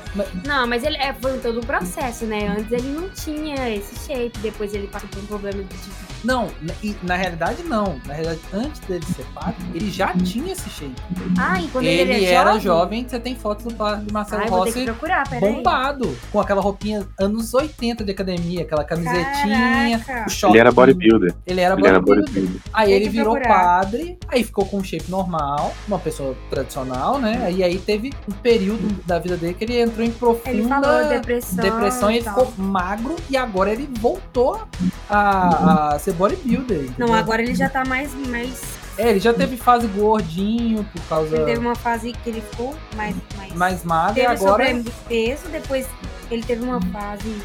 [0.45, 2.47] Não, mas ele é, foi todo o processo, né?
[2.47, 6.14] Antes ele não tinha esse shape, depois ele passou por um problema de.
[6.25, 7.99] Não, na- e na realidade não.
[8.05, 10.95] Na realidade, antes dele ser padre, ele já tinha esse shape.
[11.39, 12.61] Ah, e quando ele ele, era jovem.
[12.61, 15.53] jovem, você tem fotos do padre Marcelo Ai, Rossi procurar, peraí.
[15.53, 20.25] bombado, com aquela roupinha anos 80 de academia, aquela camisetinha, Caraca.
[20.47, 20.49] o.
[20.49, 21.35] Ele era bodybuilder.
[21.45, 22.33] Ele era Ele era bodybuilder.
[22.33, 22.61] bodybuilder.
[22.73, 23.55] Aí Tem ele virou procurar.
[23.79, 27.51] padre, aí ficou com um shape normal, uma pessoa tradicional, né?
[27.51, 31.07] E aí teve um período da vida dele que ele entrou em profunda Ele falou
[31.09, 31.63] depressão.
[31.63, 34.61] depressão e ele ficou magro e agora ele voltou
[35.09, 36.77] a, a ser bodybuilder.
[36.77, 37.13] Não, entendeu?
[37.13, 38.13] agora ele já tá mais.
[38.27, 38.61] mais
[38.97, 42.75] É, ele já teve fase gordinho por causa ele teve uma fase que ele ficou
[42.95, 43.15] mais.
[43.37, 45.87] mais, mais magro e teve agora problema de peso, depois
[46.31, 47.41] ele teve uma fase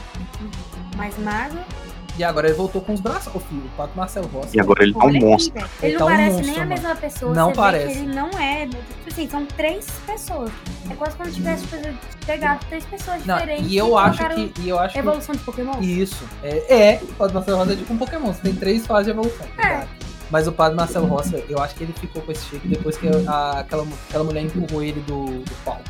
[0.97, 1.65] mais magra.
[2.21, 4.55] E agora ele voltou com os braços, ô filho, o Pato Marcelo Rossi.
[4.55, 5.59] E agora ele tá um monstro.
[5.83, 6.71] Ele Ele tá não um parece monstro, nem a mano.
[6.71, 7.35] mesma pessoa.
[7.35, 7.87] Não Você parece.
[7.87, 8.67] vê que ele não é.
[8.67, 10.51] Tipo assim, são três pessoas.
[10.91, 13.73] É quase como se tivesse tipo, pegado três pessoas Não, diferentes.
[13.73, 15.81] e eu acho que e eu acho que Evolução de Pokémon?
[15.81, 16.29] Isso.
[16.43, 18.27] É, é o Padre Marcelo Rossi é tipo um Pokémon.
[18.35, 19.47] Você tem três fases de evolução.
[19.57, 19.63] É.
[19.67, 19.89] verdade.
[20.31, 23.09] Mas o Padre Marcelo Rossi, eu acho que ele ficou com esse shape depois que
[23.09, 25.83] a- aquela, aquela mulher empurrou ele do, do palco.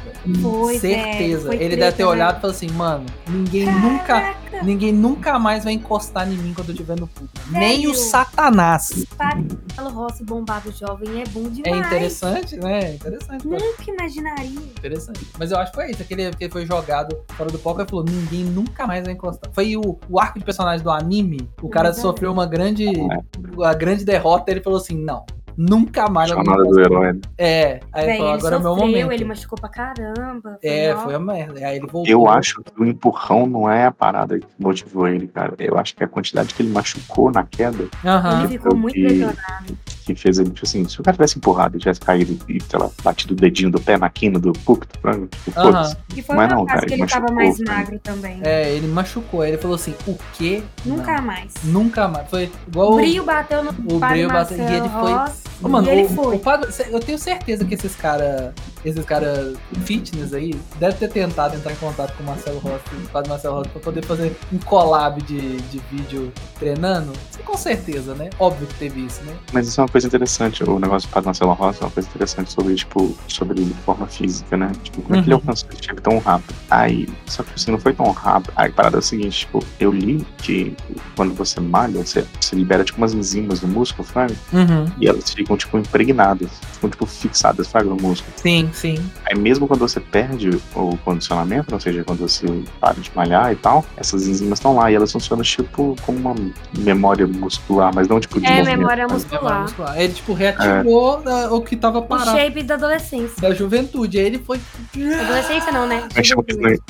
[0.42, 1.46] Foi, Certeza.
[1.48, 2.08] foi ele deve ter né?
[2.08, 4.04] olhado e falado assim, mano, ninguém nunca.
[4.06, 7.32] Caraca, Ninguém nunca mais vai encostar em mim quando eu estiver no público.
[7.46, 7.60] Velho.
[7.60, 9.06] Nem o Satanás.
[9.16, 11.86] Padre Marcelo Rossi bombado jovem é bom É demais.
[11.86, 12.80] interessante, né?
[12.90, 13.46] É interessante.
[13.46, 14.50] Nunca imaginaria.
[14.76, 15.26] Interessante.
[15.38, 16.02] Mas eu acho que foi isso.
[16.02, 19.50] Aquele que foi jogado fora do palco e falou: ninguém nunca mais vai encostar.
[19.52, 21.48] Foi o, o arco de personagem do anime.
[21.62, 22.86] O cara sofreu uma grande.
[23.64, 24.29] A grande derrota.
[24.46, 25.24] Ele falou assim: não.
[25.56, 26.30] Nunca mais.
[26.30, 27.12] Chamada do encostar." herói.
[27.12, 27.20] né?
[27.36, 27.80] É.
[27.92, 29.12] Aí ele falou: ele agora é o meu sofreu, momento.
[29.12, 30.58] ele machucou pra caramba.
[30.62, 31.04] É, mal.
[31.04, 31.66] foi a merda.
[31.66, 32.06] Aí ele voltou.
[32.06, 35.54] Eu acho que o empurrão não é a parada que motivou ele, cara.
[35.58, 37.88] Eu acho que a quantidade que ele machucou na queda.
[38.44, 39.76] Ele ficou muito lesionado.
[40.14, 42.78] Que fez ele, tipo assim, se o cara tivesse empurrado e tivesse caído e, sei
[42.78, 45.72] lá, batido o dedinho do pé na quina do púlpito, frango, tipo, Aham.
[45.72, 45.96] foda-se.
[46.16, 47.78] E foi Mas uma não, cara, que ele ele tava machucou, mais cara.
[47.78, 48.40] magro também.
[48.42, 49.44] É, ele machucou.
[49.44, 50.62] Ele falou assim: o quê?
[50.84, 51.22] Nunca Não.
[51.22, 51.52] mais.
[51.64, 52.28] Nunca mais.
[52.28, 52.92] Foi igual.
[52.92, 56.08] O brilho bateu no o brilho bateu- e ele foi- Ô, mano, e ele o,
[56.08, 56.36] foi.
[56.36, 58.54] o padre, eu tenho certeza que esses cara,
[58.84, 59.52] esses cara
[59.84, 63.56] fitness aí, deve ter tentado entrar em contato com o Marcelo Rossi, o padre Marcelo
[63.56, 67.12] Rossi, pra poder fazer um collab de, de vídeo treinando.
[67.44, 68.30] Com certeza, né?
[68.38, 69.34] Óbvio que teve isso, né?
[69.52, 72.08] Mas isso é uma coisa interessante, o negócio do Padre Marcelo Rossi é uma coisa
[72.08, 74.70] interessante sobre, tipo, sobre forma física, né?
[74.82, 75.40] Tipo, como é que ele Uhum.
[75.40, 76.54] alcançou esse shape tão rápido?
[76.70, 78.52] Aí, só que assim, não foi tão rápido.
[78.56, 80.76] Aí a parada é o seguinte, tipo, eu li que
[81.16, 84.34] quando você malha, você, você libera, tipo, umas enzimas no músculo, sabe?
[84.52, 84.86] Uhum.
[85.00, 88.32] E elas ficam, tipo, impregnadas, ficam, tipo, fixadas, sabe, no músculo.
[88.36, 88.69] Sim.
[88.72, 88.98] Sim.
[89.26, 92.46] Aí mesmo quando você perde o condicionamento, ou seja, quando você
[92.80, 96.34] para de malhar e tal, essas enzimas estão lá e elas funcionam tipo como uma
[96.78, 98.78] memória muscular, mas não tipo de É movimento.
[98.78, 99.62] memória Mas memória muscular.
[99.62, 100.00] muscular.
[100.00, 103.40] Ele, tipo, reativou da- o que tava O parado shape da adolescência.
[103.40, 104.18] da juventude.
[104.18, 104.60] Aí ele foi.
[104.94, 106.08] Adolescência não, né?
[106.14, 106.80] É que chama aquele negócio-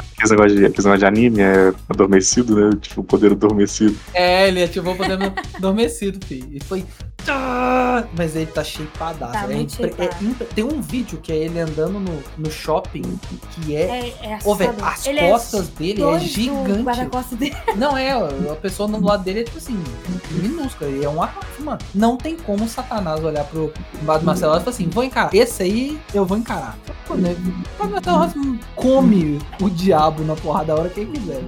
[0.56, 1.40] de, aquele negócio de anime?
[1.40, 2.70] É adormecido, né?
[2.80, 3.96] Tipo, o poder adormecido.
[4.14, 5.18] É, ele ativou o poder
[5.56, 6.48] adormecido, filho.
[6.52, 6.84] E foi.
[7.24, 8.04] Tá!
[8.16, 9.32] Mas ele tá shapeadaço.
[9.32, 13.02] Tá é impre- é impre- Tem um vídeo que é ele andando no, no shopping
[13.52, 13.80] que é.
[13.80, 14.84] É, é assustador.
[14.88, 17.36] as Ele costas dele é dois do gigante.
[17.36, 17.56] dele.
[17.76, 19.82] Não é, a pessoa do lado dele é tipo assim,
[20.30, 20.90] minúscula.
[20.90, 21.78] Ele é um arco, mano.
[21.94, 23.72] Não tem como o Satanás olhar pro
[24.04, 25.34] Padre Marcelo e falar assim: vou encarar.
[25.34, 26.76] Esse aí eu vou encarar.
[27.06, 27.34] Pô, né?
[27.34, 31.42] O Padre Marcelo come o diabo na porrada da hora que ele quiser.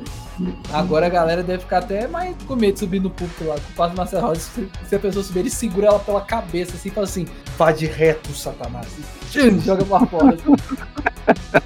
[0.72, 3.54] Agora a galera deve ficar até mais com medo de subir no púlpito lá.
[3.54, 6.74] Com o Padre Marcelo Rossi, se, se a pessoa subir, ele segura ela pela cabeça
[6.76, 7.26] assim e fala assim:
[7.58, 8.86] vá de reto, Satanás.
[9.34, 10.34] E joga pra fora.
[10.34, 11.62] assim.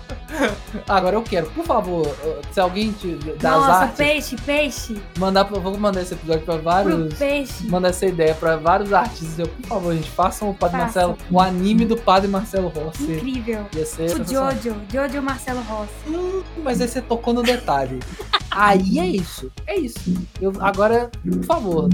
[0.87, 2.14] Agora eu quero, por favor,
[2.53, 5.01] se alguém te, das Nossa, artes peixe, peixe.
[5.18, 7.14] mandar pra, vou mandar esse episódio pra Pro vários.
[7.14, 7.66] peixe.
[7.66, 9.39] Mandar essa ideia pra vários artistas.
[9.39, 11.09] Eu, por favor, gente, façam o Padre Façam.
[11.11, 13.05] Marcelo, o anime do Padre Marcelo Rossi.
[13.14, 13.66] Incrível.
[13.74, 14.24] Ia ser O.
[14.24, 14.77] Jojo.
[14.93, 15.91] Jojo Marcelo Rossi.
[16.07, 17.99] Hum, mas aí você tocou no detalhe.
[18.67, 19.53] Aí é isso.
[19.67, 20.12] É isso.
[20.41, 21.89] Eu, agora, por favor,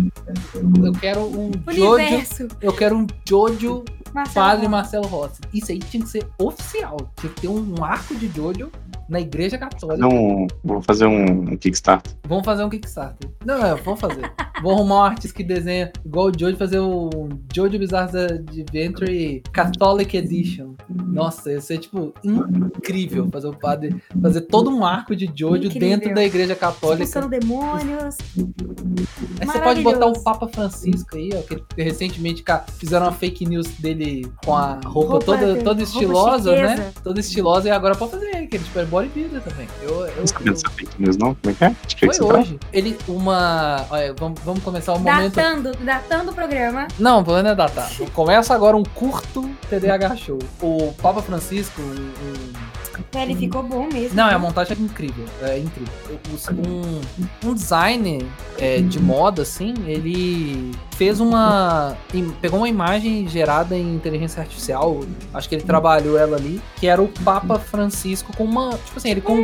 [0.82, 1.94] eu quero um Jojo.
[1.94, 2.48] Universo.
[2.60, 4.70] Eu quero um Jojo Marcelo Padre Rossi.
[4.70, 5.40] Marcelo Rossi.
[5.52, 6.96] Isso aí tinha que ser oficial.
[7.16, 8.70] Tinha que ter um arco de Jojo
[9.12, 9.98] na Igreja Católica.
[9.98, 12.14] Não, vou fazer um, um Kickstarter.
[12.26, 13.28] Vamos fazer um Kickstarter.
[13.44, 14.32] Não, é, vamos fazer.
[14.62, 17.10] Vou arrumar um artista que desenha igual o Jojo, fazer o
[17.54, 20.74] Jojo Bizarre Adventure Catholic Edition.
[20.88, 25.80] Nossa, ia ser, tipo, incrível fazer o padre, fazer todo um arco de Jojo Incrível.
[25.80, 27.02] dentro da igreja católica.
[27.02, 28.16] Expulsando demônios.
[29.40, 30.22] Aí você pode botar o.
[30.22, 32.44] Papa Francisco aí, ó, que recentemente
[32.78, 36.76] fizeram uma fake news dele com a roupa, Roupa toda, toda roupa estilosa, né?
[36.76, 36.92] chiqueza.
[37.02, 39.68] Toda estilosa, e agora pode fazer ele, que ele tipo, é bodybuilder também.
[39.82, 41.34] Eu, eu, Não sabia eu- dessa fake news, não?
[41.34, 41.68] Como é que é?
[41.70, 42.38] De que que foi você tá?
[42.38, 42.60] hoje.
[42.72, 43.86] Ele, uma.
[43.90, 45.34] Olha, vamos, vamos começar o momento.
[45.34, 46.88] Datando, datando o programa.
[46.98, 47.90] Não, vou não é datar.
[48.12, 50.38] Começa agora um curto TDAH show.
[50.60, 52.71] O Papa Francisco, um- um-
[53.14, 54.16] Ele ficou bom mesmo.
[54.16, 55.24] não, é a montagem é incrível.
[55.42, 55.92] É incrível.
[56.66, 58.24] Um, um designer
[58.58, 61.96] é, de moda, assim, ele fez uma.
[62.40, 65.00] Pegou uma imagem gerada em inteligência artificial.
[65.34, 66.60] Acho que ele trabalhou ela ali.
[66.76, 68.70] Que era o Papa Francisco com uma.
[68.78, 69.36] Tipo assim, ele com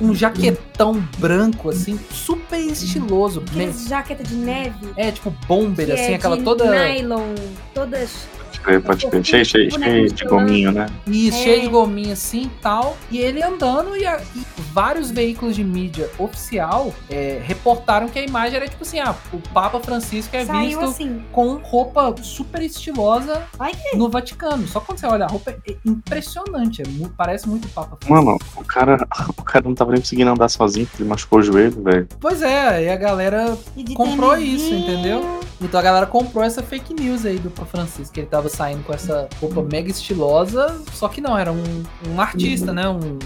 [0.00, 3.42] um jaquetão branco, assim, super estiloso.
[3.46, 4.92] Aqueles jaqueta de neve.
[4.96, 6.70] É, tipo bomber, que assim, é aquela toda.
[6.70, 7.34] Nylon.
[7.74, 8.39] Todas.
[8.60, 9.24] Pode crer, pode crer.
[9.24, 10.86] Cheio, cheio, cheio de gominho, né?
[11.06, 11.42] Isso, É.
[11.42, 12.96] cheio de gominha assim e tal.
[13.10, 14.42] E ele andando e, a- e
[14.72, 19.38] vários veículos de mídia oficial é, reportaram que a imagem era tipo assim: ah, o
[19.38, 21.22] Papa Francisco é Saiu visto assim.
[21.32, 24.66] com roupa super estilosa Ai, no Vaticano.
[24.68, 26.82] Só quando você olha a roupa é impressionante.
[26.82, 28.12] é mu- parece muito o Papa Francisco.
[28.26, 28.98] Mano, o cara,
[29.36, 32.08] o cara não tava nem conseguindo andar sozinho, porque ele machucou o joelho, velho.
[32.20, 35.40] Pois é, e a galera E comprou isso, entendeu?
[35.62, 38.82] Então a galera comprou essa fake news aí do Papa Francisco, que ele tava saindo
[38.84, 42.88] com essa roupa mega estilosa, só que não, era um, um artista, né?
[42.88, 43.18] Um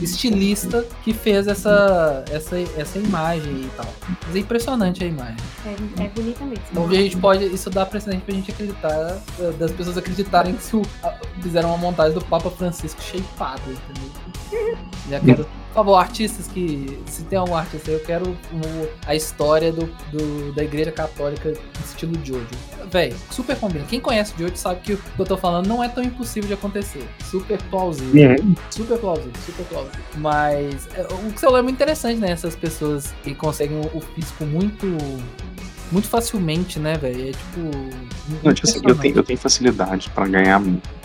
[0.00, 3.86] estilista que fez essa, essa, essa imagem e tal.
[4.26, 5.36] Mas é impressionante a imagem.
[5.66, 6.64] É, é bonita mesmo.
[6.70, 7.44] Então a gente pode.
[7.46, 10.82] Isso dá precedente pra gente acreditar, eh, das pessoas acreditarem que se o-
[11.40, 14.76] fizeram uma montagem do Papa Francisco shapeado, entendeu?
[15.08, 15.46] Já quero.
[15.74, 17.00] Por favor, artistas que.
[17.06, 21.52] Se tem algum artista aí, eu quero o- a história do, do- da igreja católica
[21.84, 22.46] estilo Jojo.
[22.92, 23.84] Véi, super combina.
[23.84, 26.54] Quem conhece Jojo sabe que o que eu tô falando não é tão impossível de
[26.54, 27.04] acontecer.
[27.28, 28.12] Super plausível.
[28.70, 30.00] Super plausível, super plausível.
[30.18, 32.30] Mas é, o que você é muito interessante, né?
[32.30, 34.86] Essas pessoas que conseguem o, físico muito.
[35.90, 37.30] Muito facilmente, né, velho?
[37.30, 37.60] É tipo.
[38.44, 40.62] Não, tipo assim, eu tenho, eu tenho facilidade pra ganhar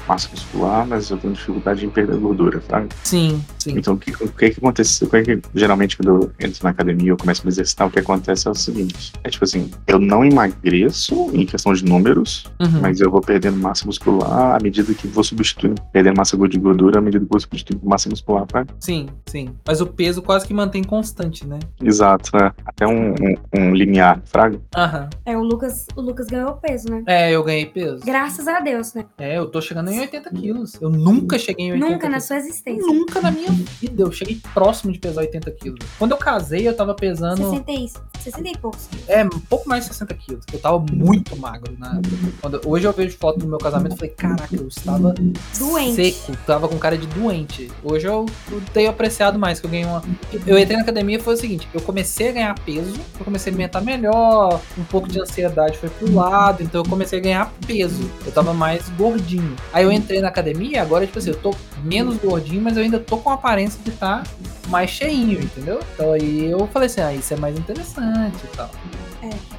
[0.09, 2.89] massa muscular, mas eu tenho dificuldade em perder gordura, sabe?
[3.03, 3.77] Sim, sim.
[3.77, 5.03] Então, o que, o que que acontece?
[5.05, 7.91] O que, que geralmente quando eu entro na academia eu começo a me exercitar, o
[7.91, 12.45] que acontece é o seguinte: é tipo assim, eu não emagreço em questão de números,
[12.59, 12.81] Uhum.
[12.81, 16.99] mas eu vou perdendo massa muscular à medida que vou substituindo, perdendo massa de gordura
[16.99, 18.65] à medida que vou substituindo massa muscular, tá?
[18.79, 19.49] Sim, sim.
[19.67, 21.59] Mas o peso quase que mantém constante, né?
[21.81, 22.51] Exato, né?
[22.65, 24.59] Até um, um, um linear, fraga.
[24.75, 25.09] Aham.
[25.25, 27.03] É, o Lucas, o Lucas ganhou peso, né?
[27.05, 28.03] É, eu ganhei peso.
[28.05, 29.05] Graças a Deus, né?
[29.17, 30.73] É, eu tô chegando em 80 quilos.
[30.81, 32.23] Eu nunca cheguei em 80 Nunca na quilos.
[32.25, 32.85] sua existência.
[32.85, 34.03] Nunca na minha vida.
[34.03, 35.79] Eu cheguei próximo de pesar 80 quilos.
[35.97, 37.37] Quando eu casei, eu tava pesando.
[37.37, 37.89] 60 e,
[38.19, 38.87] 60 e poucos.
[39.07, 40.45] É, um pouco mais de 60 quilos.
[40.51, 42.09] Eu tava muito magro na época.
[42.41, 45.13] Quando, hoje eu vejo foto do meu casamento e falei, caraca, eu estava
[45.57, 45.95] Doente.
[46.13, 47.71] seco, tava com cara de doente.
[47.83, 50.01] Hoje eu, eu tenho apreciado mais, que eu ganhei uma.
[50.45, 53.51] Eu entrei na academia e foi o seguinte: eu comecei a ganhar peso, eu comecei
[53.51, 57.53] a alimentar melhor, um pouco de ansiedade foi pro lado, então eu comecei a ganhar
[57.65, 58.09] peso.
[58.25, 59.55] Eu tava mais gordinho.
[59.73, 62.99] Aí eu entrei na academia, agora, tipo assim, eu tô menos gordinho, mas eu ainda
[62.99, 64.31] tô com a aparência de estar tá
[64.67, 65.79] mais cheinho, entendeu?
[65.93, 68.69] Então aí eu falei assim, ah, isso é mais interessante e tal.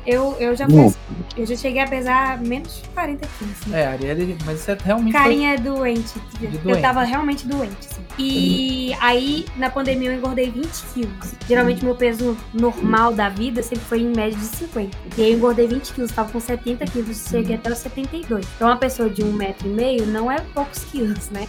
[0.06, 0.96] Eu, eu já fiz,
[1.36, 3.66] eu já cheguei a pesar menos de 40 quilos.
[3.66, 3.82] Né?
[3.82, 5.12] É, Arielle, mas isso é realmente.
[5.12, 5.64] Carinha foi...
[5.64, 6.14] doente.
[6.38, 6.80] De eu doente.
[6.80, 8.00] tava realmente doente, assim.
[8.18, 11.34] E aí, na pandemia, eu engordei 20 quilos.
[11.46, 14.96] Geralmente, meu peso normal da vida sempre foi em média de 50.
[15.16, 18.46] E aí, eu engordei 20 quilos, tava com 70 quilos, cheguei até os 72.
[18.56, 21.46] Então, uma pessoa de um metro e meio não é poucos quilos, né?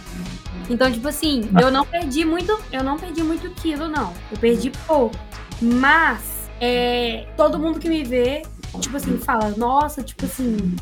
[0.70, 4.12] Então, tipo assim, eu não perdi muito, eu não perdi muito quilo, não.
[4.30, 5.16] Eu perdi pouco.
[5.60, 6.31] Mas
[6.64, 8.42] é, todo mundo que me vê,
[8.80, 10.76] tipo assim, fala, nossa, tipo assim,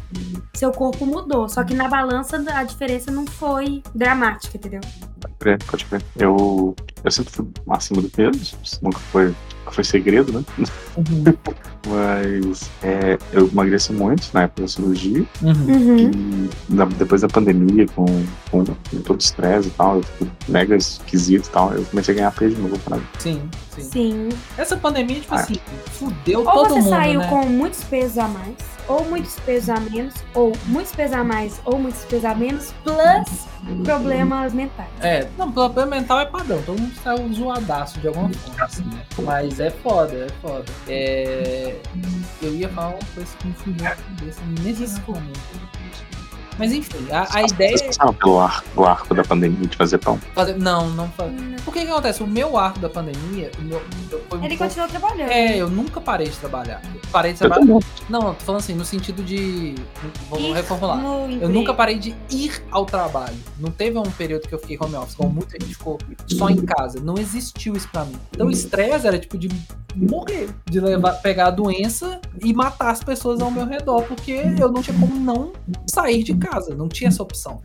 [0.52, 1.48] seu corpo mudou.
[1.48, 4.82] Só que na balança a diferença não foi dramática, entendeu?
[5.22, 6.02] Pode crer, pode crer.
[6.18, 10.44] Eu, eu sempre fui acima do peso, isso nunca foi, nunca foi segredo, né?
[10.98, 11.24] Uhum.
[11.86, 15.24] Mas é, eu emagreci muito na época da cirurgia.
[15.42, 15.52] Uhum.
[15.52, 16.48] Uhum.
[16.68, 18.04] E na- depois da pandemia, com,
[18.50, 22.16] com todo o estresse e tal, eu fico mega esquisito e tal, eu comecei a
[22.18, 22.78] ganhar peso de novo.
[22.80, 22.98] Pra...
[23.18, 23.42] Sim,
[23.76, 24.28] sim, Sim.
[24.58, 25.40] Essa pandemia, tipo Ah.
[25.40, 25.54] assim,
[25.92, 27.28] fudeu Ou todo você mundo, saiu né?
[27.28, 28.54] com muitos pesos a mais,
[28.88, 32.74] ou muitos pesos a menos, ou muitos pesos a mais, ou muitos pesos a menos,
[32.84, 33.48] plus
[33.84, 34.88] problemas mentais.
[35.00, 39.02] É, não, plano mental é padrão, todo mundo saiu zoadaço de alguma forma, assim, né?
[39.22, 40.64] Mas é foda, é foda.
[40.88, 41.69] É...
[42.42, 45.40] Eu ia falar uma coisa que me fugiu da cabeça nesse exato momento.
[46.58, 49.96] Mas enfim, a, a ideia Vocês passaram pelo arco, pelo arco da pandemia de fazer
[49.96, 50.20] pão?
[50.22, 50.58] é fazer.
[50.58, 51.34] Não, não fazer.
[51.66, 52.22] O que que acontece?
[52.22, 55.30] O meu arco da pandemia, o meu, eu- foi um Ele pouco- continuou trabalhando.
[55.30, 56.82] É, eu nunca parei de trabalhar.
[57.10, 57.60] Parei de trabalhar.
[57.66, 57.80] também.
[58.08, 59.74] Não, tô falando assim, no sentido de.
[60.28, 61.02] Vamos Ir reformular.
[61.02, 61.52] Eu emprego.
[61.52, 63.36] nunca parei de ir ao trabalho.
[63.58, 66.56] Não teve um período que eu fiquei home office, como muita gente ficou só em
[66.64, 67.00] casa.
[67.00, 68.16] Não existiu isso pra mim.
[68.32, 69.48] Então o estresse era tipo de
[69.94, 74.70] morrer, de levar, pegar a doença e matar as pessoas ao meu redor, porque eu
[74.70, 75.52] não tinha como não
[75.88, 77.60] sair de casa, não tinha essa opção.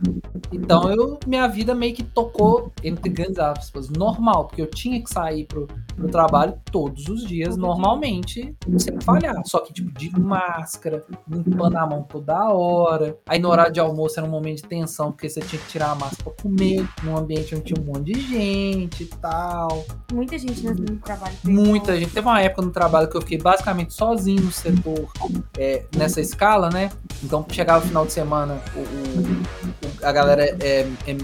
[0.52, 5.08] Então eu, minha vida meio que tocou, entre grandes aspas, normal, porque eu tinha que
[5.08, 9.35] sair pro, pro trabalho todos os dias, normalmente, sem falhar.
[9.44, 13.16] Só que, tipo, de máscara, limpando a mão toda hora.
[13.28, 15.90] Aí no horário de almoço era um momento de tensão, porque você tinha que tirar
[15.90, 19.84] a máscara pra comer, num ambiente onde tinha um monte de gente e tal.
[20.12, 21.34] Muita gente no, trabalho.
[21.44, 22.12] Muita gente.
[22.12, 25.10] Teve uma época no trabalho que eu fiquei basicamente sozinho no setor,
[25.58, 26.90] é, nessa escala, né?
[27.22, 31.16] Então chegava o final de semana, o- o- a galera é, é,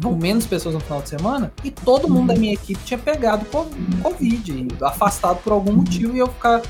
[0.00, 3.44] vão menos pessoas no final de semana, e todo mundo da minha equipe tinha pegado
[3.46, 3.66] co-
[4.02, 6.62] Covid, afastado por algum motivo, e eu ficar.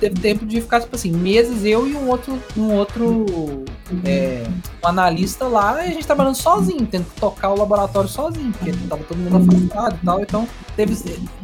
[0.00, 3.64] Teve tempo de ficar, tipo assim, meses, eu e um outro, um outro
[4.04, 4.44] é,
[4.82, 8.72] um analista lá, e a gente trabalhando sozinho, tendo que tocar o laboratório sozinho, porque
[8.88, 10.96] tava todo mundo afastado e tal, então teve,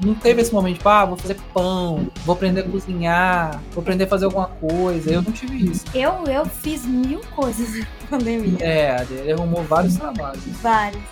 [0.05, 4.05] não teve esse momento, tipo, ah, vou fazer pão, vou aprender a cozinhar, vou aprender
[4.05, 5.13] a fazer alguma coisa.
[5.13, 5.85] Eu não tive isso.
[5.95, 8.59] Eu, eu fiz mil coisas pandemia.
[8.61, 10.43] É, ele arrumou vários trabalhos.
[10.63, 11.03] Vários.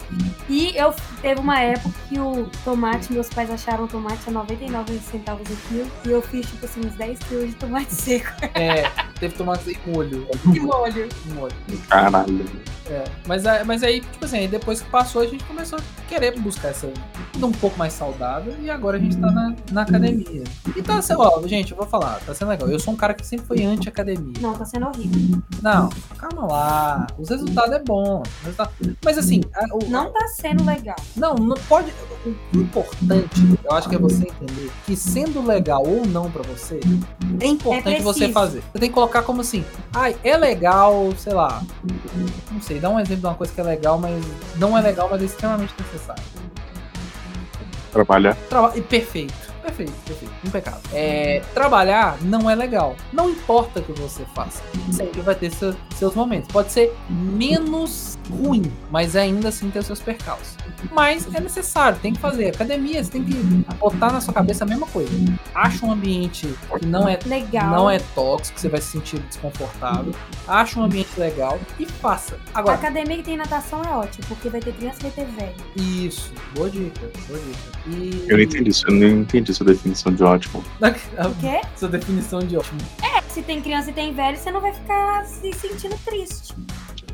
[0.49, 0.93] E eu
[1.23, 5.57] teve uma época que o tomate, meus pais acharam o tomate a 99 centavos o
[5.69, 5.91] quilo.
[6.05, 8.91] E eu fiz, tipo assim, uns 10 quilos de tomate seco É,
[9.21, 10.27] teve tomate em molho.
[10.47, 11.09] de molho.
[11.27, 11.55] em molho.
[11.89, 12.45] Caralho.
[12.91, 15.83] É, mas, aí- mas aí, tipo assim, aí depois que passou, a gente começou a
[16.09, 19.83] querer buscar essa vida um pouco mais saudável e agora a gente tá na, na
[19.83, 20.43] academia.
[20.75, 22.67] E tá sendo, ó, gente, eu vou falar, tá sendo legal.
[22.71, 24.33] Eu sou um cara que sempre foi anti-academia.
[24.41, 25.43] Não, tá sendo horrível.
[25.63, 26.88] Não, calma lá.
[27.19, 28.23] Os resultados é bom.
[28.23, 28.75] os resultados-
[29.05, 30.97] Mas assim, a- o- Não tá sendo legal.
[31.17, 31.93] Não, não pode.
[32.55, 36.81] O importante, eu acho que é você entender que sendo legal ou não pra você,
[37.41, 38.63] é importante É você fazer.
[38.73, 39.65] Você tem que colocar como assim,
[39.95, 41.63] ai, é legal, sei lá.
[42.51, 44.23] Não sei, dá um exemplo de uma coisa que é legal, mas
[44.57, 46.23] não é legal, mas é extremamente necessário.
[47.93, 48.37] Trabalhar.
[48.49, 49.48] Traba e perfeito.
[49.69, 50.35] Perfeito, perfeito.
[50.45, 50.81] Impecável.
[50.93, 52.97] É, trabalhar não é legal.
[53.13, 54.63] Não importa o que você faça.
[54.91, 56.51] Sempre vai ter seu- seus momentos.
[56.51, 60.57] Pode ser menos ruim, mas ainda assim ter os seus percalços.
[60.93, 62.49] Mas é necessário, tem que fazer.
[62.49, 63.35] Academia, você tem que
[63.79, 65.11] botar na sua cabeça a mesma coisa.
[65.55, 66.49] Acha um ambiente
[66.79, 67.71] que não é Legal.
[67.71, 70.15] não é tóxico, que você vai se sentir desconfortável.
[70.47, 72.39] Acha um ambiente legal e faça.
[72.55, 75.27] A Agora, academia que tem natação é ótimo, porque vai ter criança e vai ter
[75.27, 75.55] velho.
[75.77, 76.33] isso.
[76.55, 77.79] Boa dica, boa dica.
[77.89, 78.25] E...
[78.29, 80.65] Eu não entendi isso, eu não entendi sua definição de ótimo.
[81.19, 81.61] O quê?
[81.77, 82.79] Sua definição de ótimo.
[83.29, 86.55] Se tem criança e tem velho, você não vai ficar se sentindo triste.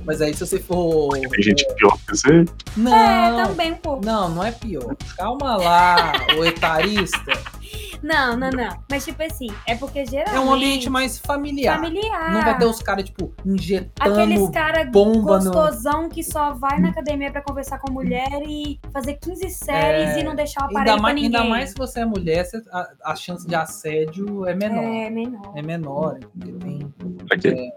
[0.05, 1.11] Mas aí se você for.
[1.19, 2.45] Tem gente pior que você.
[2.77, 4.05] Não, É, também um pouco.
[4.05, 4.95] não, não é pior.
[5.17, 7.19] Calma lá, o etarista.
[8.03, 8.69] Não, não, não.
[8.91, 10.37] Mas tipo assim, é porque geralmente.
[10.37, 11.81] É um ambiente mais familiar.
[11.81, 12.35] familiar.
[12.35, 16.79] Não vai ter os caras, tipo, injetando Aqueles cara bomba no- gostosão que só vai
[16.81, 20.65] na academia pra conversar com mulher e fazer 15 séries É, e não deixar o
[20.65, 21.35] aparelho Ainda pra mais, ninguém.
[21.41, 24.85] ainda mais se você é mulher, a, a chance de assédio é menor.
[24.85, 25.53] É menor.
[25.57, 26.95] É menor, porque tem.
[27.27, 27.73] Pra quê?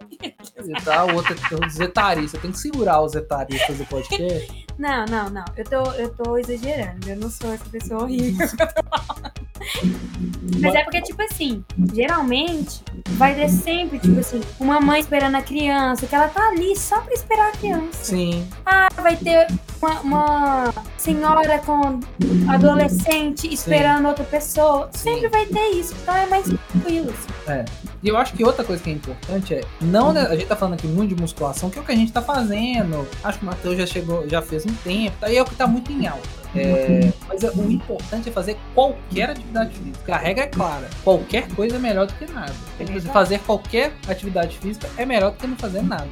[0.84, 1.80] Tá, o outro tem os
[2.16, 4.68] Você tem que segurar os zetaristas do podcast.
[4.78, 5.43] Não, não, não.
[5.58, 7.10] Eu tô, eu tô exagerando.
[7.10, 8.45] Eu não sou essa pessoa horrível.
[10.62, 12.84] Mas é porque, tipo assim, geralmente
[13.14, 17.01] vai ter sempre, tipo assim, uma mãe esperando a criança, que ela tá ali só
[17.01, 18.03] pra esperar a criança.
[18.03, 18.47] Sim.
[18.64, 19.47] Ah, vai ter
[19.82, 21.99] uma, uma senhora com
[22.51, 24.89] adolescente esperando outra pessoa.
[24.93, 27.11] Sempre vai ter isso, então é mais tranquilo.
[27.11, 27.65] assim.
[28.03, 29.63] E eu acho que outra coisa que é importante é.
[29.82, 31.95] Não, né, a gente tá falando aqui muito de musculação, que é o que a
[31.95, 33.07] gente tá fazendo.
[33.23, 35.30] Acho que o Matheus já chegou, já fez um tempo, tá?
[35.30, 36.28] E é o que tá muito em alta.
[36.60, 40.16] É, mas é- o importante é fazer qualquer atividade física.
[40.16, 42.53] A regra é clara: qualquer coisa é melhor do que nada.
[42.80, 46.08] Então, fazer qualquer atividade física é melhor do que não fazer nada.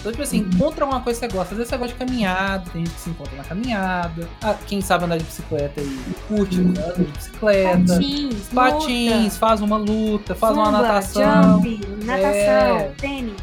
[0.00, 1.54] Então, tipo assim, encontra uma coisa que você gosta.
[1.54, 4.28] Às vezes você gosta de caminhada, tem gente que se encontra na caminhada.
[4.42, 7.78] Ah, quem sabe andar de bicicleta e curte, anda de bicicleta.
[7.94, 11.62] Patins, Patins, luta, faz uma luta, faz uma zumba, natação.
[11.62, 12.92] Jump, natação, É.
[12.98, 13.34] tênis.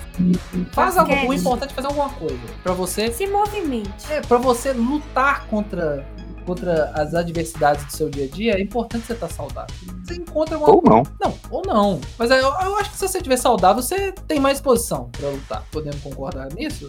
[0.72, 2.38] Faz algo, o importante é fazer alguma coisa.
[2.64, 3.12] Pra você.
[3.12, 3.90] Se movimente.
[4.10, 6.06] É, pra você lutar contra,
[6.46, 9.74] contra as adversidades do seu dia a dia, é importante você estar saudável.
[10.06, 11.04] Você encontra alguma Ou não.
[11.22, 12.02] Não, ou não.
[12.18, 15.64] Mas eu, eu acho que se você estiver saudável, você tem mais disposição pra lutar.
[15.72, 16.88] Podemos concordar nisso?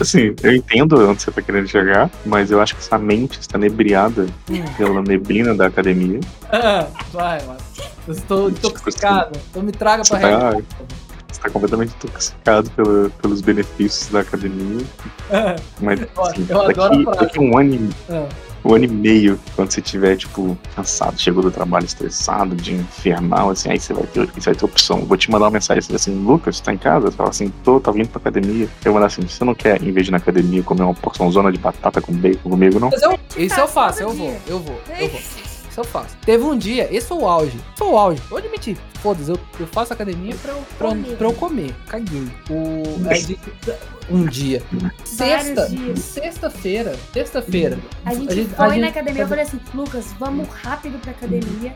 [0.00, 3.58] Assim, eu entendo onde você tá querendo chegar, mas eu acho que essa mente está
[3.58, 4.26] nebriada
[4.76, 6.20] pela neblina da academia.
[6.54, 7.58] Ah, vai, mano.
[8.06, 9.38] Eu estou intoxicado.
[9.50, 10.64] Então me traga pra Você tá- regra.
[11.32, 14.84] Você tá completamente intoxicado pela- pelos benefícios da academia.
[15.80, 18.28] Mas Ó, assim, daqui, daqui um ano e Ah,
[18.64, 23.50] um ano e meio, quando você estiver, tipo, cansado, chegou do trabalho estressado, de infernal,
[23.50, 25.04] assim, aí você vai ter, você vai ter opção.
[25.04, 27.10] Vou te mandar uma mensagem assim, Lucas, tá em casa?
[27.10, 28.64] Você fala assim, tô, tá vindo pra academia.
[28.84, 30.94] Eu vou mandar assim, você não quer, em vez de ir na academia, comer uma
[30.94, 32.90] porção zona de batata com bacon comigo, não?
[32.92, 35.20] Eu, isso eu faço, eu vou, eu vou, eu vou.
[35.72, 36.14] Isso eu faço.
[36.26, 37.58] Teve um dia, esse foi o auge.
[37.78, 38.20] Foi o auge.
[38.28, 38.76] Vou admitir.
[39.02, 41.74] Foda-se, eu, eu faço academia pra eu, pra, pra eu comer.
[41.88, 42.28] Caguei.
[42.50, 43.38] O, é de-
[44.10, 44.62] um dia.
[45.04, 45.68] Sexta.
[45.96, 46.94] Sexta-feira.
[47.12, 47.78] Sexta-feira.
[48.04, 50.98] A gente A gente- foi a gente- na academia, eu falei assim, Lucas, vamos rápido
[51.00, 51.74] pra academia,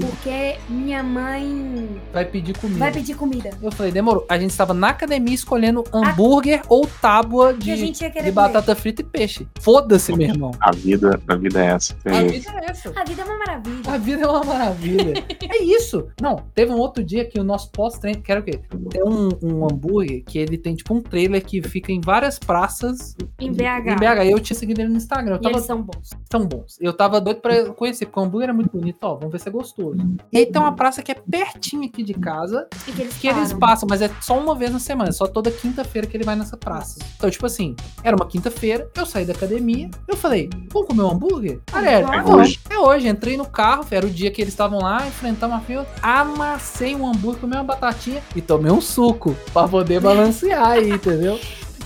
[0.00, 2.78] porque minha mãe Vai pedir comida.
[2.78, 3.50] vai pedir comida.
[3.62, 4.24] Eu falei, demorou.
[4.28, 8.32] A gente estava na academia escolhendo hambúrguer ou tábua a de, gente ia querer de
[8.32, 8.48] comer.
[8.52, 9.46] batata frita e peixe.
[9.60, 10.50] Foda-se, meu irmão.
[10.60, 11.96] A vida, a vida é essa.
[12.04, 12.92] A É, vida é essa.
[12.96, 13.80] A vida é uma maravilha.
[13.92, 15.24] A vida é uma maravilha.
[15.50, 16.06] é isso.
[16.20, 18.60] Não, teve um outro dia que o nosso pós-treino, que era o quê?
[18.90, 23.16] Tem um, um hambúrguer que ele tem tipo um trailer que fica em várias praças
[23.40, 23.92] Em BH.
[23.92, 24.30] em BH.
[24.30, 25.34] Eu tinha seguido ele no Instagram.
[25.36, 26.10] Eu tava eles são bons.
[26.28, 26.76] tão bons.
[26.80, 28.98] Eu tava doido pra conhecer, porque o hambúrguer é muito bonito.
[29.02, 29.96] Ó, vamos ver se é gostoso.
[30.32, 33.28] E aí tem uma praça que é pertinho aqui de casa, E que eles que
[33.28, 36.36] eles passam, mas é só uma vez na semana, só toda quinta-feira que ele vai
[36.36, 36.98] nessa praça.
[37.16, 41.10] Então, tipo assim, era uma quinta-feira, eu saí da academia, eu falei, vamos comer um
[41.10, 41.60] hambúrguer?
[41.72, 42.32] Galera, É é hoje.
[42.34, 42.60] hoje.
[42.70, 45.86] É hoje, entrei no carro, era o dia que eles estavam lá, enfrentamos a fila,
[46.02, 51.38] amassei um hambúrguer, comi uma batatinha e tomei um suco pra poder balancear aí, entendeu?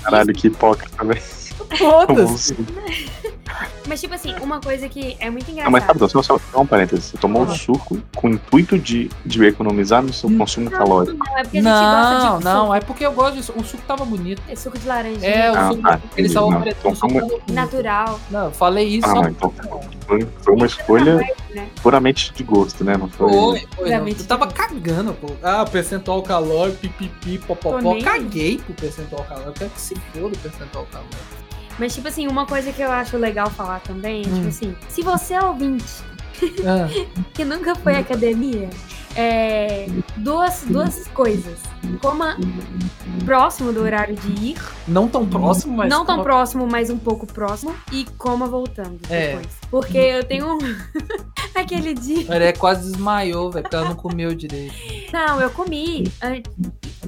[0.03, 1.22] Caralho, que hipócrita, velho.
[1.76, 2.57] Foda-se.
[3.86, 5.99] Mas, tipo assim, uma coisa que é muito Não, mas engraçada.
[6.09, 7.07] sabe, só, só, só um parênteses.
[7.07, 7.55] Você tomou um Ah.
[7.55, 11.16] suco com o intuito de, de economizar no seu consumo calórico.
[11.18, 13.53] Não, é porque a gente Não, gosta de não, é porque eu gosto disso.
[13.57, 14.42] O suco tava bonito.
[14.49, 15.26] É suco de laranja.
[15.26, 15.82] É, o Ah, suco.
[15.82, 17.53] tá, eles estavam Não, então o suco foi tava bonito.
[17.53, 18.20] Natural.
[18.30, 19.53] Não, eu falei isso Ah, só então
[20.09, 21.16] foi, foi uma escolha
[21.54, 21.68] né?
[21.82, 22.96] puramente de gosto, né?
[22.96, 23.30] Não foi.
[23.30, 23.90] Foi, foi.
[23.90, 24.09] Não.
[24.09, 25.28] Eu tava cagando, pô.
[25.42, 27.80] Ah, percentual calórico, pipipi, popopó.
[27.92, 28.02] nem.
[28.02, 29.50] Caguei pro percentual calórico.
[29.50, 31.16] Eu quero que se foda o percentual calórico.
[31.78, 34.34] Mas, tipo assim, uma coisa que eu acho legal falar também, é, Hum.
[34.34, 35.84] tipo assim, se você é ouvinte
[36.66, 36.88] Ah,
[37.34, 38.68] que nunca foi à academia,
[39.21, 39.87] é,
[40.19, 41.59] duas, duas coisas.
[42.01, 42.37] Coma
[43.25, 45.91] próximo do horário de ir, não tão próximo, mas.
[45.91, 49.33] não tão próximo, mas um pouco próximo, e coma voltando É.
[49.33, 49.49] depois.
[49.71, 50.59] Porque eu tenho um...
[51.55, 52.33] aquele dia...
[52.33, 54.75] Ele é quase desmaiou, velho, porque ela não comeu direito.
[55.12, 56.05] Não, eu comi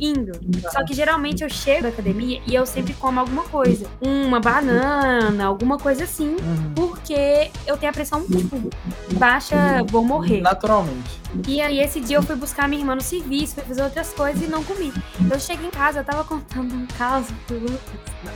[0.01, 0.33] indo.
[0.71, 3.87] Só que geralmente eu chego da academia e eu sempre como alguma coisa.
[4.01, 6.37] Uma banana, alguma coisa assim.
[6.37, 6.73] Uhum.
[6.75, 8.71] Porque eu tenho a pressão, tipo,
[9.15, 9.57] baixa,
[9.89, 10.41] vou morrer.
[10.41, 11.21] Naturalmente.
[11.47, 14.43] E aí esse dia eu fui buscar minha irmã no serviço, fui fazer outras coisas
[14.43, 14.93] e não comi.
[15.31, 17.81] Eu cheguei em casa, eu tava contando um caso pro Lucas.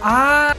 [0.01, 0.55] Ah,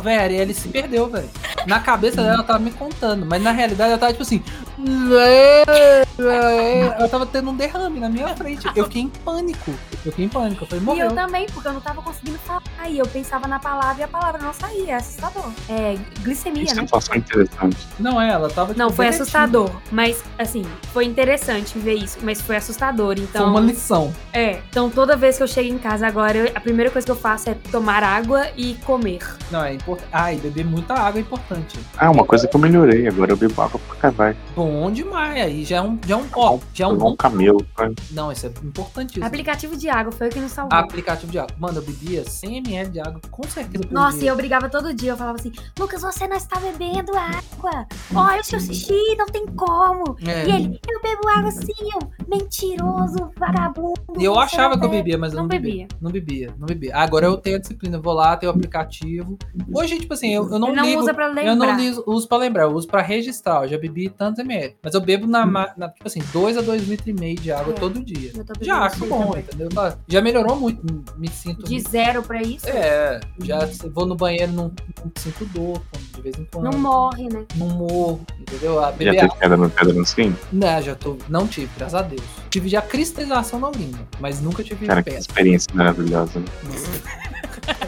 [0.00, 1.28] velho, Arielle se perdeu, velho.
[1.66, 4.42] Na cabeça dela ela tava me contando, mas na realidade ela tava tipo assim:
[4.78, 8.66] É, é, eu tava tendo um derrame na minha frente.
[8.74, 9.70] Eu fiquei em pânico.
[10.04, 10.64] Eu fiquei em pânico.
[10.64, 11.06] Eu falei, E morreu.
[11.06, 12.62] eu também, porque eu não tava conseguindo falar.
[12.88, 14.92] E eu pensava na palavra e a palavra não saía.
[14.92, 15.50] É assustador.
[15.68, 16.82] É glicemia, Que né?
[16.82, 17.76] situação interessante.
[17.98, 18.74] Não é, ela tava.
[18.74, 19.22] Não, tipo, foi derretida.
[19.24, 19.70] assustador.
[19.90, 22.18] Mas, assim, foi interessante ver isso.
[22.22, 23.16] Mas foi assustador.
[23.16, 23.50] Foi Então.
[23.50, 24.14] uma lição.
[24.32, 24.60] É.
[24.70, 27.16] Então toda vez que eu chego em casa agora, eu- a primeira coisa que eu
[27.16, 29.20] faço é tomar água e comer.
[29.50, 30.08] Não, é importante.
[30.12, 31.78] Ah, e beber muita água é importante.
[31.96, 33.06] Ah, uma coisa que eu melhorei.
[33.08, 34.36] Agora eu bebo água pra caralho.
[34.54, 35.42] Bom demais.
[35.42, 35.98] Aí já é um.
[36.06, 37.16] Já é um ó, já é um bom.
[37.16, 37.64] camelo.
[37.78, 37.94] né?
[38.10, 39.24] Não, isso é importantíssimo.
[39.24, 40.78] Aplicativo de água foi o que nos salvou.
[40.78, 41.54] Aplicativo de água.
[41.58, 43.84] Mano, eu bebia 100ml de água, com certeza.
[43.90, 45.12] Nossa, e eu brigava todo dia.
[45.12, 47.86] Eu falava assim: Lucas, você não está bebendo água.
[48.14, 50.16] Olha o seu xixi, não tem como.
[50.26, 50.46] É.
[50.46, 53.94] E ele, eu bebo água sim, eu mentiroso, vagabundo.
[54.18, 55.86] E eu achava que eu bebe." bebia, mas eu não, Não bebia.
[55.86, 55.88] bebia.
[56.00, 56.96] Não bebia, não bebia.
[56.96, 59.38] Agora eu tenho a disciplina, eu vou lá, tenho o aplicativo.
[59.74, 61.00] Hoje, tipo assim, eu, eu não Ele não ligo.
[61.00, 61.66] usa pra Eu não
[62.06, 63.62] uso pra lembrar, eu uso pra registrar.
[63.64, 64.55] Eu já bebi tantos ml.
[64.82, 67.50] Mas eu bebo na, ma- na tipo assim, 2 a 2 litros e meio de
[67.52, 67.76] água É.
[67.76, 68.32] todo dia.
[68.60, 69.42] Já acho assim bom, também.
[69.42, 69.68] entendeu?
[70.08, 70.84] Já melhorou muito,
[71.16, 71.64] me- sinto.
[71.66, 74.64] De zero pra isso, É, já se- vou no banheiro, não,
[75.04, 75.82] não sinto dor
[76.14, 76.64] de vez em quando.
[76.72, 77.44] não morre, né?
[77.56, 78.78] Não morro, entendeu?
[78.82, 80.04] A Já teve pedra no pedra no?
[80.52, 81.16] Não, já tô.
[81.28, 82.22] Não tive, graças a Deus.
[82.50, 86.38] Tive já cristalização na urina, mas nunca tive Cara, que experiência maravilhosa.
[86.40, 86.46] Né?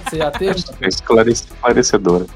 [0.08, 0.64] Você já teve?
[0.80, 2.26] É esclarece- esclarecedora.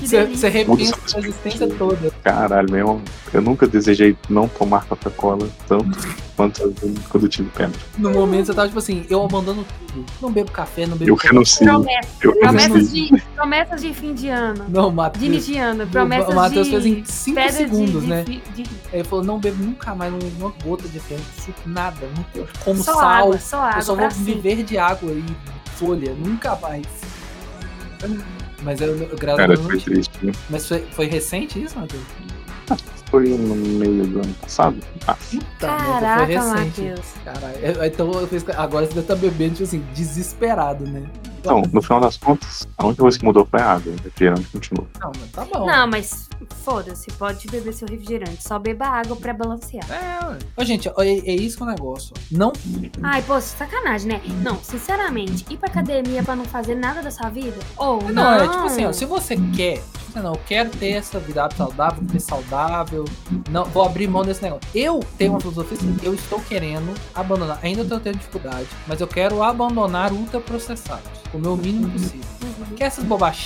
[0.00, 2.10] Você, repensa sua a existência toda.
[2.22, 3.00] Caralho, meu.
[3.32, 5.98] Eu nunca desejei não tomar Coca-Cola tanto
[6.36, 6.72] quanto
[7.08, 7.78] quando eu tive pedra.
[7.98, 10.04] No momento você tava tipo assim, eu abandono tudo.
[10.20, 11.10] Não bebo café, não bebo.
[11.10, 11.64] Eu renuncio.
[11.66, 13.16] Promessas, Eu promessas, renuncio.
[13.16, 14.64] de, promessas de fim de ano.
[14.68, 15.20] Não, Matheus.
[15.20, 15.86] De início de ano.
[15.86, 18.22] Promessas o Matheus de fez em 5 pedra segundos, de, né?
[18.24, 18.62] de, de,
[18.92, 22.06] Aí ele falou, não bebo nunca mais uma gota de suco, nada.
[22.34, 23.78] Eu como Só sal, água, só água.
[23.78, 25.24] eu só vou viver de água e
[25.76, 26.86] folha, nunca mais.
[28.62, 30.18] Mas eu, eu a Cara, foi triste.
[30.24, 30.32] né?
[30.50, 32.02] Mas foi, foi recente isso, Matheus?
[33.10, 34.76] Foi no meio do ano passado.
[35.06, 36.80] Ah, Puta merda, foi Caraca, recente.
[36.82, 37.06] Matheus.
[37.24, 37.56] Caralho.
[37.82, 41.08] é- Então eu fiz- agora você deve estar bebendo, tipo assim, desesperado, né?
[41.38, 43.92] então, no final das contas, a única coisa que mudou foi a água.
[43.92, 44.88] O refrigerante continuou.
[45.00, 45.66] Não, mas tá bom.
[45.66, 46.28] Não, mas
[46.64, 48.42] foda-se, pode beber seu refrigerante.
[48.42, 49.84] Só beba água pra balancear.
[49.90, 50.38] É, ué.
[50.56, 52.12] Ô, gente, ó, é, é isso que é o negócio.
[52.16, 52.20] ó.
[52.30, 52.52] Não.
[53.02, 54.20] Ai, pô, sacanagem, né?
[54.42, 57.56] Não, sinceramente, ir pra academia pra não fazer nada da sua vida?
[57.76, 59.76] Ou Não, não, é tipo assim, ó, se você quer.
[59.78, 63.04] Tipo assim, não, eu quero ter essa vida saudável, ser saudável.
[63.50, 64.68] Não, vou abrir mão desse negócio.
[64.74, 67.58] Eu tenho uma filosofia assim, eu estou querendo abandonar.
[67.62, 71.10] Ainda estou tendo dificuldade, mas eu quero abandonar ultraprocessados.
[71.32, 72.20] O meu mínimo possível.
[72.42, 72.76] Uhum.
[72.76, 73.36] Que é essas bobas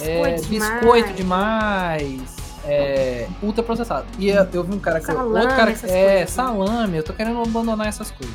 [0.00, 2.45] é, Biscoito biscoito demais.
[2.66, 4.06] É, ultraprocessado.
[4.18, 5.06] E eu, eu vi um cara que.
[5.06, 6.26] Salame, outro cara, essas é, coisas, né?
[6.26, 8.34] salame, eu tô querendo abandonar essas coisas.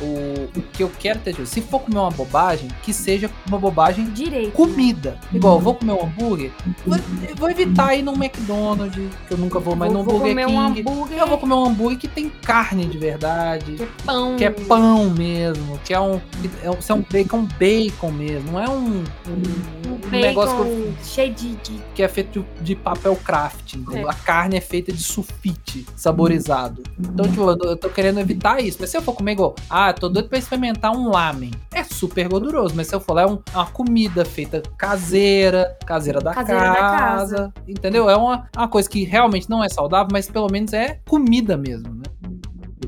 [0.00, 3.58] O, o que eu quero ter, tipo, se for comer uma bobagem, que seja uma
[3.58, 4.52] bobagem Direito.
[4.52, 5.18] comida.
[5.32, 6.50] Igual, eu vou comer um hambúrguer,
[6.86, 6.98] vou,
[7.28, 8.94] eu vou evitar ir num McDonald's,
[9.28, 10.80] que eu nunca vou mais vou, vou Burger comer um King.
[10.80, 13.74] hambúrguer eu vou comer um hambúrguer que tem carne de verdade.
[13.74, 14.36] que é pão.
[14.36, 16.20] Que é pão mesmo, que é um.
[16.62, 19.04] É um, é um bacon bacon mesmo, não é um,
[19.86, 23.51] Um um bacon negócio que, cheio de, de que é feito de, de papel craft,
[23.76, 24.08] entendeu?
[24.08, 24.10] É.
[24.10, 26.82] A carne é feita de sulfite saborizado.
[26.98, 28.78] Então, tipo, eu, eu tô querendo evitar isso.
[28.80, 31.50] Mas se eu for comer igual, ah, tô doido pra experimentar um lamen.
[31.72, 36.20] É super gorduroso, mas se eu for lá, é um- uma comida feita caseira, caseira
[36.20, 37.52] da, Caseira da casa, casa.
[37.66, 38.08] entendeu?
[38.10, 42.01] É uma, uma coisa que realmente não é saudável, mas pelo menos é comida mesmo,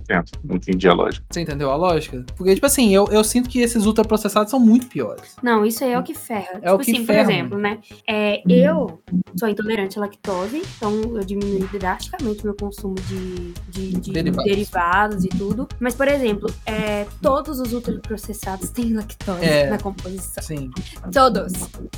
[0.08, 0.16] né?
[0.18, 1.24] Eu tento, não entendi a lógica.
[1.30, 2.24] Você entendeu a lógica?
[2.36, 5.36] Porque, tipo assim, eu, eu sinto que esses ultraprocessados são muito piores.
[5.42, 6.58] Não, isso aí é o que ferra.
[6.62, 7.78] É o tipo que assim, ferra, por exemplo, né?
[8.08, 9.00] É, eu
[9.38, 14.44] sou intolerante à lactose, então eu diminui drasticamente meu consumo de, de- de Derivados.
[14.50, 15.24] derivados.
[15.24, 15.68] e tudo.
[15.80, 19.70] Mas, por exemplo, é, todos os ultraprocessados têm lactose É.
[19.70, 20.42] na composição.
[20.42, 20.70] Sim.
[21.12, 21.52] Todos.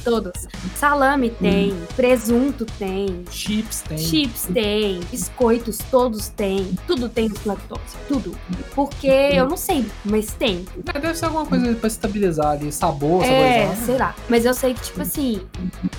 [0.04, 0.32] Todos.
[0.76, 3.98] Salame tem, presunto tem, Chips tem.
[3.98, 7.95] chips tem, biscoitos todos têm, tudo tem lactose.
[8.08, 8.36] Tudo.
[8.74, 10.64] Porque eu não sei, mas tem.
[10.84, 13.26] Mas Deve ser alguma coisa pra estabilizar ali, sabor, É,
[13.66, 13.86] saborizar.
[13.86, 14.14] sei lá.
[14.28, 15.40] Mas eu sei que, tipo assim,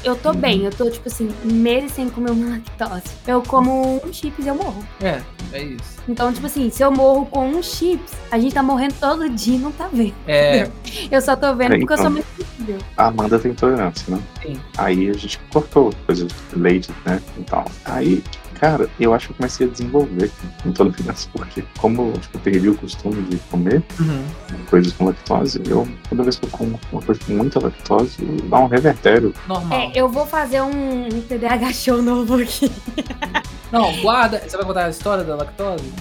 [0.03, 0.63] eu tô bem.
[0.63, 3.03] Eu tô, tipo assim, meses sem comer uma lactose.
[3.27, 4.83] Eu como um chips e eu morro.
[5.01, 5.21] É,
[5.53, 5.97] é isso.
[6.07, 9.55] Então, tipo assim, se eu morro com um chips, a gente tá morrendo todo dia
[9.55, 10.13] e não tá vendo.
[10.27, 10.69] É,
[11.11, 11.97] Eu só tô vendo É, porque eu então.
[11.97, 12.77] sou muito sensível.
[12.95, 14.21] A Amanda tem intolerância, né?
[14.41, 14.59] Sim.
[14.77, 17.21] Aí a gente cortou coisas de leite, né?
[17.37, 17.65] E tal.
[17.85, 18.23] Aí,
[18.59, 20.31] cara, eu acho que eu comecei a desenvolver
[20.65, 24.25] intolerância, porque como tipo, eu perdi o costume de comer uhum.
[24.69, 28.17] coisas com lactose, eu, toda vez que eu como uma coisa com muita lactose,
[28.49, 29.33] dá um revertério.
[29.47, 29.79] normal.
[29.79, 32.71] É, eu vou fazer um, um TDAH show novo aqui.
[33.71, 34.41] Não, guarda.
[34.47, 35.91] Você vai contar a história da lactose?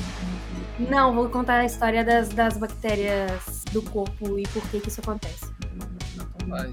[0.79, 5.01] Não, vou contar a história das, das bactérias do corpo e por que que isso
[5.01, 5.56] acontece.
[6.47, 6.73] Vai.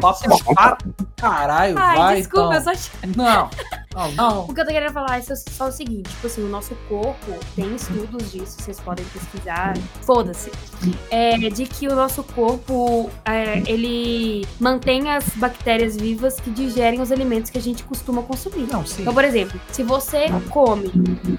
[0.00, 0.54] Vamos lá.
[0.54, 2.72] chato, Caralho, Ai, vai desculpa, então.
[2.72, 3.06] eu chata.
[3.16, 3.50] Não,
[3.94, 4.40] Não, não.
[4.46, 6.74] O que eu tô querendo falar é só- só o seguinte, tipo assim, o nosso
[6.88, 10.50] corpo tem estudos disso, vocês podem pesquisar, foda-se.
[11.10, 17.12] É de que o nosso corpo, é, ele mantém as bactérias vivas que digerem os
[17.12, 18.66] alimentos que a gente costuma consumir.
[18.72, 19.02] Não, sim.
[19.02, 20.90] Então, por exemplo, se você come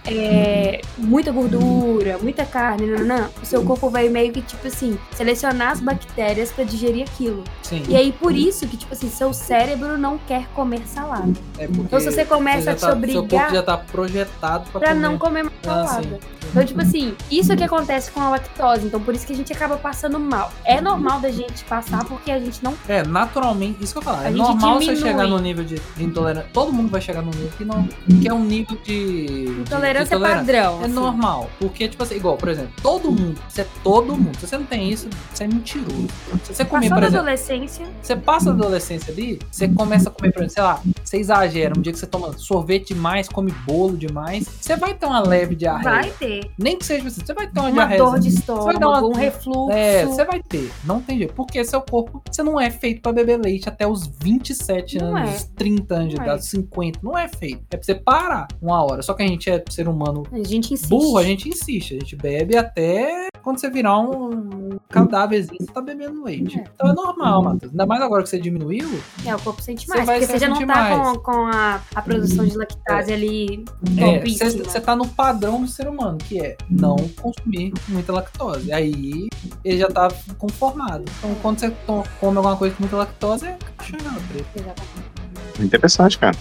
[0.06, 5.72] é, muita gordura, muita carne, nananã, o seu corpo vai meio que, tipo assim, selecionar
[5.72, 7.44] as bactérias pra digerir aquilo.
[7.62, 7.84] sim.
[7.88, 11.32] E aí, por isso que, tipo assim, seu cérebro não quer comer salada.
[11.58, 14.70] É Então, se você começa a já te tá- Seu obrigar corpo já tá projetado
[14.72, 15.02] pra, pra comer.
[15.02, 16.04] não comer mais Ah, salada.
[16.04, 16.20] sim.
[16.52, 18.86] Então, tipo assim, isso que acontece com a lactose.
[18.86, 20.52] Então, por isso que a gente acaba passando mal.
[20.64, 22.76] É normal da gente passar porque a gente não.
[22.88, 24.18] É, naturalmente, isso que eu falo.
[24.22, 25.10] A É normal você diminui.
[25.12, 26.50] chegar no nível de, de intolerância.
[26.54, 27.88] Todo mundo vai chegar num nível que não.
[28.22, 29.16] Que é um nível de.
[29.46, 30.46] de- Intolerância de tolerância.
[30.54, 30.82] padrão.
[30.82, 30.94] É assim.
[30.94, 31.50] normal.
[31.60, 33.40] Porque, tipo assim, igual, por exemplo, todo mundo.
[33.50, 34.38] Você é todo mundo.
[34.40, 36.08] Se você não tem isso, você é mentiroso.
[36.44, 37.18] Se você comer, Passou por exemplo.
[37.20, 41.18] adolescência, Você passa da adolescência ali, você começa a comer, por exemplo, sei lá, você
[41.18, 41.74] exagera.
[41.78, 45.56] Um dia que você toma sorvete demais, come bolo demais, você vai ter uma leve
[45.56, 46.02] diarreia.
[46.02, 47.98] vai ter Nem que seja assim, você vai ter uma, uma diarreia.
[48.04, 49.72] dor de Você vai dar estômago, uma- um refluxo.
[49.72, 50.72] É, você vai ter.
[50.86, 51.34] Não tem jeito.
[51.34, 55.30] Porque seu corpo, você não é feito pra beber leite até os 27 Não anos,
[55.32, 55.36] é.
[55.36, 57.00] os 30 anos de Não idade, 50.
[57.04, 57.64] Não é feito.
[57.72, 59.02] É pra você parar uma hora.
[59.02, 60.90] Só que a gente é ser humano A gente insiste.
[60.90, 61.96] burro, a gente insiste.
[61.96, 66.60] A gente bebe até quando você virar um cadáverzinho, você tá bebendo leite.
[66.60, 66.64] É.
[66.76, 67.72] Então é normal, Matheus.
[67.72, 68.90] Ainda mais agora que você diminuiu.
[69.26, 70.06] É, o corpo sente Você mais.
[70.06, 71.18] vai Porque você já não tá mais.
[71.18, 73.66] com, com a, a produção de lactase ali
[73.98, 74.50] É, topíssima.
[74.52, 78.72] você você tá no padrão do ser humano, que é não consumir muita lactose.
[78.72, 79.28] Aí
[79.64, 81.04] ele já tá conformado.
[81.20, 81.72] Então quando você
[82.20, 84.50] come alguma coisa com muita lactose, é preta.
[84.56, 85.14] Exatamente.
[85.60, 86.36] Interessante, cara.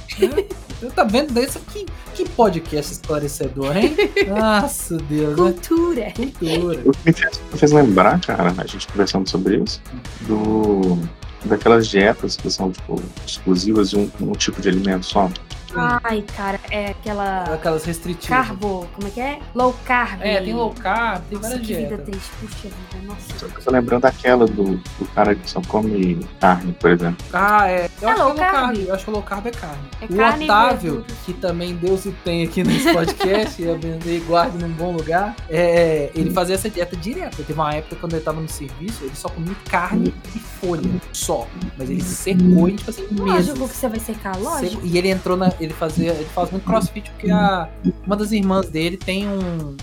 [0.81, 3.97] Você tá vendo desse que, que podcast esclarecedor, hein?
[4.29, 5.37] Nossa Deus, né?
[5.37, 6.13] Cultura.
[6.13, 6.81] Cultura.
[6.85, 9.81] O que me fez, me fez lembrar, cara, a gente conversando sobre isso,
[10.23, 10.99] do
[11.45, 15.31] daquelas dietas que são, tipo, exclusivas de um, um tipo de alimento só.
[15.75, 17.45] Ai, cara, é aquela.
[17.45, 18.47] Aquelas restritivas.
[18.47, 19.39] Carbo, como é que é?
[19.55, 20.21] Low carb.
[20.23, 22.31] É, tem low carb, tem Nossa, várias que vida triste.
[22.41, 23.45] Puxa vida, nossa.
[23.45, 27.25] Eu tô lembrando daquela do, do cara que só come carne, por exemplo.
[27.33, 27.89] Ah, é.
[28.01, 28.75] Eu É acho low que é low carb.
[28.77, 28.89] carb.
[28.89, 29.89] Eu acho que low carb é carne.
[30.01, 34.17] É o carne e Otávio, que também Deus o tem aqui nesse podcast, e abençoe
[34.17, 37.37] e guarde num bom lugar, é, ele fazia essa dieta direto.
[37.39, 41.47] Teve uma época quando ele tava no serviço, ele só comia carne e folha, só.
[41.79, 43.49] Mas ele secou em, tipo assim, meses.
[43.49, 44.71] Lógico que você vai secar, lógico.
[44.73, 44.87] Seco.
[44.87, 45.53] E ele entrou na.
[45.65, 46.13] Ele fazia.
[46.13, 47.69] Ele faz muito crossfit porque a,
[48.07, 49.77] uma das irmãs dele tem um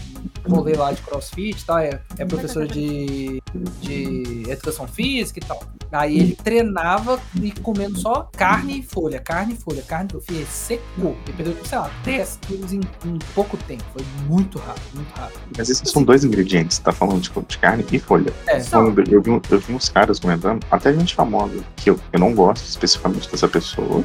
[0.47, 1.83] rolê lá de crossfit, tá?
[1.83, 3.41] É, é professora de,
[3.81, 5.59] de educação física e tal.
[5.91, 10.45] Aí ele treinava e comendo só carne e folha, carne e folha, carne e folha.
[10.45, 11.15] Secou.
[11.25, 13.83] Ele perdeu, sei lá, 10 quilos em, em pouco tempo.
[13.93, 15.39] Foi muito rápido, muito rápido.
[15.57, 18.31] Mas esses são dois ingredientes, tá falando tipo, de carne e folha.
[18.47, 22.33] É, eu, vi, eu vi uns caras comentando, até gente famosa, que eu, eu não
[22.33, 24.03] gosto especificamente dessa pessoa,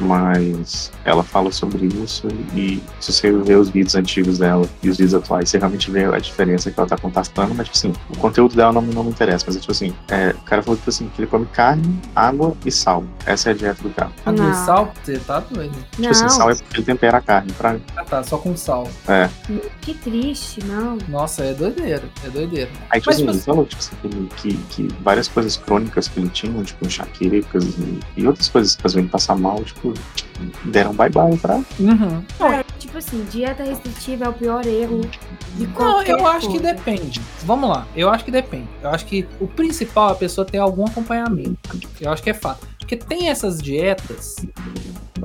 [0.00, 4.96] mas ela fala sobre isso e se você ver os vídeos antigos dela e os
[4.96, 8.18] vídeos atuais, você realmente vê a diferença que ela tá contrastando, mas tipo assim, o
[8.18, 10.76] conteúdo dela não, me- não me interessa, mas é tipo assim, é, o cara falou
[10.76, 13.04] tipo assim, que ele come carne, água e sal.
[13.24, 14.10] Essa é a dieta do cara.
[14.26, 14.66] água e Não.
[14.66, 15.74] sal, você tá doido.
[15.92, 18.56] Tipo assim, Não, sal é porque ele tempera a carne pra Ah, tá, só com
[18.56, 18.88] sal.
[19.80, 20.98] que triste, não.
[21.08, 22.70] Nossa, é doideira, é doideira.
[22.90, 26.08] Aí, tipo Mas, assim, tipo ele falou tipo, assim, que, que, que várias coisas crônicas
[26.08, 29.94] que ele tinha, tipo enxaquecas e, e outras coisas que faziam ele passar mal, tipo,
[30.64, 31.56] deram bye-bye pra.
[31.78, 32.24] Uhum.
[32.40, 35.00] É, tipo assim, dieta restritiva é o pior erro
[35.56, 36.74] Não, eu acho que coisa.
[36.74, 37.20] depende.
[37.44, 38.68] Vamos lá, eu acho que depende.
[38.82, 41.58] Eu acho que o principal é a pessoa ter algum acompanhamento.
[42.00, 42.66] Eu acho que é fato.
[42.78, 44.36] Porque tem essas dietas,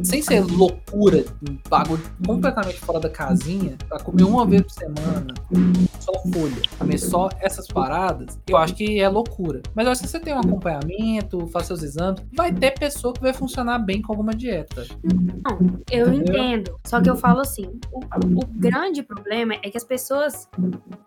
[0.03, 5.33] sem ser loucura, um bagulho completamente fora da casinha, pra comer uma vez por semana,
[5.99, 9.61] só folha, comer só essas paradas, eu acho que é loucura.
[9.75, 13.21] Mas eu acho que você tem um acompanhamento, faz seus exames, vai ter pessoa que
[13.21, 14.85] vai funcionar bem com alguma dieta.
[15.91, 16.35] Eu Entendeu?
[16.35, 16.79] entendo.
[16.85, 20.47] Só que eu falo assim: o, o grande problema é que as pessoas.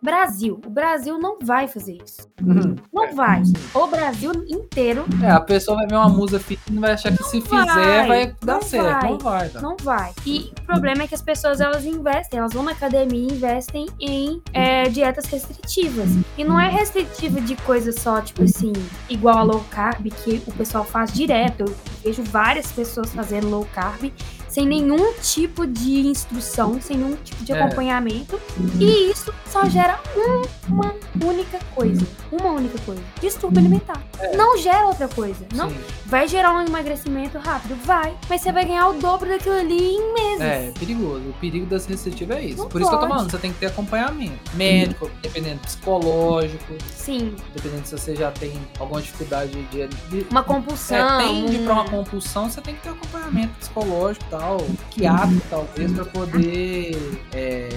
[0.03, 0.61] Brasil.
[0.67, 2.29] O Brasil não vai fazer isso.
[2.43, 2.75] Uhum.
[2.93, 3.43] Não vai.
[3.75, 7.23] O Brasil inteiro É, a pessoa vai ver uma musa fitness e vai achar que
[7.25, 8.82] se fizer vai, vai dar não certo.
[8.83, 9.11] Vai.
[9.11, 9.61] Não vai, tá?
[9.61, 10.13] não vai.
[10.27, 13.87] E o problema é que as pessoas elas investem, elas vão na academia e investem
[14.01, 16.09] em é, dietas restritivas.
[16.37, 18.73] E não é restritiva de coisa só, tipo assim,
[19.09, 21.65] igual a low carb, que o pessoal faz direto.
[21.65, 21.75] Eu
[22.05, 24.13] vejo várias pessoas fazendo low carb
[24.53, 27.63] sem nenhum tipo de instrução, sem nenhum tipo de É.
[27.63, 28.39] acompanhamento.
[28.79, 30.43] E isso só gera um-
[30.75, 30.95] uma
[31.25, 32.07] única coisa.
[32.31, 33.01] Uma única coisa.
[33.21, 34.03] Distúrbio alimentar.
[34.37, 35.47] Não gera outra coisa.
[35.55, 35.77] Não Sim.
[36.07, 37.75] Vai gerar um emagrecimento rápido?
[37.85, 38.15] Vai.
[38.29, 40.41] Mas você vai ganhar o dobro daquilo ali em meses.
[40.41, 41.21] É, perigoso.
[41.31, 42.59] O perigo das restritivas é isso.
[42.59, 43.15] Não Por isso que eu tô pode.
[43.19, 44.39] falando, você tem que ter acompanhamento.
[44.55, 47.35] Médico, dependendo psicológico, Sim.
[47.55, 49.87] dependendo se você já tem alguma dificuldade de.
[49.89, 51.21] de Uma compulsão.
[51.21, 55.43] é, tende pra uma um- compulsão, você tem que ter acompanhamento psicológico e tal, psiquiátrico
[55.51, 57.69] talvez, pra poder é,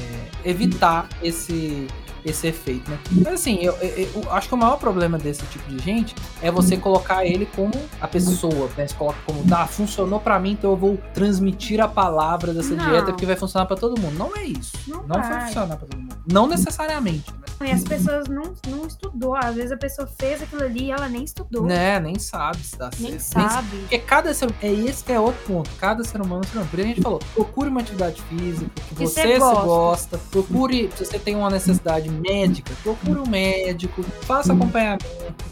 [0.43, 1.87] evitar esse
[2.25, 2.97] esse efeito, né?
[3.23, 6.49] Mas assim, eu, eu, eu acho que o maior problema desse tipo de gente é
[6.49, 8.87] você colocar ele como a pessoa, né?
[8.87, 12.83] Você coloca como, tá, funcionou pra mim, então eu vou transmitir a palavra dessa Não.
[12.83, 14.17] dieta porque vai funcionar pra todo mundo.
[14.17, 14.71] Não é isso.
[14.87, 15.45] Não Não, vai vai.
[15.45, 16.15] funcionar pra todo mundo.
[16.25, 17.31] Não necessariamente.
[17.31, 17.44] né?
[17.63, 19.35] E as pessoas não, não estudou.
[19.35, 21.63] Às vezes a pessoa fez aquilo ali e ela nem estudou.
[21.63, 23.49] Né, nem sabe se dá Nem certo.
[23.51, 23.77] sabe.
[23.79, 25.69] Porque cada ser é esse que é outro ponto.
[25.79, 26.69] Cada ser humano é um ser humano.
[26.69, 29.61] Por isso a gente falou, procure uma atividade física que, Que você, se gosta.
[29.63, 30.17] gosta.
[30.31, 35.05] Procure, se você tem uma necessidade médica, procure um médico, faça acompanhamento,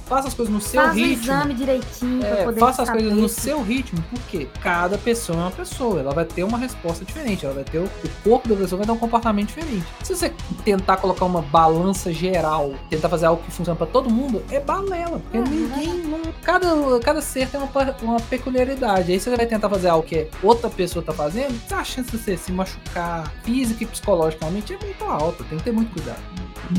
[0.05, 1.23] faça as coisas no seu Faz o ritmo.
[1.23, 5.37] exame direitinho É, poder faça as saber coisas no se- seu ritmo, porque cada pessoa
[5.37, 8.49] é uma pessoa, ela vai ter uma resposta diferente, ela vai ter o, o corpo
[8.49, 9.85] da pessoa vai ter um comportamento diferente.
[10.03, 10.33] Se você
[10.65, 15.19] tentar colocar uma balança geral, tentar fazer algo que funciona pra todo mundo, é balela,
[15.19, 16.67] porque É, ninguém, não- cada
[17.01, 17.69] cada ser tem uma,
[18.01, 19.11] uma peculiaridade.
[19.11, 22.37] Aí você vai tentar fazer algo que outra pessoa tá fazendo, a chance de você
[22.37, 26.19] se machucar física e psicologicamente é muito alta, tem que ter muito cuidado.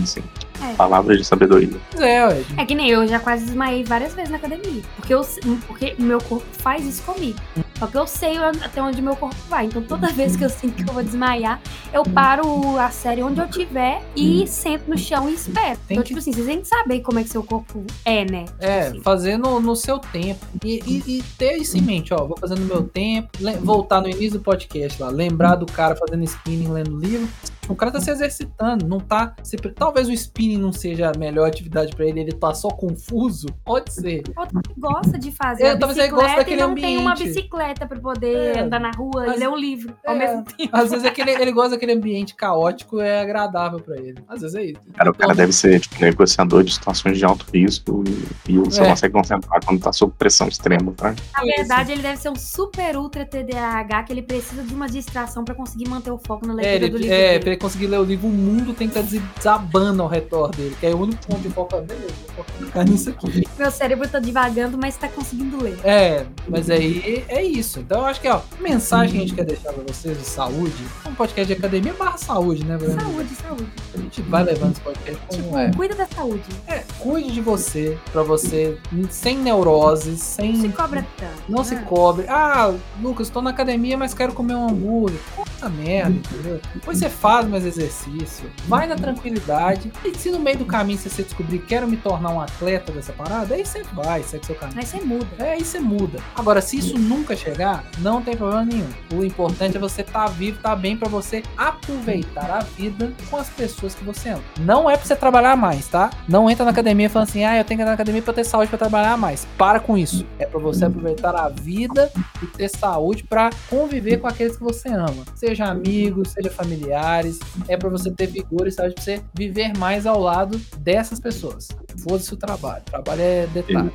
[0.02, 0.22] Assim,
[0.62, 0.74] É.
[0.74, 1.70] palavras de sabedoria.
[1.98, 4.82] É, ué, É que nem eu, já quase desmaiei várias vezes na academia.
[4.96, 5.26] Porque, eu,
[5.66, 7.38] porque o meu corpo faz isso comigo.
[7.78, 9.66] Só que eu sei até onde meu corpo vai.
[9.66, 11.60] Então toda vez que eu sinto que eu vou desmaiar,
[11.92, 15.78] eu paro a série onde eu tiver e sento no chão e espero.
[15.88, 18.24] Tem então, que- tipo assim, vocês têm que saber como é que seu corpo é,
[18.24, 18.44] né?
[18.60, 19.00] É, Assim.
[19.02, 20.44] fazer no, no seu tempo.
[20.64, 22.24] E, e- e ter isso em mente, ó.
[22.24, 23.28] Vou fazer no meu tempo.
[23.60, 25.08] voltar no início do podcast lá.
[25.08, 27.28] Lembrar do cara fazendo spinning, lendo livro.
[27.68, 29.34] O cara tá se exercitando, não tá.
[29.42, 33.46] se talvez o spinning não seja a melhor atividade pra ele, ele tá só confuso.
[33.64, 34.22] Pode ser.
[34.36, 36.98] Outro que gosta de fazer É, a talvez ele goste bicicleta e daquele não tem
[36.98, 37.28] uma ambiente.
[37.28, 38.60] bicicleta pra poder É.
[38.60, 40.18] andar na rua Mas- e ler um livro ao É.
[40.18, 40.70] mesmo tempo.
[40.76, 44.14] Às vezes aquele, ele gosta daquele ambiente caótico é agradável pra ele.
[44.28, 44.80] Às vezes é isso.
[44.94, 48.04] Cara, o cara Então, deve ser tipo, negociador de situações de alto risco
[48.46, 48.88] e, e você É.
[48.88, 51.14] consegue concentrar quando tá sob pressão extrema, tá?
[51.36, 55.44] Na verdade, ele deve ser um super ultra TDAH que ele precisa de uma distração
[55.44, 57.86] pra conseguir manter o foco na É, leitura do ele, livro é, pra ele conseguir
[57.86, 60.76] ler o livro, o mundo tem que estar desabando ao redor dele.
[60.78, 61.80] Que é o único ponto de foco.
[61.80, 63.44] Beleza, vou focar nisso aqui.
[63.58, 65.78] Meu cérebro tá divagando, mas tá conseguindo ler.
[65.84, 67.80] É, mas aí é isso.
[67.80, 70.24] Então eu acho que, ó, a mensagem que a gente quer deixar pra vocês de
[70.24, 73.00] saúde, é um podcast de academia barra saúde, né, Breno?
[73.00, 73.66] Saúde, saúde.
[73.94, 75.70] A gente vai levando esse podcast como Tipo, é.
[75.72, 76.42] cuida da saúde.
[76.66, 78.78] É, cuide de você, pra você,
[79.10, 80.52] sem neuroses, sem.
[80.54, 81.42] Não se cobra tanto.
[81.48, 81.84] Não se né?
[81.88, 82.26] cobre.
[82.28, 85.18] Ah, Lucas, tô na academia, mas quero comer um hambúrguer.
[85.34, 86.60] Puta merda, entendeu?
[86.74, 89.92] Depois você faz mais exercício, vai na tranquilidade.
[90.04, 93.54] E se no meio do caminho você descobrir quero me tornar um atleta dessa parada,
[93.54, 94.78] aí você vai, segue seu caminho.
[94.78, 95.26] Aí você muda.
[95.38, 96.18] É, aí você muda.
[96.34, 98.88] Agora, se isso nunca chegar, não tem problema nenhum.
[99.12, 103.50] O importante é você estar vivo, estar bem pra você aproveitar a vida com as
[103.50, 104.42] pessoas que você ama.
[104.60, 106.08] Não é pra você trabalhar mais, tá?
[106.26, 108.44] Não entra na academia falando assim, ah, eu tenho que entrar na academia pra ter
[108.44, 109.46] saúde pra trabalhar mais.
[109.58, 110.24] Para com isso.
[110.38, 112.10] É pra você aproveitar a vida
[112.42, 115.22] e ter saúde pra conviver com aqueles que você ama.
[115.34, 117.38] Seja amigos, seja familiares.
[117.68, 121.68] É pra você ter vigor e saúde pra você viver mais ao lado dessas pessoas.
[122.02, 122.82] Foda-se o trabalho.
[122.86, 123.92] O trabalho é detalhe.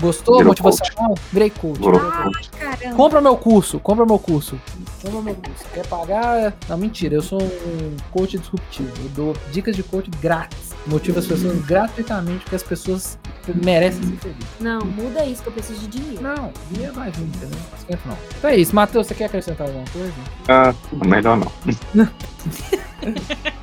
[0.00, 0.36] Gostou?
[0.36, 1.14] Virou Motivacional?
[1.32, 1.80] Virei coach.
[1.88, 2.94] Ah.
[2.94, 4.60] Compra meu curso, compra meu curso.
[5.02, 5.64] Compra meu curso.
[5.72, 6.54] Quer pagar?
[6.68, 8.92] Não, mentira, eu sou um coach disruptivo.
[9.02, 10.72] Eu dou dicas de coach grátis.
[10.86, 13.18] Motivo as pessoas gratuitamente, porque as pessoas
[13.62, 14.46] merecem ser felizes.
[14.60, 16.22] Não, muda isso que eu preciso de dinheiro.
[16.22, 17.50] Não, dinheiro vai vir, entendeu?
[17.50, 18.18] Não esquenta não.
[18.38, 18.74] Então é isso.
[18.74, 20.12] Matheus, você quer acrescentar alguma coisa?
[20.48, 20.74] Ah,
[21.06, 21.52] melhor não.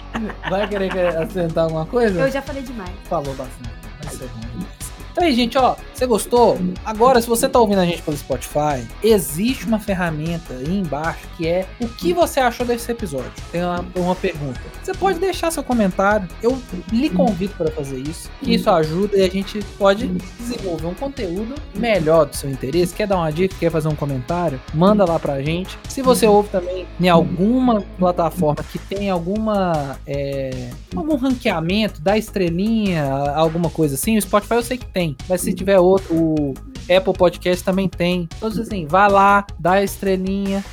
[0.49, 2.19] Vai querer acrescentar alguma coisa?
[2.19, 2.91] Eu já falei demais.
[3.09, 3.69] falou bastante.
[4.03, 4.78] Vai ser bom.
[5.19, 6.57] Então aí, gente, ó, você gostou?
[6.85, 11.45] Agora, se você tá ouvindo a gente pelo Spotify, existe uma ferramenta aí embaixo que
[11.45, 13.29] é o que você achou desse episódio.
[13.51, 14.61] Tem uma, uma pergunta.
[14.81, 16.25] Você pode deixar seu comentário.
[16.41, 16.57] Eu
[16.93, 21.53] lhe convido para fazer isso, que isso ajuda e a gente pode desenvolver um conteúdo
[21.75, 22.95] melhor do seu interesse.
[22.95, 24.57] Quer dar uma dica, quer fazer um comentário?
[24.73, 25.77] Manda lá pra gente.
[25.89, 33.03] Se você ouve também em alguma plataforma que tem alguma é, algum ranqueamento, dá estrelinha,
[33.35, 36.53] alguma coisa assim, o Spotify eu sei que tem, mas se tiver outro, o
[36.93, 38.27] Apple Podcast também tem.
[38.37, 40.63] Então, assim, vai lá, dá a estrelinha.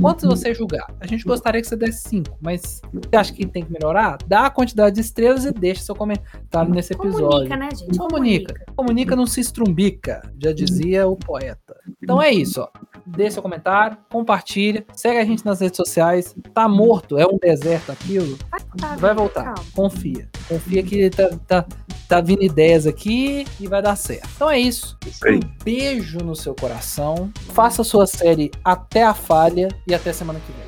[0.00, 0.86] Quantos você julgar?
[1.00, 4.18] A gente gostaria que você desse 5, mas você acha que tem que melhorar?
[4.26, 7.28] Dá a quantidade de estrelas e deixa seu comentário nesse episódio.
[7.28, 7.98] Comunica, né, gente?
[7.98, 8.54] Comunica.
[8.74, 11.76] Comunica não se estrumbica, já dizia o poeta.
[12.02, 12.68] Então é isso, ó.
[13.06, 16.34] Dê seu comentário, compartilha, segue a gente nas redes sociais.
[16.52, 18.36] Tá morto, é um deserto aquilo.
[18.78, 19.44] Tá, Vai voltar.
[19.44, 19.64] calma.
[19.74, 20.28] Confia.
[20.48, 21.66] Confia que tá, tá,
[22.08, 24.28] tá vindo ideias aqui e vai dar certo.
[24.34, 24.96] Então é isso.
[25.26, 27.30] Um beijo no seu coração.
[27.52, 30.64] Faça sua série até a falha e até semana que vem.